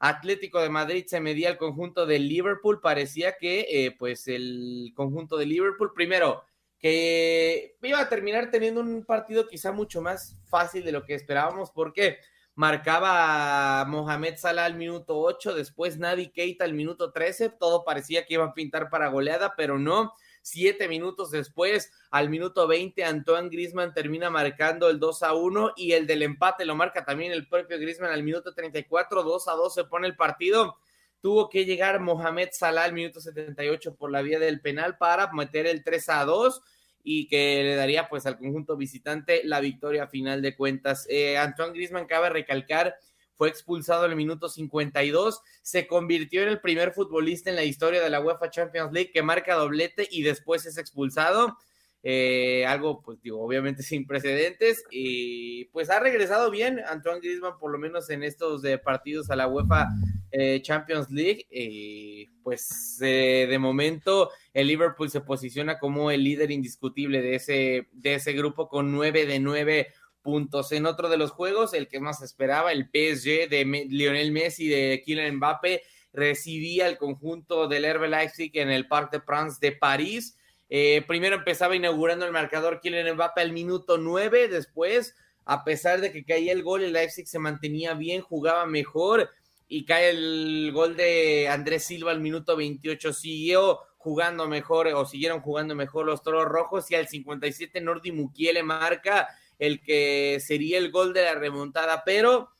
Atlético 0.00 0.60
de 0.60 0.68
Madrid 0.68 1.04
se 1.06 1.20
medía 1.20 1.48
al 1.48 1.56
conjunto 1.56 2.04
de 2.04 2.18
Liverpool. 2.18 2.80
Parecía 2.80 3.36
que, 3.38 3.66
eh, 3.70 3.96
pues, 3.98 4.28
el 4.28 4.92
conjunto 4.94 5.38
de 5.38 5.46
Liverpool, 5.46 5.92
primero, 5.94 6.42
que 6.78 7.76
iba 7.82 8.00
a 8.00 8.08
terminar 8.08 8.50
teniendo 8.50 8.80
un 8.82 9.04
partido 9.04 9.48
quizá 9.48 9.72
mucho 9.72 10.02
más 10.02 10.36
fácil 10.44 10.84
de 10.84 10.92
lo 10.92 11.04
que 11.04 11.14
esperábamos, 11.14 11.70
porque 11.70 12.18
marcaba 12.58 13.84
Mohamed 13.84 14.34
Salah 14.36 14.64
al 14.64 14.74
minuto 14.74 15.16
8, 15.16 15.54
después 15.54 15.96
Navi 15.96 16.30
Keita 16.30 16.64
al 16.64 16.74
minuto 16.74 17.12
13. 17.12 17.50
Todo 17.50 17.84
parecía 17.84 18.26
que 18.26 18.34
iba 18.34 18.46
a 18.46 18.52
pintar 18.52 18.90
para 18.90 19.10
goleada, 19.10 19.54
pero 19.56 19.78
no. 19.78 20.12
Siete 20.42 20.88
minutos 20.88 21.30
después, 21.30 21.92
al 22.10 22.30
minuto 22.30 22.66
20, 22.66 23.04
Antoine 23.04 23.48
Grisman 23.48 23.94
termina 23.94 24.28
marcando 24.28 24.90
el 24.90 24.98
2 24.98 25.22
a 25.22 25.34
1 25.34 25.74
y 25.76 25.92
el 25.92 26.08
del 26.08 26.24
empate 26.24 26.64
lo 26.64 26.74
marca 26.74 27.04
también 27.04 27.30
el 27.30 27.46
propio 27.46 27.78
Grisman 27.78 28.10
al 28.10 28.24
minuto 28.24 28.52
34, 28.52 29.22
2 29.22 29.48
a 29.48 29.52
2 29.52 29.74
se 29.74 29.84
pone 29.84 30.08
el 30.08 30.16
partido. 30.16 30.78
Tuvo 31.20 31.48
que 31.48 31.64
llegar 31.64 32.00
Mohamed 32.00 32.48
Salah 32.50 32.82
al 32.82 32.92
minuto 32.92 33.20
78 33.20 33.94
por 33.94 34.10
la 34.10 34.20
vía 34.20 34.40
del 34.40 34.60
penal 34.60 34.98
para 34.98 35.32
meter 35.32 35.68
el 35.68 35.84
3 35.84 36.08
a 36.08 36.24
2 36.24 36.60
y 37.02 37.28
que 37.28 37.62
le 37.62 37.74
daría 37.74 38.08
pues 38.08 38.26
al 38.26 38.38
conjunto 38.38 38.76
visitante 38.76 39.42
la 39.44 39.60
victoria 39.60 40.06
final 40.06 40.42
de 40.42 40.56
cuentas. 40.56 41.06
Eh, 41.08 41.38
Antoine 41.38 41.72
Grisman 41.72 42.06
cabe 42.06 42.30
recalcar 42.30 42.96
fue 43.38 43.48
expulsado 43.48 44.04
en 44.04 44.10
el 44.10 44.16
minuto 44.16 44.48
52, 44.48 45.40
se 45.62 45.86
convirtió 45.86 46.42
en 46.42 46.48
el 46.48 46.60
primer 46.60 46.92
futbolista 46.92 47.48
en 47.48 47.54
la 47.54 47.62
historia 47.62 48.02
de 48.02 48.10
la 48.10 48.20
UEFA 48.20 48.50
Champions 48.50 48.92
League 48.92 49.12
que 49.12 49.22
marca 49.22 49.54
doblete 49.54 50.08
y 50.10 50.22
después 50.22 50.66
es 50.66 50.76
expulsado. 50.76 51.56
Eh, 52.02 52.64
algo, 52.66 53.02
pues 53.02 53.20
digo, 53.20 53.42
obviamente 53.42 53.82
sin 53.82 54.06
precedentes, 54.06 54.84
y 54.90 55.64
pues 55.66 55.90
ha 55.90 55.98
regresado 55.98 56.50
bien 56.50 56.80
Antoine 56.86 57.20
Griezmann, 57.20 57.58
por 57.58 57.72
lo 57.72 57.78
menos 57.78 58.08
en 58.10 58.22
estos 58.22 58.62
partidos 58.84 59.30
a 59.30 59.36
la 59.36 59.48
UEFA 59.48 59.88
eh, 60.30 60.60
Champions 60.62 61.10
League, 61.10 61.46
y 61.50 62.26
pues 62.42 62.98
eh, 63.02 63.46
de 63.48 63.58
momento 63.58 64.30
el 64.54 64.68
Liverpool 64.68 65.10
se 65.10 65.22
posiciona 65.22 65.78
como 65.78 66.10
el 66.10 66.22
líder 66.22 66.50
indiscutible 66.50 67.20
de 67.20 67.34
ese, 67.34 67.88
de 67.92 68.14
ese 68.14 68.32
grupo 68.32 68.68
con 68.68 68.92
9 68.92 69.26
de 69.26 69.40
9 69.40 69.88
puntos. 70.22 70.72
En 70.72 70.86
otro 70.86 71.08
de 71.08 71.16
los 71.16 71.32
juegos, 71.32 71.74
el 71.74 71.88
que 71.88 72.00
más 72.00 72.22
esperaba, 72.22 72.70
el 72.70 72.84
PSG 72.84 73.48
de 73.48 73.86
Lionel 73.88 74.30
Messi, 74.30 74.68
de 74.68 75.02
Kylian 75.04 75.36
Mbappe, 75.36 75.82
recibía 76.12 76.86
el 76.86 76.96
conjunto 76.96 77.66
del 77.66 77.84
Herbe 77.84 78.08
Leipzig 78.08 78.52
en 78.54 78.70
el 78.70 78.86
Parc 78.86 79.10
de 79.12 79.20
France 79.20 79.58
de 79.60 79.72
París 79.72 80.37
eh, 80.68 81.02
primero 81.06 81.36
empezaba 81.36 81.76
inaugurando 81.76 82.26
el 82.26 82.32
marcador 82.32 82.80
Kylian 82.80 83.14
Mbappe 83.14 83.40
al 83.40 83.52
minuto 83.52 83.96
9, 83.96 84.48
después, 84.48 85.14
a 85.44 85.64
pesar 85.64 86.00
de 86.00 86.12
que 86.12 86.24
caía 86.24 86.52
el 86.52 86.62
gol, 86.62 86.82
el 86.82 86.92
Leipzig 86.92 87.26
se 87.26 87.38
mantenía 87.38 87.94
bien, 87.94 88.20
jugaba 88.20 88.66
mejor 88.66 89.30
y 89.66 89.84
cae 89.84 90.10
el 90.10 90.70
gol 90.72 90.96
de 90.96 91.48
Andrés 91.48 91.84
Silva 91.84 92.10
al 92.10 92.20
minuto 92.20 92.56
28, 92.56 93.12
siguió 93.12 93.80
jugando 93.96 94.46
mejor 94.46 94.88
o 94.88 95.04
siguieron 95.04 95.40
jugando 95.40 95.74
mejor 95.74 96.06
los 96.06 96.22
Toros 96.22 96.46
Rojos 96.46 96.90
y 96.90 96.94
al 96.94 97.08
57 97.08 97.80
Nordi 97.80 98.12
Mukiele 98.12 98.62
marca 98.62 99.28
el 99.58 99.82
que 99.82 100.38
sería 100.40 100.78
el 100.78 100.90
gol 100.90 101.12
de 101.12 101.22
la 101.22 101.34
remontada, 101.34 102.02
pero 102.04 102.50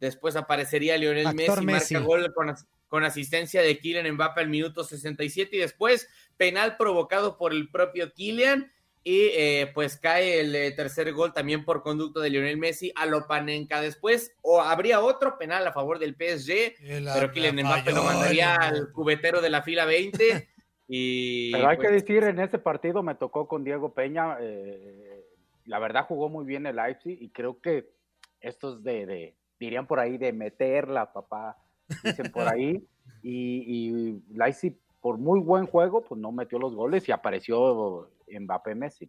después 0.00 0.36
aparecería 0.36 0.96
Lionel 0.96 1.34
Messi, 1.34 1.64
Messi, 1.64 1.94
marca 1.94 2.06
gol 2.06 2.32
con, 2.32 2.54
con 2.88 3.04
asistencia 3.04 3.60
de 3.60 3.78
Kylian 3.78 4.12
Mbappe 4.12 4.40
al 4.40 4.48
minuto 4.48 4.84
67 4.84 5.56
y 5.56 5.58
después 5.58 6.08
penal 6.36 6.76
provocado 6.76 7.36
por 7.36 7.52
el 7.52 7.70
propio 7.70 8.12
Kylian 8.12 8.70
y 9.02 9.28
eh, 9.34 9.70
pues 9.74 9.98
cae 9.98 10.40
el 10.40 10.54
eh, 10.54 10.70
tercer 10.72 11.12
gol 11.12 11.32
también 11.32 11.64
por 11.64 11.82
conducto 11.82 12.20
de 12.20 12.30
Lionel 12.30 12.56
Messi 12.56 12.90
a 12.96 13.04
Lopanenka 13.04 13.80
después 13.80 14.34
o 14.40 14.62
habría 14.62 15.00
otro 15.00 15.36
penal 15.36 15.66
a 15.66 15.72
favor 15.72 15.98
del 15.98 16.14
PSG 16.14 16.76
pero 17.12 17.30
Kylian 17.30 17.56
Mbappe 17.56 17.92
lo 17.92 18.02
mandaría 18.02 18.54
al 18.54 18.92
cubetero 18.92 19.42
de 19.42 19.50
la 19.50 19.62
fila 19.62 19.84
20 19.84 20.48
y 20.88 21.52
pero 21.52 21.68
hay 21.68 21.76
que 21.76 21.88
pues, 21.88 22.02
decir 22.02 22.24
en 22.24 22.40
ese 22.40 22.58
partido 22.58 23.02
me 23.02 23.14
tocó 23.14 23.46
con 23.46 23.62
Diego 23.62 23.92
Peña 23.92 24.38
eh, 24.40 25.24
la 25.66 25.78
verdad 25.78 26.06
jugó 26.06 26.30
muy 26.30 26.46
bien 26.46 26.66
el 26.66 26.76
Leipzig 26.76 27.18
y 27.20 27.28
creo 27.28 27.60
que 27.60 27.90
estos 28.40 28.82
de, 28.82 29.04
de 29.04 29.36
dirían 29.58 29.86
por 29.86 30.00
ahí 30.00 30.18
de 30.18 30.32
meterla 30.32 31.12
papá 31.12 31.58
dicen 32.02 32.30
por 32.32 32.48
ahí. 32.48 32.86
Y, 33.26 33.64
y 33.66 34.22
Leipzig 34.34 34.78
por 35.04 35.18
muy 35.18 35.38
buen 35.38 35.66
juego, 35.66 36.02
pues 36.02 36.18
no 36.18 36.32
metió 36.32 36.58
los 36.58 36.74
goles 36.74 37.06
y 37.06 37.12
apareció 37.12 38.08
Mbappé 38.26 38.74
Messi. 38.74 39.06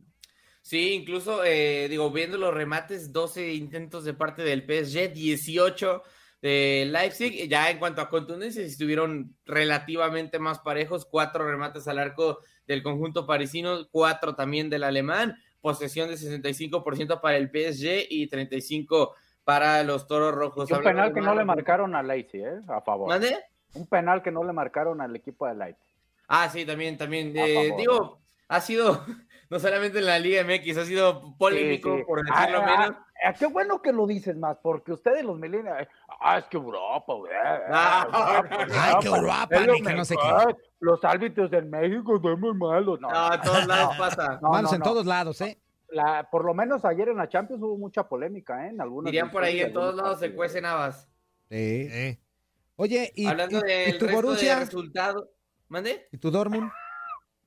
Sí, 0.62 0.92
incluso, 0.92 1.46
eh, 1.46 1.88
digo, 1.88 2.12
viendo 2.12 2.38
los 2.38 2.54
remates, 2.54 3.14
12 3.14 3.54
intentos 3.54 4.04
de 4.04 4.14
parte 4.14 4.44
del 4.44 4.64
PSG, 4.64 5.14
18 5.14 6.04
de 6.42 6.90
Leipzig. 6.92 7.48
Ya 7.48 7.70
en 7.70 7.80
cuanto 7.80 8.02
a 8.02 8.10
contundencias, 8.10 8.66
estuvieron 8.66 9.38
relativamente 9.46 10.38
más 10.38 10.60
parejos, 10.60 11.06
cuatro 11.06 11.50
remates 11.50 11.88
al 11.88 12.00
arco 12.00 12.40
del 12.68 12.84
conjunto 12.84 13.26
parisino, 13.26 13.88
cuatro 13.90 14.36
también 14.36 14.70
del 14.70 14.84
alemán, 14.84 15.38
posesión 15.62 16.10
de 16.10 16.16
65% 16.16 17.22
para 17.22 17.38
el 17.38 17.48
PSG 17.48 18.08
y 18.10 18.30
35% 18.30 19.14
para 19.46 19.82
los 19.84 20.08
Toros 20.08 20.36
Rojos. 20.36 20.70
Y 20.70 20.74
un 20.74 20.84
penal 20.84 21.14
que 21.14 21.22
no 21.22 21.36
le 21.36 21.46
marcaron 21.46 21.96
a 21.96 22.04
Leipzig, 22.04 22.42
¿eh? 22.42 22.60
A 22.68 22.82
favor. 22.82 23.08
¿Mande? 23.08 23.38
Un 23.76 23.88
penal 23.88 24.22
que 24.22 24.32
no 24.32 24.44
le 24.44 24.52
marcaron 24.52 25.00
al 25.00 25.16
equipo 25.16 25.48
de 25.48 25.56
Leipzig. 25.56 25.85
Ah, 26.28 26.50
sí, 26.50 26.66
también, 26.66 26.98
también. 26.98 27.34
Eh, 27.36 27.74
digo, 27.78 28.20
ha 28.48 28.62
sido, 28.62 29.04
no 29.50 29.60
solamente 29.60 30.00
en 30.00 30.06
la 30.06 30.20
Liga 30.20 30.44
MX, 30.44 30.78
ha 30.78 30.86
sido 30.86 31.36
polémico, 31.38 32.04
por 32.06 32.24
decirlo 32.26 32.62
ah, 32.62 32.66
menos. 32.78 32.96
Ah, 33.24 33.34
qué 33.34 33.46
bueno 33.48 33.82
que 33.82 33.92
lo 33.94 34.06
dices 34.06 34.36
más, 34.36 34.58
porque 34.62 34.92
ustedes 34.92 35.24
los 35.24 35.40
millennials, 35.40 35.88
ah, 36.20 36.38
es 36.40 36.46
que 36.46 36.58
Europa, 36.58 37.14
güey. 37.14 37.32
Ah, 37.72 38.08
Ay, 38.72 38.96
qué 39.02 39.08
Europa, 39.08 39.48
ni 39.68 39.82
que 39.82 39.94
no 39.94 40.06
sé 40.06 40.16
qué. 40.16 40.56
Los 40.80 41.04
árbitros 41.04 41.52
en 41.54 41.70
México 41.70 42.20
son 42.22 42.40
muy 42.40 42.54
malos. 42.54 43.00
No, 43.00 43.10
No, 43.10 43.34
en 43.34 43.42
todos 43.42 43.66
lados 43.68 43.96
pasa. 43.98 44.40
No, 44.42 44.50
Malos 44.50 44.74
en 44.74 44.80
no. 44.80 44.86
todos 44.86 45.06
lados, 45.06 45.42
¿eh? 45.42 45.60
La, 45.90 46.30
por 46.30 46.44
lo 46.44 46.54
menos 46.54 46.84
ayer 46.84 47.10
en 47.10 47.18
la 47.18 47.30
Champions 47.30 47.62
hubo 47.64 47.78
mucha 47.78 48.08
polémica, 48.08 48.66
¿eh? 48.66 48.70
En 48.70 48.82
algunas 48.82 49.06
Dirían 49.12 49.32
por 49.32 49.44
ahí, 49.44 49.62
en 49.62 49.72
todos 49.74 49.96
lados 49.96 50.20
se 50.20 50.34
cuecen 50.36 50.66
habas. 50.66 51.08
Sí. 51.50 52.20
Oye, 52.76 53.12
¿y, 53.16 53.28
Hablando 53.28 53.60
y- 53.60 53.98
tu 53.98 54.06
resto 54.06 54.22
Borussia? 54.22 54.56
de 54.56 54.66
resultados. 54.66 55.28
¿Mande? 55.68 56.08
¿Y 56.12 56.18
tu 56.18 56.32
Dortmund? 56.32 56.72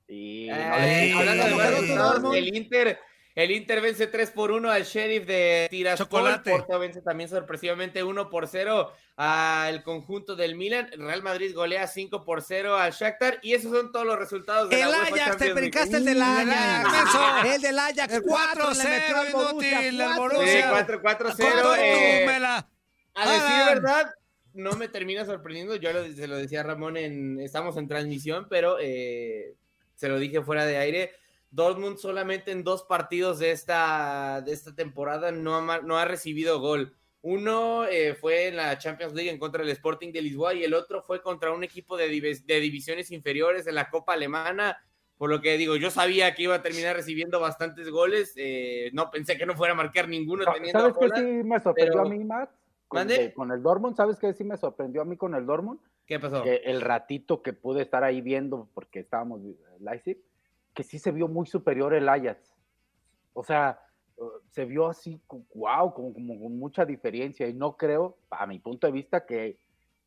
Y 0.07 0.49
Eh, 0.49 1.11
no 1.13 1.19
hablando 1.19 2.31
de 2.31 2.39
el 2.39 2.55
Inter, 2.55 2.99
el 3.35 3.51
Inter 3.51 3.79
vence 3.79 4.07
3 4.07 4.31
por 4.31 4.51
1 4.51 4.69
al 4.69 4.83
Sheriff 4.83 5.25
de 5.25 5.67
Tiraspol. 5.69 6.07
Chocolate. 6.07 6.51
Porto 6.51 6.79
vence 6.79 7.01
también 7.01 7.29
sorpresivamente 7.29 8.03
1 8.03 8.29
por 8.29 8.47
0 8.47 8.91
al 9.15 9.83
conjunto 9.83 10.35
del 10.35 10.55
Milan. 10.55 10.89
Real 10.97 11.21
Madrid 11.21 11.53
golea 11.53 11.87
5 11.87 12.25
por 12.25 12.41
0 12.41 12.75
al 12.77 12.91
Shakhtar. 12.91 13.39
Y 13.43 13.53
esos 13.53 13.71
son 13.71 13.91
todos 13.91 14.05
los 14.05 14.17
resultados 14.17 14.69
de 14.69 14.81
El 14.81 14.89
la 14.89 15.03
Ajax, 15.03 15.37
te 15.37 15.53
brincaste 15.53 15.97
el 15.97 16.05
del 16.05 16.21
Ajax. 16.21 17.45
El 17.55 17.61
del 17.61 17.79
Ajax, 17.79 18.13
El 18.13 18.23
4 18.23 18.71
le 18.73 18.83
metió 18.83 19.15
4-0 19.15 19.19
al 19.19 19.31
Borussia, 19.31 19.81
inútil, 19.87 20.01
el 20.01 20.07
4. 20.07 20.29
Sí, 20.29 20.35
Borussia. 20.35 20.69
4 20.71 21.01
4 21.01 21.29
0 21.37 21.49
¿Cuánto 21.51 21.75
eh, 21.75 22.19
túmela? 22.21 22.69
A 23.13 23.31
decir 23.31 23.75
verdad, 23.75 24.13
no 24.59 24.73
me 24.73 24.87
termina 24.87 25.25
sorprendiendo. 25.25 25.75
Yo 25.75 25.91
lo, 25.93 26.03
se 26.11 26.27
lo 26.27 26.37
decía 26.37 26.59
a 26.61 26.63
Ramón 26.63 26.97
en 26.97 27.39
estamos 27.39 27.77
en 27.77 27.87
transmisión, 27.87 28.47
pero 28.49 28.77
eh, 28.79 29.55
se 29.95 30.09
lo 30.09 30.19
dije 30.19 30.41
fuera 30.41 30.65
de 30.65 30.77
aire. 30.77 31.11
Dortmund 31.51 31.97
solamente 31.97 32.51
en 32.51 32.63
dos 32.63 32.83
partidos 32.83 33.39
de 33.39 33.51
esta, 33.51 34.41
de 34.45 34.53
esta 34.53 34.75
temporada 34.75 35.31
no 35.31 35.55
ha, 35.71 35.81
no 35.81 35.97
ha 35.97 36.05
recibido 36.05 36.59
gol. 36.59 36.93
Uno 37.21 37.85
eh, 37.85 38.13
fue 38.13 38.47
en 38.47 38.55
la 38.55 38.77
Champions 38.77 39.13
League 39.13 39.29
en 39.31 39.39
contra 39.39 39.61
del 39.63 39.71
Sporting 39.71 40.11
de 40.13 40.21
Lisboa 40.21 40.53
y 40.53 40.63
el 40.63 40.73
otro 40.73 41.01
fue 41.01 41.21
contra 41.21 41.51
un 41.51 41.63
equipo 41.63 41.97
de, 41.97 42.09
divis- 42.09 42.45
de 42.45 42.59
divisiones 42.59 43.11
inferiores 43.11 43.67
en 43.67 43.75
la 43.75 43.89
Copa 43.89 44.13
Alemana. 44.13 44.77
Por 45.17 45.29
lo 45.29 45.41
que 45.41 45.57
digo, 45.57 45.75
yo 45.75 45.91
sabía 45.91 46.33
que 46.33 46.43
iba 46.43 46.55
a 46.55 46.61
terminar 46.61 46.95
recibiendo 46.95 47.41
bastantes 47.41 47.89
goles. 47.89 48.31
eh, 48.37 48.89
no 48.93 49.11
pensé 49.11 49.37
que 49.37 49.45
no 49.45 49.55
fuera 49.55 49.73
a 49.73 49.75
marcar 49.75 50.07
ninguno 50.07 50.45
teniendo 50.53 50.79
a 50.79 50.93
¿Sabes 50.93 51.11
qué 51.13 51.19
sí 51.19 51.25
me 51.43 51.59
sorprendió 51.59 51.93
pero- 51.93 52.05
a 52.05 52.09
mí, 52.09 52.23
Matt? 52.23 52.51
Con, 52.89 53.07
con 53.35 53.51
el 53.51 53.61
Dortmund, 53.61 53.95
¿sabes 53.95 54.17
qué 54.19 54.33
sí 54.33 54.43
me 54.43 54.57
sorprendió 54.57 55.03
a 55.03 55.05
mí 55.05 55.15
con 55.15 55.35
el 55.35 55.45
Dortmund? 55.45 55.79
¿Qué 56.05 56.19
pasó? 56.19 56.41
Que 56.43 56.55
el 56.65 56.81
ratito 56.81 57.41
que 57.43 57.53
pude 57.53 57.83
estar 57.83 58.03
ahí 58.03 58.19
viendo, 58.19 58.67
porque 58.73 58.99
estábamos 58.99 59.41
en 59.41 59.55
Leipzig, 59.79 60.17
que 60.73 60.83
sí 60.83 60.97
se 60.97 61.11
vio 61.11 61.27
muy 61.27 61.45
superior 61.45 61.93
el 61.93 62.09
Ajax. 62.09 62.51
O 63.33 63.43
sea, 63.43 63.79
eh, 64.17 64.21
se 64.49 64.65
vio 64.65 64.87
así, 64.87 65.21
wow, 65.53 65.93
como, 65.93 66.13
como 66.13 66.39
con 66.41 66.57
mucha 66.57 66.83
diferencia. 66.83 67.47
Y 67.47 67.53
no 67.53 67.77
creo, 67.77 68.17
a 68.31 68.47
mi 68.47 68.57
punto 68.59 68.87
de 68.87 68.93
vista, 68.93 69.25
que, 69.25 69.59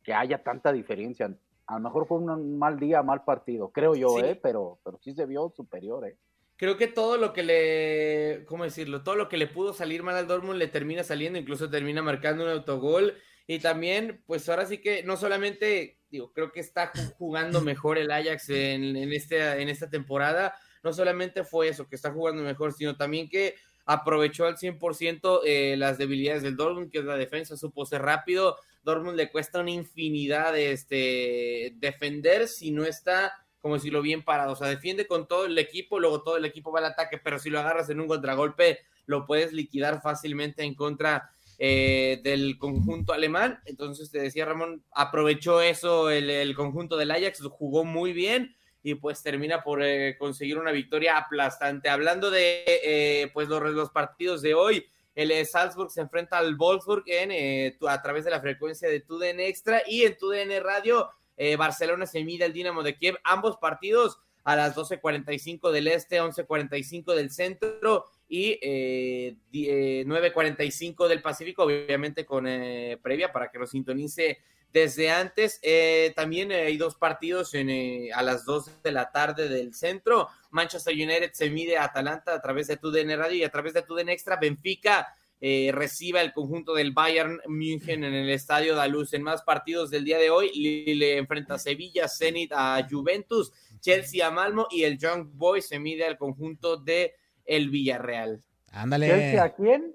que 0.03 0.13
haya 0.13 0.43
tanta 0.43 0.73
diferencia. 0.73 1.33
A 1.67 1.75
lo 1.75 1.79
mejor 1.79 2.05
fue 2.05 2.17
un 2.17 2.57
mal 2.59 2.77
día, 2.77 3.01
mal 3.01 3.23
partido, 3.23 3.69
creo 3.69 3.95
yo, 3.95 4.09
Sí. 4.09 4.25
¿eh? 4.25 4.35
Pero, 4.35 4.79
pero 4.83 4.99
sí 4.99 5.13
se 5.13 5.25
vio 5.25 5.49
superior, 5.55 6.05
¿eh? 6.05 6.17
Creo 6.55 6.77
que 6.77 6.87
todo 6.87 7.17
lo 7.17 7.33
que 7.33 7.43
le, 7.43 8.45
¿cómo 8.45 8.63
decirlo? 8.63 9.03
Todo 9.03 9.15
lo 9.15 9.27
que 9.27 9.37
le 9.37 9.47
pudo 9.47 9.73
salir 9.73 10.03
mal 10.03 10.15
al 10.15 10.27
Dortmund 10.27 10.59
le 10.59 10.67
termina 10.67 11.03
saliendo, 11.03 11.39
incluso 11.39 11.69
termina 11.69 12.01
marcando 12.01 12.43
un 12.43 12.49
autogol. 12.51 13.15
Y 13.47 13.59
también, 13.59 14.23
pues 14.25 14.47
ahora 14.47 14.65
sí 14.65 14.77
que 14.77 15.03
no 15.03 15.17
solamente, 15.17 15.99
digo, 16.09 16.31
creo 16.31 16.51
que 16.51 16.61
está 16.61 16.93
ju- 16.93 17.13
jugando 17.17 17.59
mejor 17.61 17.97
el 17.97 18.11
Ajax 18.11 18.49
en, 18.49 18.95
en, 18.95 19.11
este, 19.11 19.61
en 19.61 19.67
esta 19.67 19.89
temporada. 19.89 20.55
No 20.83 20.93
solamente 20.93 21.43
fue 21.43 21.67
eso, 21.69 21.87
que 21.89 21.95
está 21.95 22.11
jugando 22.11 22.43
mejor, 22.43 22.71
sino 22.73 22.95
también 22.95 23.27
que 23.29 23.55
aprovechó 23.85 24.45
al 24.45 24.57
100% 24.57 25.41
eh, 25.45 25.75
las 25.77 25.97
debilidades 25.97 26.43
del 26.43 26.55
Dortmund, 26.55 26.89
que 26.89 26.99
es 26.99 27.05
la 27.05 27.17
defensa, 27.17 27.57
supo 27.57 27.85
ser 27.85 28.01
rápido. 28.03 28.57
Dortmund 28.83 29.17
le 29.17 29.29
cuesta 29.31 29.59
una 29.59 29.71
infinidad 29.71 30.53
de 30.53 30.71
este, 30.71 31.73
defender 31.75 32.47
si 32.47 32.71
no 32.71 32.85
está 32.85 33.33
como 33.63 33.75
decirlo, 33.75 34.01
bien 34.01 34.23
parado. 34.23 34.51
O 34.51 34.55
sea, 34.55 34.67
defiende 34.67 35.07
con 35.07 35.25
todo 35.25 35.45
el 35.45 35.57
equipo, 35.57 35.97
luego 35.97 36.21
todo 36.21 36.35
el 36.35 36.43
equipo 36.43 36.69
va 36.71 36.79
al 36.79 36.85
ataque, 36.85 37.17
pero 37.17 37.39
si 37.39 37.49
lo 37.49 37.59
agarras 37.59 37.89
en 37.89 38.01
un 38.01 38.07
contragolpe, 38.07 38.81
lo 39.05 39.25
puedes 39.25 39.53
liquidar 39.53 40.01
fácilmente 40.01 40.63
en 40.63 40.75
contra 40.75 41.31
eh, 41.57 42.19
del 42.23 42.57
conjunto 42.57 43.13
alemán. 43.13 43.61
Entonces, 43.65 44.11
te 44.11 44.19
decía 44.19 44.43
Ramón, 44.43 44.83
aprovechó 44.91 45.61
eso 45.61 46.09
el, 46.09 46.29
el 46.29 46.55
conjunto 46.55 46.97
del 46.97 47.11
Ajax, 47.11 47.41
jugó 47.51 47.85
muy 47.85 48.11
bien 48.11 48.53
y 48.83 48.95
pues 48.95 49.23
termina 49.23 49.63
por 49.63 49.81
eh, 49.81 50.17
conseguir 50.19 50.57
una 50.57 50.71
victoria 50.71 51.17
aplastante. 51.17 51.87
Hablando 51.87 52.29
de 52.29 52.65
eh, 52.67 53.31
pues 53.33 53.47
los, 53.47 53.63
los, 53.71 53.91
partidos 53.91 54.41
de 54.41 54.55
hoy, 54.55 54.85
el 55.15 55.31
eh, 55.31 55.45
Salzburg 55.45 55.89
se 55.89 56.01
enfrenta 56.01 56.37
al 56.37 56.55
Wolfsburg 56.55 57.03
en, 57.05 57.31
eh, 57.31 57.77
a 57.87 58.01
través 58.01 58.25
de 58.25 58.31
la 58.31 58.41
frecuencia 58.41 58.89
de 58.89 58.99
TUDN 58.99 59.39
Extra 59.39 59.83
y 59.87 60.03
en 60.03 60.17
TUDN 60.17 60.61
Radio. 60.61 61.09
Eh, 61.37 61.55
Barcelona 61.55 62.05
se 62.05 62.23
mide 62.23 62.45
al 62.45 62.53
Dinamo 62.53 62.83
de 62.83 62.95
Kiev. 62.95 63.17
Ambos 63.23 63.57
partidos 63.57 64.19
a 64.43 64.55
las 64.55 64.75
12.45 64.75 65.71
del 65.71 65.87
este, 65.87 66.21
11.45 66.21 67.15
del 67.15 67.31
centro 67.31 68.05
y 68.27 68.59
eh, 68.61 69.35
9.45 69.51 71.07
del 71.07 71.21
Pacífico, 71.21 71.63
obviamente 71.63 72.25
con 72.25 72.47
eh, 72.47 72.97
previa 73.01 73.31
para 73.31 73.49
que 73.49 73.59
lo 73.59 73.67
sintonice 73.67 74.39
desde 74.73 75.11
antes. 75.11 75.59
Eh, 75.61 76.11
también 76.15 76.51
hay 76.51 76.77
dos 76.77 76.95
partidos 76.95 77.51
eh, 77.53 78.09
a 78.13 78.23
las 78.23 78.43
2 78.43 78.81
de 78.81 78.91
la 78.91 79.11
tarde 79.11 79.47
del 79.47 79.73
centro. 79.73 80.27
Manchester 80.49 80.93
United 80.93 81.31
se 81.33 81.49
mide 81.49 81.77
a 81.77 81.85
Atalanta 81.85 82.33
a 82.33 82.41
través 82.41 82.67
de 82.67 82.77
TUDN 82.77 83.17
Radio 83.17 83.37
y 83.37 83.43
a 83.43 83.51
través 83.51 83.73
de 83.73 83.83
TUDN 83.83 84.09
Extra. 84.09 84.37
Benfica 84.37 85.15
eh, 85.45 85.71
reciba 85.73 86.21
el 86.21 86.31
conjunto 86.31 86.73
del 86.73 86.93
Bayern 86.93 87.37
München 87.47 88.05
en 88.05 88.13
el 88.13 88.29
Estadio 88.29 88.75
Daluz. 88.75 89.13
En 89.13 89.23
más 89.23 89.41
partidos 89.41 89.89
del 89.91 90.05
día 90.05 90.17
de 90.17 90.29
hoy, 90.29 90.49
le 90.95 91.17
enfrenta 91.17 91.55
a 91.55 91.59
Sevilla, 91.59 92.07
Zenit 92.07 92.53
a 92.55 92.87
Juventus, 92.89 93.51
Chelsea 93.81 94.25
a 94.25 94.31
Malmo 94.31 94.67
y 94.71 94.83
el 94.85 94.97
Young 94.97 95.27
Boys 95.33 95.67
se 95.67 95.79
mide 95.79 96.05
al 96.05 96.17
conjunto 96.17 96.77
de 96.77 97.13
el 97.43 97.69
Villarreal. 97.69 98.41
Ándale. 98.71 99.07
¿Chelsea 99.09 99.43
a 99.43 99.53
quién? 99.53 99.93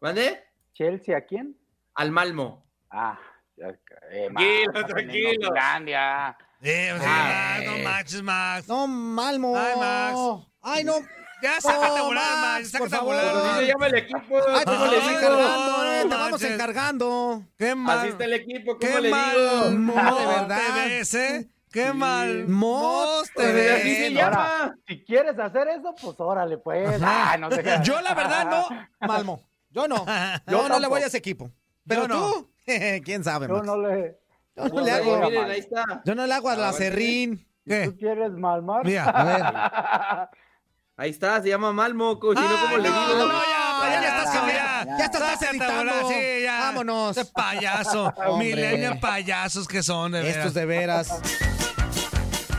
¿Mande? 0.00 0.40
¿Chelsea 0.74 1.16
a 1.16 1.20
quién? 1.20 1.56
Al 1.94 2.10
Malmo. 2.10 2.66
Ah, 2.90 3.20
ya, 3.56 3.68
eh, 4.10 4.28
Tranquilo, 4.34 4.86
tranquilo. 4.86 5.46
Finlandia. 5.46 6.36
Eh, 6.60 6.92
o 6.92 6.98
sea, 6.98 7.56
Ah, 7.56 7.60
no 7.64 7.78
manches, 7.84 8.20
Max. 8.22 8.66
No, 8.66 8.88
Malmo. 8.88 9.56
Ay, 9.56 9.76
Max. 9.78 10.46
Ay, 10.60 10.82
no. 10.84 10.94
Ya 11.42 11.60
sácate 11.60 11.86
a 11.86 11.98
No, 11.98 12.04
volar, 12.06 12.36
Max. 12.36 12.42
Max, 12.60 12.70
Sácate 12.70 12.96
a 12.96 13.00
volar. 13.00 13.62
llama 13.64 13.86
el 13.86 13.94
equipo. 13.96 14.36
Ay, 14.48 14.58
te 14.58 14.64
¿Cómo 14.64 14.86
le 14.86 15.00
digo? 15.00 15.10
encargando, 15.10 15.84
eh, 15.92 15.98
te 16.02 16.08
no 16.08 16.18
vamos 16.18 16.42
encargando. 16.42 17.42
Qué 17.56 17.74
mal. 17.74 17.98
Así 17.98 18.08
está 18.08 18.24
el 18.24 18.32
equipo, 18.34 18.78
¿cómo 18.78 18.78
Qué 18.78 19.00
le 19.00 19.10
mal. 19.10 19.36
digo? 19.36 19.70
mo 19.78 19.94
de 20.18 20.26
verdad. 20.26 20.58
te 20.58 20.72
ves, 20.88 21.14
¿eh? 21.14 21.50
Qué 21.72 21.92
mal. 21.92 22.48
Mos 22.48 23.30
te 23.34 23.52
ves. 23.52 24.16
Ahora, 24.22 24.74
si 24.86 25.04
quieres 25.04 25.38
hacer 25.38 25.68
eso, 25.68 25.94
pues 26.00 26.16
órale, 26.18 26.58
pues. 26.58 27.00
No 27.00 27.48
qué. 27.48 27.78
Yo, 27.84 28.00
la 28.00 28.14
verdad, 28.14 28.46
no, 28.50 28.68
Malmo. 29.06 29.42
Yo 29.70 29.86
no. 29.86 30.04
Yo 30.48 30.68
no 30.68 30.78
le 30.80 30.86
voy 30.88 31.02
a 31.02 31.06
ese 31.06 31.18
equipo. 31.18 31.50
Pero 31.86 32.06
no. 32.08 32.32
tú, 32.32 32.50
quién 33.04 33.22
sabe, 33.24 33.46
Yo 33.46 33.54
Max. 33.54 33.66
no 33.66 33.76
le. 33.78 34.18
Yo 34.56 34.64
no 34.64 34.74
no 34.74 34.80
le 34.82 34.90
hago. 34.90 35.14
a 35.14 35.20
Miren, 35.30 35.44
ahí 35.50 35.60
está. 35.60 36.02
Yo 36.04 36.14
no 36.14 36.26
le 36.26 36.34
hago 36.34 36.48
a 36.50 36.56
la 36.56 36.68
Ah, 36.68 36.70
bueno. 36.72 36.84
serrín. 36.84 37.46
¿Qué? 37.64 37.84
¿Tú 37.86 37.96
quieres 37.96 38.32
malmar? 38.32 38.84
Mira, 38.84 39.04
A 39.04 39.24
ver. 39.24 40.40
Ahí 41.00 41.08
está, 41.08 41.40
se 41.40 41.48
llama 41.48 41.72
Malmo, 41.72 42.20
coach. 42.20 42.36
No, 42.36 42.46
Ay, 42.46 42.56
¿cómo 42.60 42.76
le 42.76 42.90
no, 42.90 43.08
digo? 43.08 43.26
no, 43.26 43.40
ya, 43.42 43.90
ya, 43.90 44.02
ya 44.02 44.08
estás 44.08 44.34
ya, 44.34 44.38
cambiando. 44.38 44.98
ya 44.98 45.04
estás 45.06 45.42
editando. 45.42 46.08
Sí, 46.10 46.42
ya. 46.42 46.58
Vámonos. 46.60 47.16
Este 47.16 47.32
payaso. 47.32 48.14
Milenios 48.38 48.98
payasos 48.98 49.66
que 49.66 49.82
son, 49.82 50.12
de. 50.12 50.28
Estos 50.28 50.52
de 50.52 50.66
veras. 50.66 51.08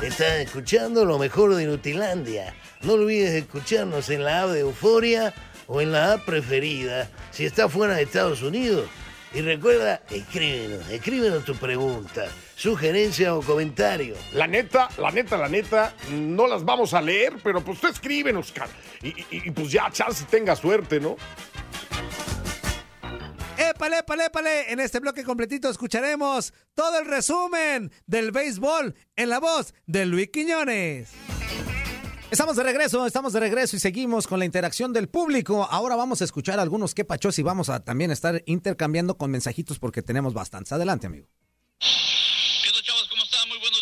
Estás 0.01 0.39
escuchando 0.39 1.05
lo 1.05 1.19
mejor 1.19 1.53
de 1.53 1.67
Nutilandia. 1.67 2.55
No 2.81 2.93
olvides 2.93 3.31
escucharnos 3.33 4.09
en 4.09 4.23
la 4.23 4.41
app 4.41 4.49
de 4.49 4.61
Euforia 4.61 5.35
o 5.67 5.79
en 5.79 5.91
la 5.91 6.13
app 6.13 6.25
preferida 6.25 7.11
si 7.29 7.45
estás 7.45 7.71
fuera 7.71 7.93
de 7.93 8.01
Estados 8.01 8.41
Unidos. 8.41 8.89
Y 9.35 9.41
recuerda, 9.41 10.01
escríbenos, 10.09 10.89
escríbenos 10.89 11.45
tu 11.45 11.55
pregunta, 11.57 12.25
sugerencia 12.61 13.33
o 13.33 13.41
comentario. 13.41 14.15
La 14.33 14.45
neta, 14.45 14.87
la 14.99 15.09
neta, 15.11 15.35
la 15.35 15.49
neta, 15.49 15.95
no 16.11 16.45
las 16.45 16.63
vamos 16.63 16.93
a 16.93 17.01
leer, 17.01 17.37
pero 17.43 17.63
pues 17.63 17.79
tú 17.81 17.87
escríbenos, 17.87 18.51
cara. 18.51 18.69
Y, 19.01 19.07
y- 19.09 19.25
y, 19.31 19.51
pues 19.51 19.71
ya, 19.71 19.89
chance 19.91 20.25
tenga 20.29 20.55
suerte, 20.55 20.99
¿no? 20.99 21.15
Épale, 23.57 23.99
épale, 23.99 24.25
épale. 24.25 24.71
En 24.71 24.79
este 24.79 24.99
bloque 24.99 25.23
completito 25.23 25.69
escucharemos 25.69 26.53
todo 26.75 26.99
el 26.99 27.05
resumen 27.07 27.91
del 28.05 28.31
béisbol 28.31 28.95
en 29.15 29.29
la 29.29 29.39
voz 29.39 29.73
de 29.87 30.05
Luis 30.05 30.29
Quiñones. 30.31 31.09
Estamos 32.29 32.55
de 32.55 32.63
regreso, 32.63 33.05
estamos 33.07 33.33
de 33.33 33.39
regreso 33.39 33.75
y 33.75 33.79
seguimos 33.79 34.27
con 34.27 34.37
la 34.39 34.45
interacción 34.45 34.93
del 34.93 35.09
público. 35.09 35.67
Ahora 35.69 35.95
vamos 35.95 36.21
a 36.21 36.25
escuchar 36.25 36.59
algunos 36.59 36.93
quepachos 36.93 37.37
y 37.39 37.43
vamos 37.43 37.69
a 37.69 37.83
también 37.83 38.11
estar 38.11 38.41
intercambiando 38.45 39.17
con 39.17 39.31
mensajitos 39.31 39.79
porque 39.79 40.01
tenemos 40.03 40.33
bastantes. 40.33 40.71
Adelante, 40.71 41.07
amigo. 41.07 41.27
¿Qué 41.79 42.69
onda, 42.69 42.81
chavos? 42.83 43.07
¿Cómo 43.09 43.23
están? 43.23 43.49
Muy 43.49 43.57
buenos 43.57 43.81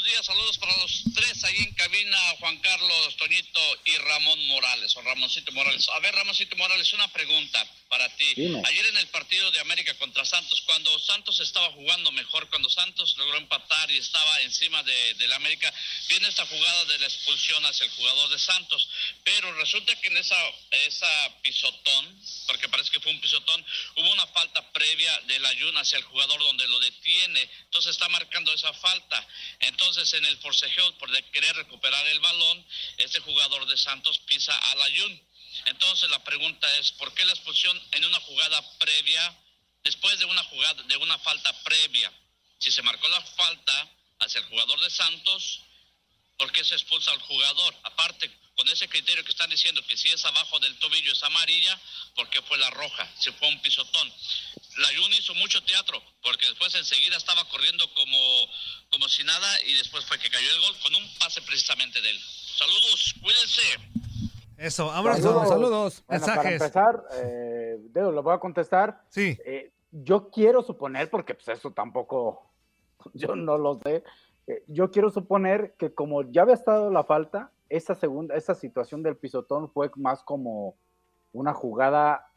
días. 0.69 0.69
Saludos 0.69 0.69
para 0.69 0.81
los 0.81 1.03
tres 1.15 1.28
ahí 1.49 1.63
en 1.63 1.73
cabina, 1.73 2.17
Juan 2.39 2.57
Carlos, 2.59 3.17
Toñito 3.17 3.79
y 3.85 3.97
Ramón 3.97 4.47
Morales, 4.47 4.95
o 4.95 5.01
Ramoncito 5.01 5.51
Morales. 5.51 5.89
A 5.89 5.99
ver, 5.99 6.13
Ramoncito 6.13 6.55
Morales, 6.55 6.93
una 6.93 7.07
pregunta 7.11 7.65
para 7.87 8.07
ti. 8.15 8.33
Dime. 8.35 8.61
Ayer 8.65 8.85
en 8.85 8.97
el 8.97 9.07
partido 9.07 9.49
de 9.49 9.59
América 9.59 9.93
contra 9.95 10.23
Santos, 10.25 10.61
cuando 10.61 10.97
Santos 10.99 11.39
estaba 11.39 11.71
jugando 11.71 12.11
mejor, 12.11 12.47
cuando 12.49 12.69
Santos 12.69 13.15
logró 13.17 13.37
empatar 13.37 13.89
y 13.89 13.97
estaba 13.97 14.41
encima 14.41 14.83
de, 14.83 15.13
del 15.15 15.33
América, 15.33 15.73
viene 16.07 16.27
esta 16.27 16.45
jugada 16.45 16.85
de 16.85 16.99
la 16.99 17.07
expulsión 17.07 17.65
hacia 17.65 17.85
el 17.85 17.91
jugador 17.91 18.29
de 18.29 18.37
Santos. 18.37 18.87
Pero 19.23 19.51
resulta 19.55 19.95
que 19.99 20.07
en 20.07 20.17
esa, 20.17 20.37
esa 20.71 21.41
pisotón, 21.41 22.21
porque 22.45 22.69
parece 22.69 22.91
que 22.91 22.99
fue 22.99 23.11
un 23.11 23.21
pisotón, 23.21 23.65
hubo 23.95 24.11
una 24.11 24.27
falta 24.27 24.71
previa 24.71 25.19
del 25.21 25.45
ayuno 25.47 25.79
hacia 25.79 25.97
el 25.97 26.03
jugador 26.03 26.39
donde 26.41 26.67
lo 26.67 26.79
detiene. 26.79 27.49
Entonces 27.63 27.91
está 27.91 28.07
marcando 28.09 28.53
esa 28.53 28.71
falta. 28.73 29.27
Entonces 29.61 30.13
en 30.13 30.25
el 30.25 30.37
forcejeo 30.37 30.95
por 30.99 31.09
de 31.09 31.23
querer 31.39 31.55
recuperar 31.55 32.05
el 32.07 32.19
balón, 32.19 32.65
este 32.97 33.21
jugador 33.21 33.65
de 33.65 33.77
Santos 33.77 34.19
pisa 34.19 34.57
al 34.71 34.81
ayun. 34.81 35.21
Entonces 35.67 36.09
la 36.09 36.21
pregunta 36.21 36.67
es, 36.77 36.91
¿por 36.93 37.13
qué 37.13 37.23
la 37.23 37.31
expulsión 37.31 37.81
en 37.93 38.03
una 38.03 38.19
jugada 38.19 38.61
previa, 38.77 39.37
después 39.85 40.19
de 40.19 40.25
una 40.25 40.43
jugada, 40.43 40.83
de 40.83 40.97
una 40.97 41.17
falta 41.19 41.53
previa? 41.63 42.11
Si 42.57 42.71
se 42.71 42.81
marcó 42.81 43.07
la 43.07 43.21
falta 43.21 43.89
hacia 44.19 44.39
el 44.39 44.47
jugador 44.47 44.81
de 44.81 44.89
Santos, 44.89 45.61
¿por 46.37 46.51
qué 46.51 46.65
se 46.65 46.75
expulsa 46.75 47.11
al 47.11 47.21
jugador? 47.21 47.73
Aparte, 47.83 48.29
con 48.59 48.67
ese 48.67 48.89
criterio 48.89 49.23
que 49.23 49.31
están 49.31 49.49
diciendo 49.49 49.79
que 49.87 49.95
si 49.95 50.09
es 50.09 50.25
abajo 50.25 50.59
del 50.59 50.77
tobillo 50.79 51.13
es 51.13 51.23
amarilla, 51.23 51.79
¿por 52.13 52.29
qué 52.29 52.41
fue 52.41 52.57
la 52.57 52.69
roja? 52.71 53.07
Si 53.17 53.31
fue 53.31 53.47
un 53.47 53.61
pisotón. 53.61 54.11
La 54.79 54.89
Jun 54.99 55.13
hizo 55.13 55.33
mucho 55.35 55.63
teatro, 55.63 56.01
porque 56.21 56.45
después 56.45 56.75
enseguida 56.75 57.15
estaba 57.15 57.45
corriendo 57.45 57.85
como, 57.95 58.19
como 58.91 59.07
si 59.07 59.23
nada 59.23 59.47
y 59.65 59.75
después 59.75 60.03
fue 60.03 60.19
que 60.19 60.29
cayó 60.29 60.51
el 60.51 60.59
gol 60.59 60.75
con 60.83 60.93
un 60.95 61.07
pase 61.19 61.41
precisamente 61.41 62.01
de 62.01 62.09
él. 62.09 62.19
Saludos, 62.19 63.15
cuídense. 63.21 63.61
Eso, 64.57 64.87
vámonos. 64.87 65.21
Saludos, 65.21 65.47
saludos. 65.47 66.03
Bueno, 66.05 66.25
para 66.25 66.43
Mensajes. 66.43 66.61
empezar, 66.61 67.03
eh, 67.13 67.77
Dedo, 67.79 68.11
lo 68.11 68.23
voy 68.23 68.35
a 68.35 68.39
contestar. 68.39 69.05
Sí. 69.07 69.37
Eh, 69.45 69.71
yo 69.91 70.29
quiero 70.31 70.63
suponer, 70.63 71.09
porque 71.09 71.33
pues 71.33 71.47
eso 71.47 71.71
tampoco, 71.71 72.51
yo 73.13 73.37
no 73.37 73.57
lo 73.57 73.79
sé, 73.79 74.03
eh, 74.47 74.63
yo 74.67 74.91
quiero 74.91 75.11
suponer 75.11 75.75
que 75.79 75.93
como 75.93 76.29
ya 76.29 76.41
había 76.41 76.55
estado 76.55 76.91
la 76.91 77.05
falta, 77.05 77.53
esa 77.69 77.95
segunda, 77.95 78.35
esa 78.35 78.55
situación 78.55 79.03
del 79.03 79.17
pisotón 79.17 79.69
fue 79.69 79.89
más 79.95 80.23
como 80.23 80.75
una 81.31 81.53
jugada 81.53 82.31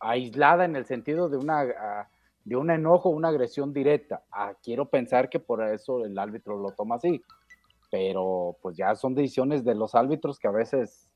aislada 0.00 0.64
en 0.64 0.76
el 0.76 0.86
sentido 0.86 1.28
de 1.28 1.36
una 1.36 1.60
ah, 1.60 2.08
de 2.44 2.54
un 2.54 2.70
enojo, 2.70 3.08
una 3.08 3.28
agresión 3.28 3.72
directa. 3.72 4.22
Ah, 4.30 4.54
quiero 4.62 4.88
pensar 4.88 5.28
que 5.28 5.40
por 5.40 5.62
eso 5.68 6.04
el 6.04 6.16
árbitro 6.16 6.56
lo 6.56 6.70
toma 6.70 6.94
así, 6.94 7.20
pero 7.90 8.56
pues 8.62 8.76
ya 8.76 8.94
son 8.94 9.16
decisiones 9.16 9.64
de 9.64 9.74
los 9.74 9.96
árbitros 9.96 10.38
que 10.38 10.46
a 10.46 10.52
veces 10.52 11.10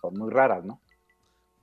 son 0.00 0.14
muy 0.14 0.30
raras, 0.30 0.64
¿no? 0.64 0.80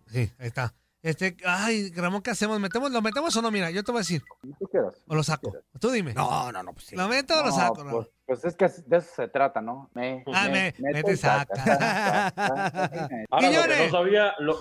Sí, 0.07 0.29
ahí 0.37 0.47
está. 0.47 0.73
Este, 1.05 1.37
ay, 1.45 1.91
Ramón, 1.95 2.23
¿qué 2.23 2.31
hacemos? 2.31 2.59
¿Metemos, 2.59 2.89
¿Lo 2.91 2.99
metemos 2.99 3.35
o 3.35 3.41
no? 3.43 3.51
Mira, 3.51 3.69
yo 3.69 3.83
te 3.83 3.91
voy 3.91 3.99
a 3.99 4.01
decir. 4.01 4.23
Tú 4.57 4.65
quieras. 4.65 4.95
O 5.07 5.13
lo 5.13 5.21
saco. 5.21 5.53
Tú 5.79 5.91
dime. 5.91 6.15
No, 6.15 6.51
no, 6.51 6.63
no, 6.63 6.73
pues 6.73 6.85
sí. 6.85 6.95
¿Lo 6.95 7.07
meto 7.07 7.35
o 7.35 7.43
lo 7.43 7.49
No, 7.49 7.51
saco? 7.51 7.85
pues, 7.91 8.07
pues 8.25 8.45
es 8.45 8.55
que 8.55 8.67
de 8.87 8.97
eso 8.97 9.09
se 9.15 9.27
trata, 9.27 9.61
¿no? 9.61 9.91
Me, 9.93 10.23
Ah, 10.33 10.47
me- 10.51 10.73
mete 10.79 11.11
y 11.13 11.15
saca. 11.15 11.53
Ahora, 13.29 13.51
lo 13.51 13.61
que 13.67 13.85
no 13.85 13.91
sabía, 13.91 14.33
lo, 14.39 14.57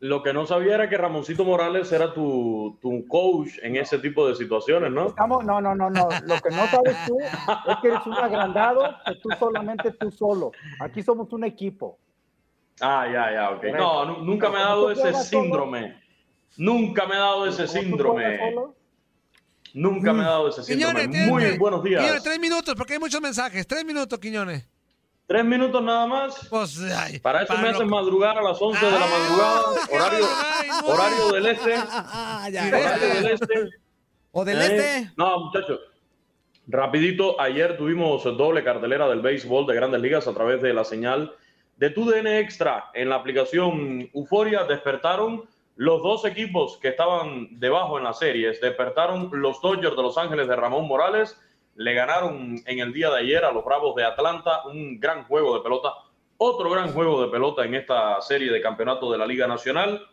lo 0.00 0.22
que 0.24 0.32
no 0.32 0.46
sabía 0.46 0.74
era 0.74 0.88
que 0.88 0.96
Ramoncito 0.98 1.44
Morales 1.44 1.92
era 1.92 2.12
tu, 2.12 2.76
tu 2.82 3.06
coach 3.06 3.50
en 3.62 3.76
ese 3.76 3.98
tipo 4.00 4.26
de 4.26 4.34
situaciones, 4.34 4.90
¿no? 4.90 5.06
Estamos, 5.10 5.44
no, 5.44 5.60
no, 5.60 5.76
no, 5.76 5.90
no. 5.90 6.08
Lo 6.24 6.40
que 6.40 6.50
no 6.50 6.66
sabes 6.66 6.96
tú 7.06 7.18
es 7.20 7.76
que 7.80 7.86
eres 7.88 8.04
un 8.04 8.14
agrandado, 8.14 8.82
que 9.06 9.14
tú 9.22 9.28
solamente 9.38 9.92
tú 9.92 10.10
solo. 10.10 10.50
Aquí 10.80 11.04
somos 11.04 11.32
un 11.32 11.44
equipo. 11.44 11.98
Ah, 12.80 13.06
ya, 13.12 13.32
ya, 13.32 13.50
ok. 13.50 13.64
No, 13.76 14.04
nu- 14.04 14.18
nunca 14.24 14.50
me 14.50 14.58
ha 14.58 14.62
dado 14.66 14.90
ese 14.90 15.12
síndrome. 15.14 16.00
Nunca 16.56 17.06
me 17.06 17.14
ha 17.16 17.20
dado 17.20 17.46
ese 17.46 17.66
síndrome. 17.68 18.38
Nunca 19.72 20.12
me 20.12 20.22
ha 20.22 20.28
dado 20.28 20.48
ese 20.48 20.62
síndrome. 20.62 21.00
Quiñones, 21.08 21.28
Muy 21.28 21.58
buenos 21.58 21.82
Quiñones, 21.82 22.10
días. 22.12 22.22
tres 22.22 22.38
minutos, 22.38 22.74
porque 22.76 22.94
hay 22.94 22.98
muchos 23.00 23.20
mensajes. 23.20 23.66
Tres 23.66 23.84
minutos, 23.84 24.18
Quiñones. 24.18 24.68
¿Tres 25.26 25.44
minutos 25.44 25.82
nada 25.82 26.06
más? 26.06 26.46
Pues, 26.50 26.78
ay, 26.96 27.18
Para 27.18 27.42
eso 27.44 27.56
me 27.56 27.70
hacen 27.70 27.88
madrugar 27.88 28.36
a 28.36 28.42
las 28.42 28.60
11 28.60 28.84
de 28.84 28.92
la 28.92 29.06
madrugada. 29.06 29.62
Horario, 29.90 30.26
horario 30.84 31.32
del 31.32 31.46
este. 31.46 31.74
Ah, 31.88 32.48
ya. 32.52 32.66
Horario 32.68 33.08
del 33.14 33.26
este. 33.28 33.54
¿O 34.32 34.44
del 34.44 34.60
Eh, 34.60 34.64
este? 34.66 35.12
No, 35.16 35.40
muchachos. 35.46 35.80
Rapidito, 36.66 37.40
ayer 37.40 37.76
tuvimos 37.78 38.22
doble 38.24 38.62
cartelera 38.62 39.08
del 39.08 39.20
béisbol 39.22 39.66
de 39.66 39.74
grandes 39.74 40.00
ligas 40.00 40.28
a 40.28 40.34
través 40.34 40.60
de 40.62 40.72
la 40.74 40.84
señal 40.84 41.34
de 41.76 41.90
TUDN 41.90 42.26
Extra 42.26 42.90
en 42.94 43.08
la 43.08 43.16
aplicación 43.16 44.10
Euforia. 44.14 44.64
Despertaron 44.64 45.44
los 45.76 46.02
dos 46.02 46.24
equipos 46.24 46.78
que 46.78 46.88
estaban 46.88 47.48
debajo 47.58 47.98
en 47.98 48.04
las 48.04 48.18
series. 48.18 48.60
Despertaron 48.60 49.30
los 49.32 49.60
Dodgers 49.60 49.96
de 49.96 50.02
Los 50.02 50.18
Ángeles 50.18 50.48
de 50.48 50.56
Ramón 50.56 50.86
Morales 50.86 51.40
le 51.76 51.94
ganaron 51.94 52.62
en 52.66 52.78
el 52.78 52.92
día 52.92 53.10
de 53.10 53.20
ayer 53.20 53.44
a 53.44 53.52
los 53.52 53.64
Bravos 53.64 53.94
de 53.96 54.04
Atlanta, 54.04 54.64
un 54.66 55.00
gran 55.00 55.24
juego 55.24 55.56
de 55.56 55.62
pelota, 55.62 55.92
otro 56.36 56.70
gran 56.70 56.92
juego 56.92 57.22
de 57.22 57.28
pelota 57.28 57.64
en 57.64 57.74
esta 57.74 58.20
serie 58.20 58.52
de 58.52 58.60
campeonato 58.60 59.10
de 59.10 59.18
la 59.18 59.26
Liga 59.26 59.46
Nacional, 59.46 60.06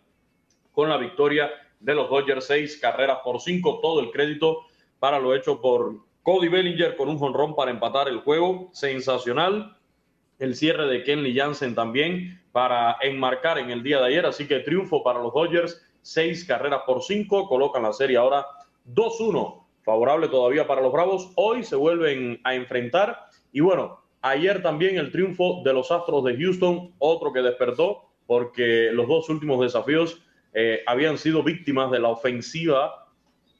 con 0.72 0.89
la 0.89 0.97
victoria 0.97 1.51
de 1.80 1.95
los 1.95 2.09
Dodgers, 2.09 2.45
seis 2.45 2.80
carreras 2.80 3.20
por 3.24 3.39
cinco, 3.41 3.80
todo 3.82 3.99
el 3.99 4.12
crédito 4.12 4.66
para 4.99 5.20
lo 5.20 5.36
hecho 5.36 5.62
por 5.62 5.95
Cody 6.24 6.47
Bellinger 6.47 6.95
con 6.95 7.09
un 7.09 7.18
jonrón 7.18 7.55
para 7.55 7.72
empatar 7.72 8.07
el 8.07 8.20
juego, 8.20 8.70
sensacional, 8.74 9.78
el 10.42 10.56
cierre 10.56 10.88
de 10.88 11.04
Kenley 11.04 11.36
Jansen 11.36 11.76
también 11.76 12.42
para 12.52 12.98
enmarcar 13.02 13.60
en 13.60 13.70
el 13.70 13.84
día 13.84 14.00
de 14.00 14.08
ayer, 14.08 14.26
así 14.26 14.48
que 14.48 14.60
triunfo 14.60 15.04
para 15.04 15.22
los 15.22 15.34
Dodgers, 15.34 15.86
seis 16.02 16.44
carreras 16.44 16.82
por 16.86 17.04
cinco, 17.04 17.48
colocan 17.48 17.84
la 17.84 17.94
serie 17.94 18.18
ahora 18.18 18.46
2-1 18.92 19.64
favorable 19.84 20.28
todavía 20.28 20.66
para 20.66 20.82
los 20.82 20.92
Bravos. 20.92 21.32
Hoy 21.36 21.64
se 21.64 21.76
vuelven 21.76 22.42
a 22.44 22.56
enfrentar 22.56 23.26
y 23.52 23.60
bueno, 23.60 24.00
ayer 24.22 24.64
también 24.64 24.98
el 24.98 25.12
triunfo 25.12 25.62
de 25.64 25.74
los 25.74 25.92
Astros 25.92 26.24
de 26.24 26.36
Houston, 26.36 26.92
otro 26.98 27.32
que 27.32 27.42
despertó 27.42 28.10
porque 28.26 28.89
los 28.92 29.08
dos 29.08 29.30
últimos 29.30 29.62
desafíos 29.62 30.24
eh, 30.54 30.82
habían 30.88 31.20
sido 31.20 31.44
víctimas 31.44 31.92
de 31.92 32.00
la 32.00 32.10
ofensiva 32.10 33.10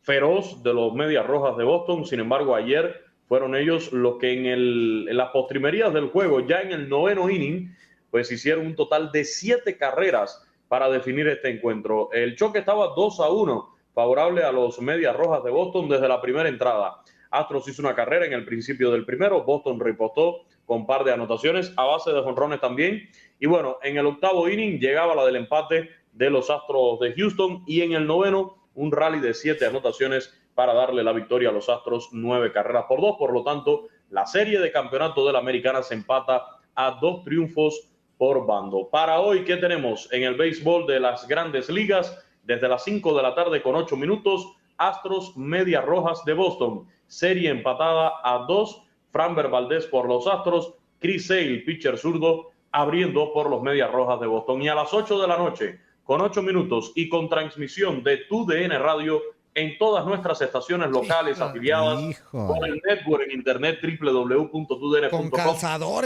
feroz 0.02 0.64
de 0.64 0.74
los 0.74 0.94
Medias 0.94 1.28
Rojas 1.28 1.58
de 1.58 1.64
Boston. 1.64 2.06
Sin 2.06 2.20
embargo, 2.20 2.56
ayer 2.56 3.11
fueron 3.32 3.56
ellos 3.56 3.94
los 3.94 4.18
que 4.18 4.34
en, 4.34 4.46
el, 4.46 5.06
las 5.06 5.30
postrimerías 5.30 5.94
del 5.94 6.10
juego, 6.10 6.46
ya 6.46 6.60
en 6.60 6.74
el 6.74 6.90
noveno 6.90 7.30
inning, 7.30 7.74
pues 8.10 8.30
hicieron 8.30 8.66
un 8.66 8.76
total 8.76 9.10
de 9.14 9.24
siete 9.24 9.78
carreras 9.78 10.46
para 10.68 10.90
definir 10.90 11.30
este 11.30 11.50
encuentro. 11.50 12.10
El 12.12 12.36
choque 12.36 12.60
estaba 12.60 12.88
2 12.94 13.20
a 13.22 13.30
1 13.30 13.76
favorable 13.94 14.44
a 14.44 14.52
los 14.52 14.82
Medias 14.82 15.16
Rojas 15.16 15.46
de 15.46 15.50
Boston 15.50 15.88
desde 15.88 16.10
la 16.10 16.20
primera 16.20 16.50
entrada. 16.50 17.04
Astros 17.30 17.70
hizo 17.70 17.82
una 17.82 17.96
carrera 17.96 18.26
en 18.26 18.34
el 18.34 18.44
principio 18.44 18.92
del 18.92 19.06
primero, 19.06 19.46
Boston 19.46 19.80
repostó 19.80 20.42
con 20.66 20.86
par 20.86 21.06
de 21.06 21.14
anotaciones 21.14 21.72
a 21.78 21.86
base 21.86 22.12
de 22.12 22.22
jonrones 22.24 22.60
también. 22.60 23.10
Y 23.40 23.46
bueno, 23.46 23.78
en 23.82 23.96
el 23.96 24.08
octavo 24.08 24.50
inning 24.50 24.78
llegaba 24.78 25.16
la 25.16 25.26
del 25.26 25.38
empate 25.38 25.90
de 26.12 26.30
los 26.30 26.50
Astros 26.50 27.00
de 27.00 27.14
Houston 27.14 27.64
y 27.66 27.80
en 27.80 27.94
el 27.94 28.06
noveno 28.06 28.58
un 28.74 28.92
rally 28.92 29.22
de 29.22 29.34
siete 29.34 29.66
anotaciones 29.66 30.38
para 30.62 30.76
darle 30.76 31.04
la 31.04 31.12
victoria 31.12 31.50
a 31.50 31.52
los 31.52 31.70
Astros, 31.70 32.10
nueve 32.12 32.52
carreras 32.52 32.86
por 32.88 33.02
dos. 33.02 33.16
Por 33.18 33.34
lo 33.34 33.44
tanto, 33.44 33.88
la 34.12 34.28
serie 34.28 34.60
de 34.60 34.72
campeonato 34.72 35.26
de 35.26 35.34
la 35.34 35.40
Americana 35.40 35.82
se 35.82 35.96
empata 35.96 36.46
a 36.76 37.00
dos 37.02 37.24
triunfos 37.24 37.90
por 38.16 38.46
bando. 38.46 38.88
Para 38.92 39.22
hoy, 39.22 39.44
¿qué 39.44 39.58
tenemos 39.58 40.08
en 40.14 40.22
el 40.22 40.36
béisbol 40.36 40.86
de 40.86 41.00
las 41.00 41.28
grandes 41.28 41.68
ligas? 41.68 42.16
desde 42.44 42.68
las 42.68 42.84
5 42.84 43.16
de 43.16 43.24
la 43.24 43.34
tarde 43.34 43.64
con 43.64 43.76
8 43.76 43.96
minutos, 43.96 44.46
Astros 44.78 45.36
Medias 45.36 45.84
Rojas 45.84 46.24
de 46.26 46.34
Boston. 46.34 46.88
Serie 47.08 47.50
empatada 47.50 48.14
a 48.24 48.46
2, 48.48 48.84
Framber 49.12 49.50
Valdés 49.50 49.88
por 49.88 50.08
los 50.08 50.28
Astros, 50.28 50.76
Chris 51.00 51.26
Sale, 51.26 51.64
pitcher 51.66 51.98
zurdo, 51.98 52.52
abriendo 52.72 53.34
por 53.34 53.50
los 53.50 53.64
Medias 53.64 53.92
Rojas 53.92 54.20
de 54.20 54.28
Boston. 54.28 54.62
Y 54.62 54.70
a 54.70 54.76
las 54.76 54.94
8 54.94 55.20
de 55.20 55.28
la 55.28 55.38
noche, 55.38 55.80
con 56.04 56.22
8 56.22 56.42
minutos 56.42 56.92
y 56.96 57.10
con 57.10 57.30
transmisión 57.30 58.04
de 58.04 58.18
TUDN 58.30 58.72
Radio 58.80 59.22
en 59.54 59.78
todas 59.78 60.06
nuestras 60.06 60.42
estaciones 60.42 60.90
locales 60.90 61.42
afiliadas 61.42 62.22
con 62.32 62.64
el 62.66 62.82
network 62.86 63.24
en 63.24 63.32
internet 63.32 63.80
www.tudn.com 63.82 65.30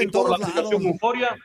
y 0.02 0.08
por 0.08 0.30
la 0.30 0.36
aplicación 0.36 0.84
Euforia. 0.84 1.36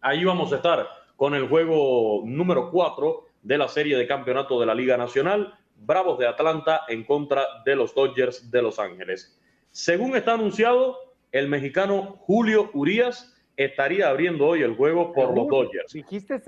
Ahí 0.00 0.24
vamos 0.24 0.52
a 0.52 0.56
estar 0.56 0.88
con 1.16 1.34
el 1.34 1.48
juego 1.48 2.22
número 2.24 2.70
4 2.70 3.26
de 3.42 3.58
la 3.58 3.68
serie 3.68 3.96
de 3.96 4.06
campeonato 4.06 4.58
de 4.58 4.66
la 4.66 4.74
Liga 4.74 4.96
Nacional, 4.96 5.54
Bravos 5.76 6.18
de 6.18 6.26
Atlanta 6.26 6.82
en 6.88 7.04
contra 7.04 7.44
de 7.64 7.76
los 7.76 7.94
Dodgers 7.94 8.50
de 8.50 8.62
Los 8.62 8.78
Ángeles. 8.78 9.38
Según 9.70 10.16
está 10.16 10.34
anunciado, 10.34 10.98
el 11.32 11.48
mexicano 11.48 12.16
Julio 12.20 12.70
Urias 12.72 13.36
estaría 13.56 14.08
abriendo 14.08 14.46
hoy 14.46 14.62
el 14.62 14.74
juego 14.74 15.12
por 15.12 15.34
los 15.36 15.46
Dodgers. 15.48 15.94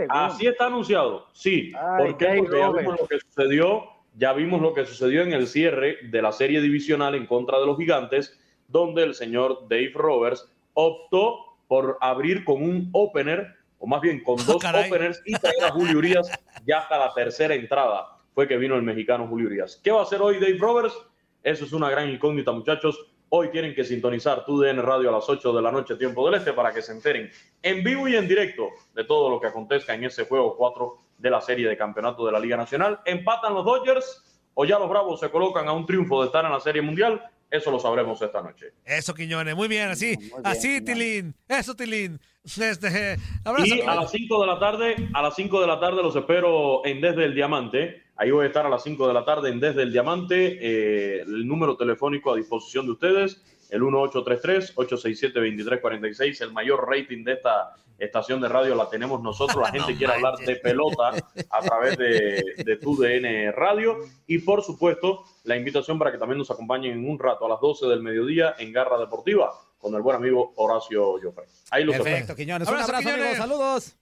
Así 0.09 0.47
está 0.47 0.67
anunciado, 0.67 1.27
sí. 1.33 1.73
porque 1.99 2.25
ya 2.51 2.71
vimos 2.71 3.01
lo 3.01 3.07
que 3.07 3.21
sucedió, 3.21 3.85
ya 4.15 4.33
vimos 4.33 4.61
lo 4.61 4.75
que 4.75 4.85
sucedió 4.85 5.23
en 5.23 5.33
el 5.33 5.47
cierre 5.47 5.99
de 6.03 6.23
la 6.23 6.33
serie 6.33 6.61
divisional 6.61 7.15
en 7.15 7.27
contra 7.27 7.59
de 7.59 7.67
los 7.67 7.79
gigantes, 7.79 8.39
donde 8.69 9.03
el 9.03 9.15
señor 9.15 9.69
Dave 9.69 9.93
Roberts 9.95 10.49
optó 10.75 11.57
por 11.69 11.99
abrir 12.01 12.45
con 12.45 12.63
un 12.63 12.89
opener 12.93 13.55
o 13.79 13.87
más 13.87 14.01
bien 14.01 14.23
con 14.23 14.37
dos 14.47 14.65
openers 14.65 15.21
y 15.25 15.33
traer 15.35 15.65
a 15.65 15.71
Julio 15.71 15.99
Urias 15.99 16.31
ya 16.65 16.79
hasta 16.79 16.99
la 16.99 17.13
tercera 17.13 17.55
entrada 17.55 18.19
fue 18.35 18.49
que 18.49 18.57
vino 18.57 18.77
el 18.77 18.83
mexicano 18.83 19.27
Julio 19.27 19.47
Urias. 19.47 19.81
¿Qué 19.83 19.91
va 19.91 20.01
a 20.01 20.03
hacer 20.05 20.21
hoy 20.23 20.39
Dave 20.39 20.57
Roberts? 20.59 20.95
Eso 21.43 21.65
es 21.65 21.73
una 21.73 21.91
gran 21.91 22.09
incógnita, 22.09 22.53
muchachos. 22.53 22.99
Hoy 23.29 23.51
tienen 23.51 23.75
que 23.75 23.85
sintonizar 23.85 24.45
tu 24.45 24.61
DN 24.61 24.81
Radio 24.83 25.09
a 25.09 25.13
las 25.13 25.29
8 25.29 25.53
de 25.53 25.63
la 25.63 25.73
noche, 25.73 25.97
tiempo 25.97 26.25
del 26.25 26.39
este, 26.39 26.53
para 26.53 26.73
que 26.73 26.83
se 26.83 26.93
enteren 26.93 27.31
en 27.63 27.83
vivo 27.83 28.07
y 28.09 28.17
en 28.17 28.29
directo 28.29 28.69
de 28.95 29.05
todo 29.05 29.31
lo 29.31 29.41
que 29.41 29.49
acontezca 29.49 29.95
en 29.95 30.05
ese 30.05 30.25
juego 30.27 30.57
4 30.57 30.99
de 31.23 31.31
la 31.31 31.41
serie 31.41 31.69
de 31.69 31.77
campeonato 31.77 32.27
de 32.27 32.33
la 32.33 32.41
Liga 32.41 32.57
Nacional. 32.57 33.01
¿Empatan 33.05 33.55
los 33.55 33.65
Dodgers 33.65 34.43
o 34.55 34.65
ya 34.65 34.79
los 34.79 34.91
Bravos 34.91 35.21
se 35.21 35.31
colocan 35.31 35.69
a 35.69 35.73
un 35.73 35.87
triunfo 35.87 36.21
de 36.21 36.27
estar 36.27 36.45
en 36.45 36.51
la 36.51 36.61
serie 36.61 36.83
mundial? 36.83 37.23
Eso 37.49 37.71
lo 37.71 37.79
sabremos 37.79 38.21
esta 38.21 38.43
noche. 38.43 38.73
Eso, 38.85 39.15
Quiñones, 39.15 39.55
muy 39.55 39.69
bien, 39.69 39.89
así, 39.91 40.17
así, 40.43 40.81
Tilín, 40.83 41.35
eso, 41.47 41.75
Tilín. 41.77 42.19
Este, 42.45 43.19
y 43.65 43.81
a 43.83 43.95
las 43.95 44.11
5 44.11 44.41
de 44.41 44.47
la 44.49 44.59
tarde, 44.59 44.97
a 45.15 45.23
las 45.23 45.37
5 45.37 45.61
de 45.61 45.67
la 45.69 45.79
tarde 45.79 46.03
los 46.03 46.17
espero 46.17 46.85
en 46.85 47.01
Desde 47.01 47.25
el 47.25 47.35
Diamante. 47.35 48.03
Ahí 48.17 48.33
voy 48.33 48.45
a 48.45 48.49
estar 48.49 48.67
a 48.67 48.69
las 48.69 48.83
5 48.83 49.07
de 49.07 49.15
la 49.15 49.25
tarde 49.25 49.51
en 49.51 49.61
Desde 49.61 49.83
el 49.83 49.93
Diamante. 49.93 50.59
Eh, 50.61 51.23
el 51.23 51.47
número 51.47 51.77
telefónico 51.77 52.33
a 52.33 52.37
disposición 52.37 52.87
de 52.87 52.93
ustedes, 52.93 53.41
el 53.73 53.81
1833-867-2346, 53.81 56.43
el 56.43 56.53
mayor 56.53 56.87
rating 56.87 57.25
de 57.25 57.33
esta 57.33 57.75
estación 57.99 58.41
de 58.43 58.49
radio 58.49 58.75
la 58.75 58.91
tenemos 58.91 59.23
nosotros. 59.23 59.63
La 59.63 59.71
gente 59.73 59.97
quiere 59.97 60.13
hablar 60.13 60.37
de 60.37 60.57
pelota 60.57 61.13
a 61.49 61.61
través 61.63 61.97
de, 61.97 62.43
de 62.59 62.77
tu 62.77 62.95
DN 62.97 63.51
Radio. 63.53 63.97
Y 64.27 64.41
por 64.41 64.63
supuesto, 64.63 65.25
la 65.45 65.57
invitación 65.57 65.99
para 65.99 66.13
que 66.13 66.19
también 66.19 66.37
nos 66.37 66.51
acompañen 66.51 66.93
en 66.93 67.09
un 67.09 67.19
rato 67.19 67.47
a 67.47 67.49
las 67.49 67.61
12 67.61 67.87
del 67.87 68.03
mediodía 68.03 68.57
en 68.59 68.73
Garra 68.73 68.99
Deportiva 68.99 69.51
con 69.79 69.95
el 69.95 70.03
buen 70.03 70.17
amigo 70.17 70.53
Horacio 70.57 71.15
Joffre. 71.23 71.47
Ahí 71.71 71.85
lo 71.85 71.93
Perfecto, 71.93 72.37
Quiñones. 72.37 72.69
Un 72.69 72.77
abrazo, 72.77 73.09
amigos. 73.09 73.39
Saludos. 73.39 73.95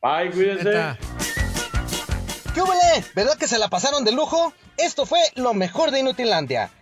Bye, 0.00 0.30
cuídense. 0.30 0.96
¿Qué 2.54 2.62
huele? 2.62 3.04
¿Verdad 3.14 3.36
que 3.38 3.46
se 3.46 3.58
la 3.58 3.68
pasaron 3.68 4.04
de 4.04 4.12
lujo? 4.12 4.54
Esto 4.78 5.04
fue 5.04 5.20
lo 5.36 5.52
mejor 5.52 5.90
de 5.90 6.00
Inutilandia. 6.00 6.70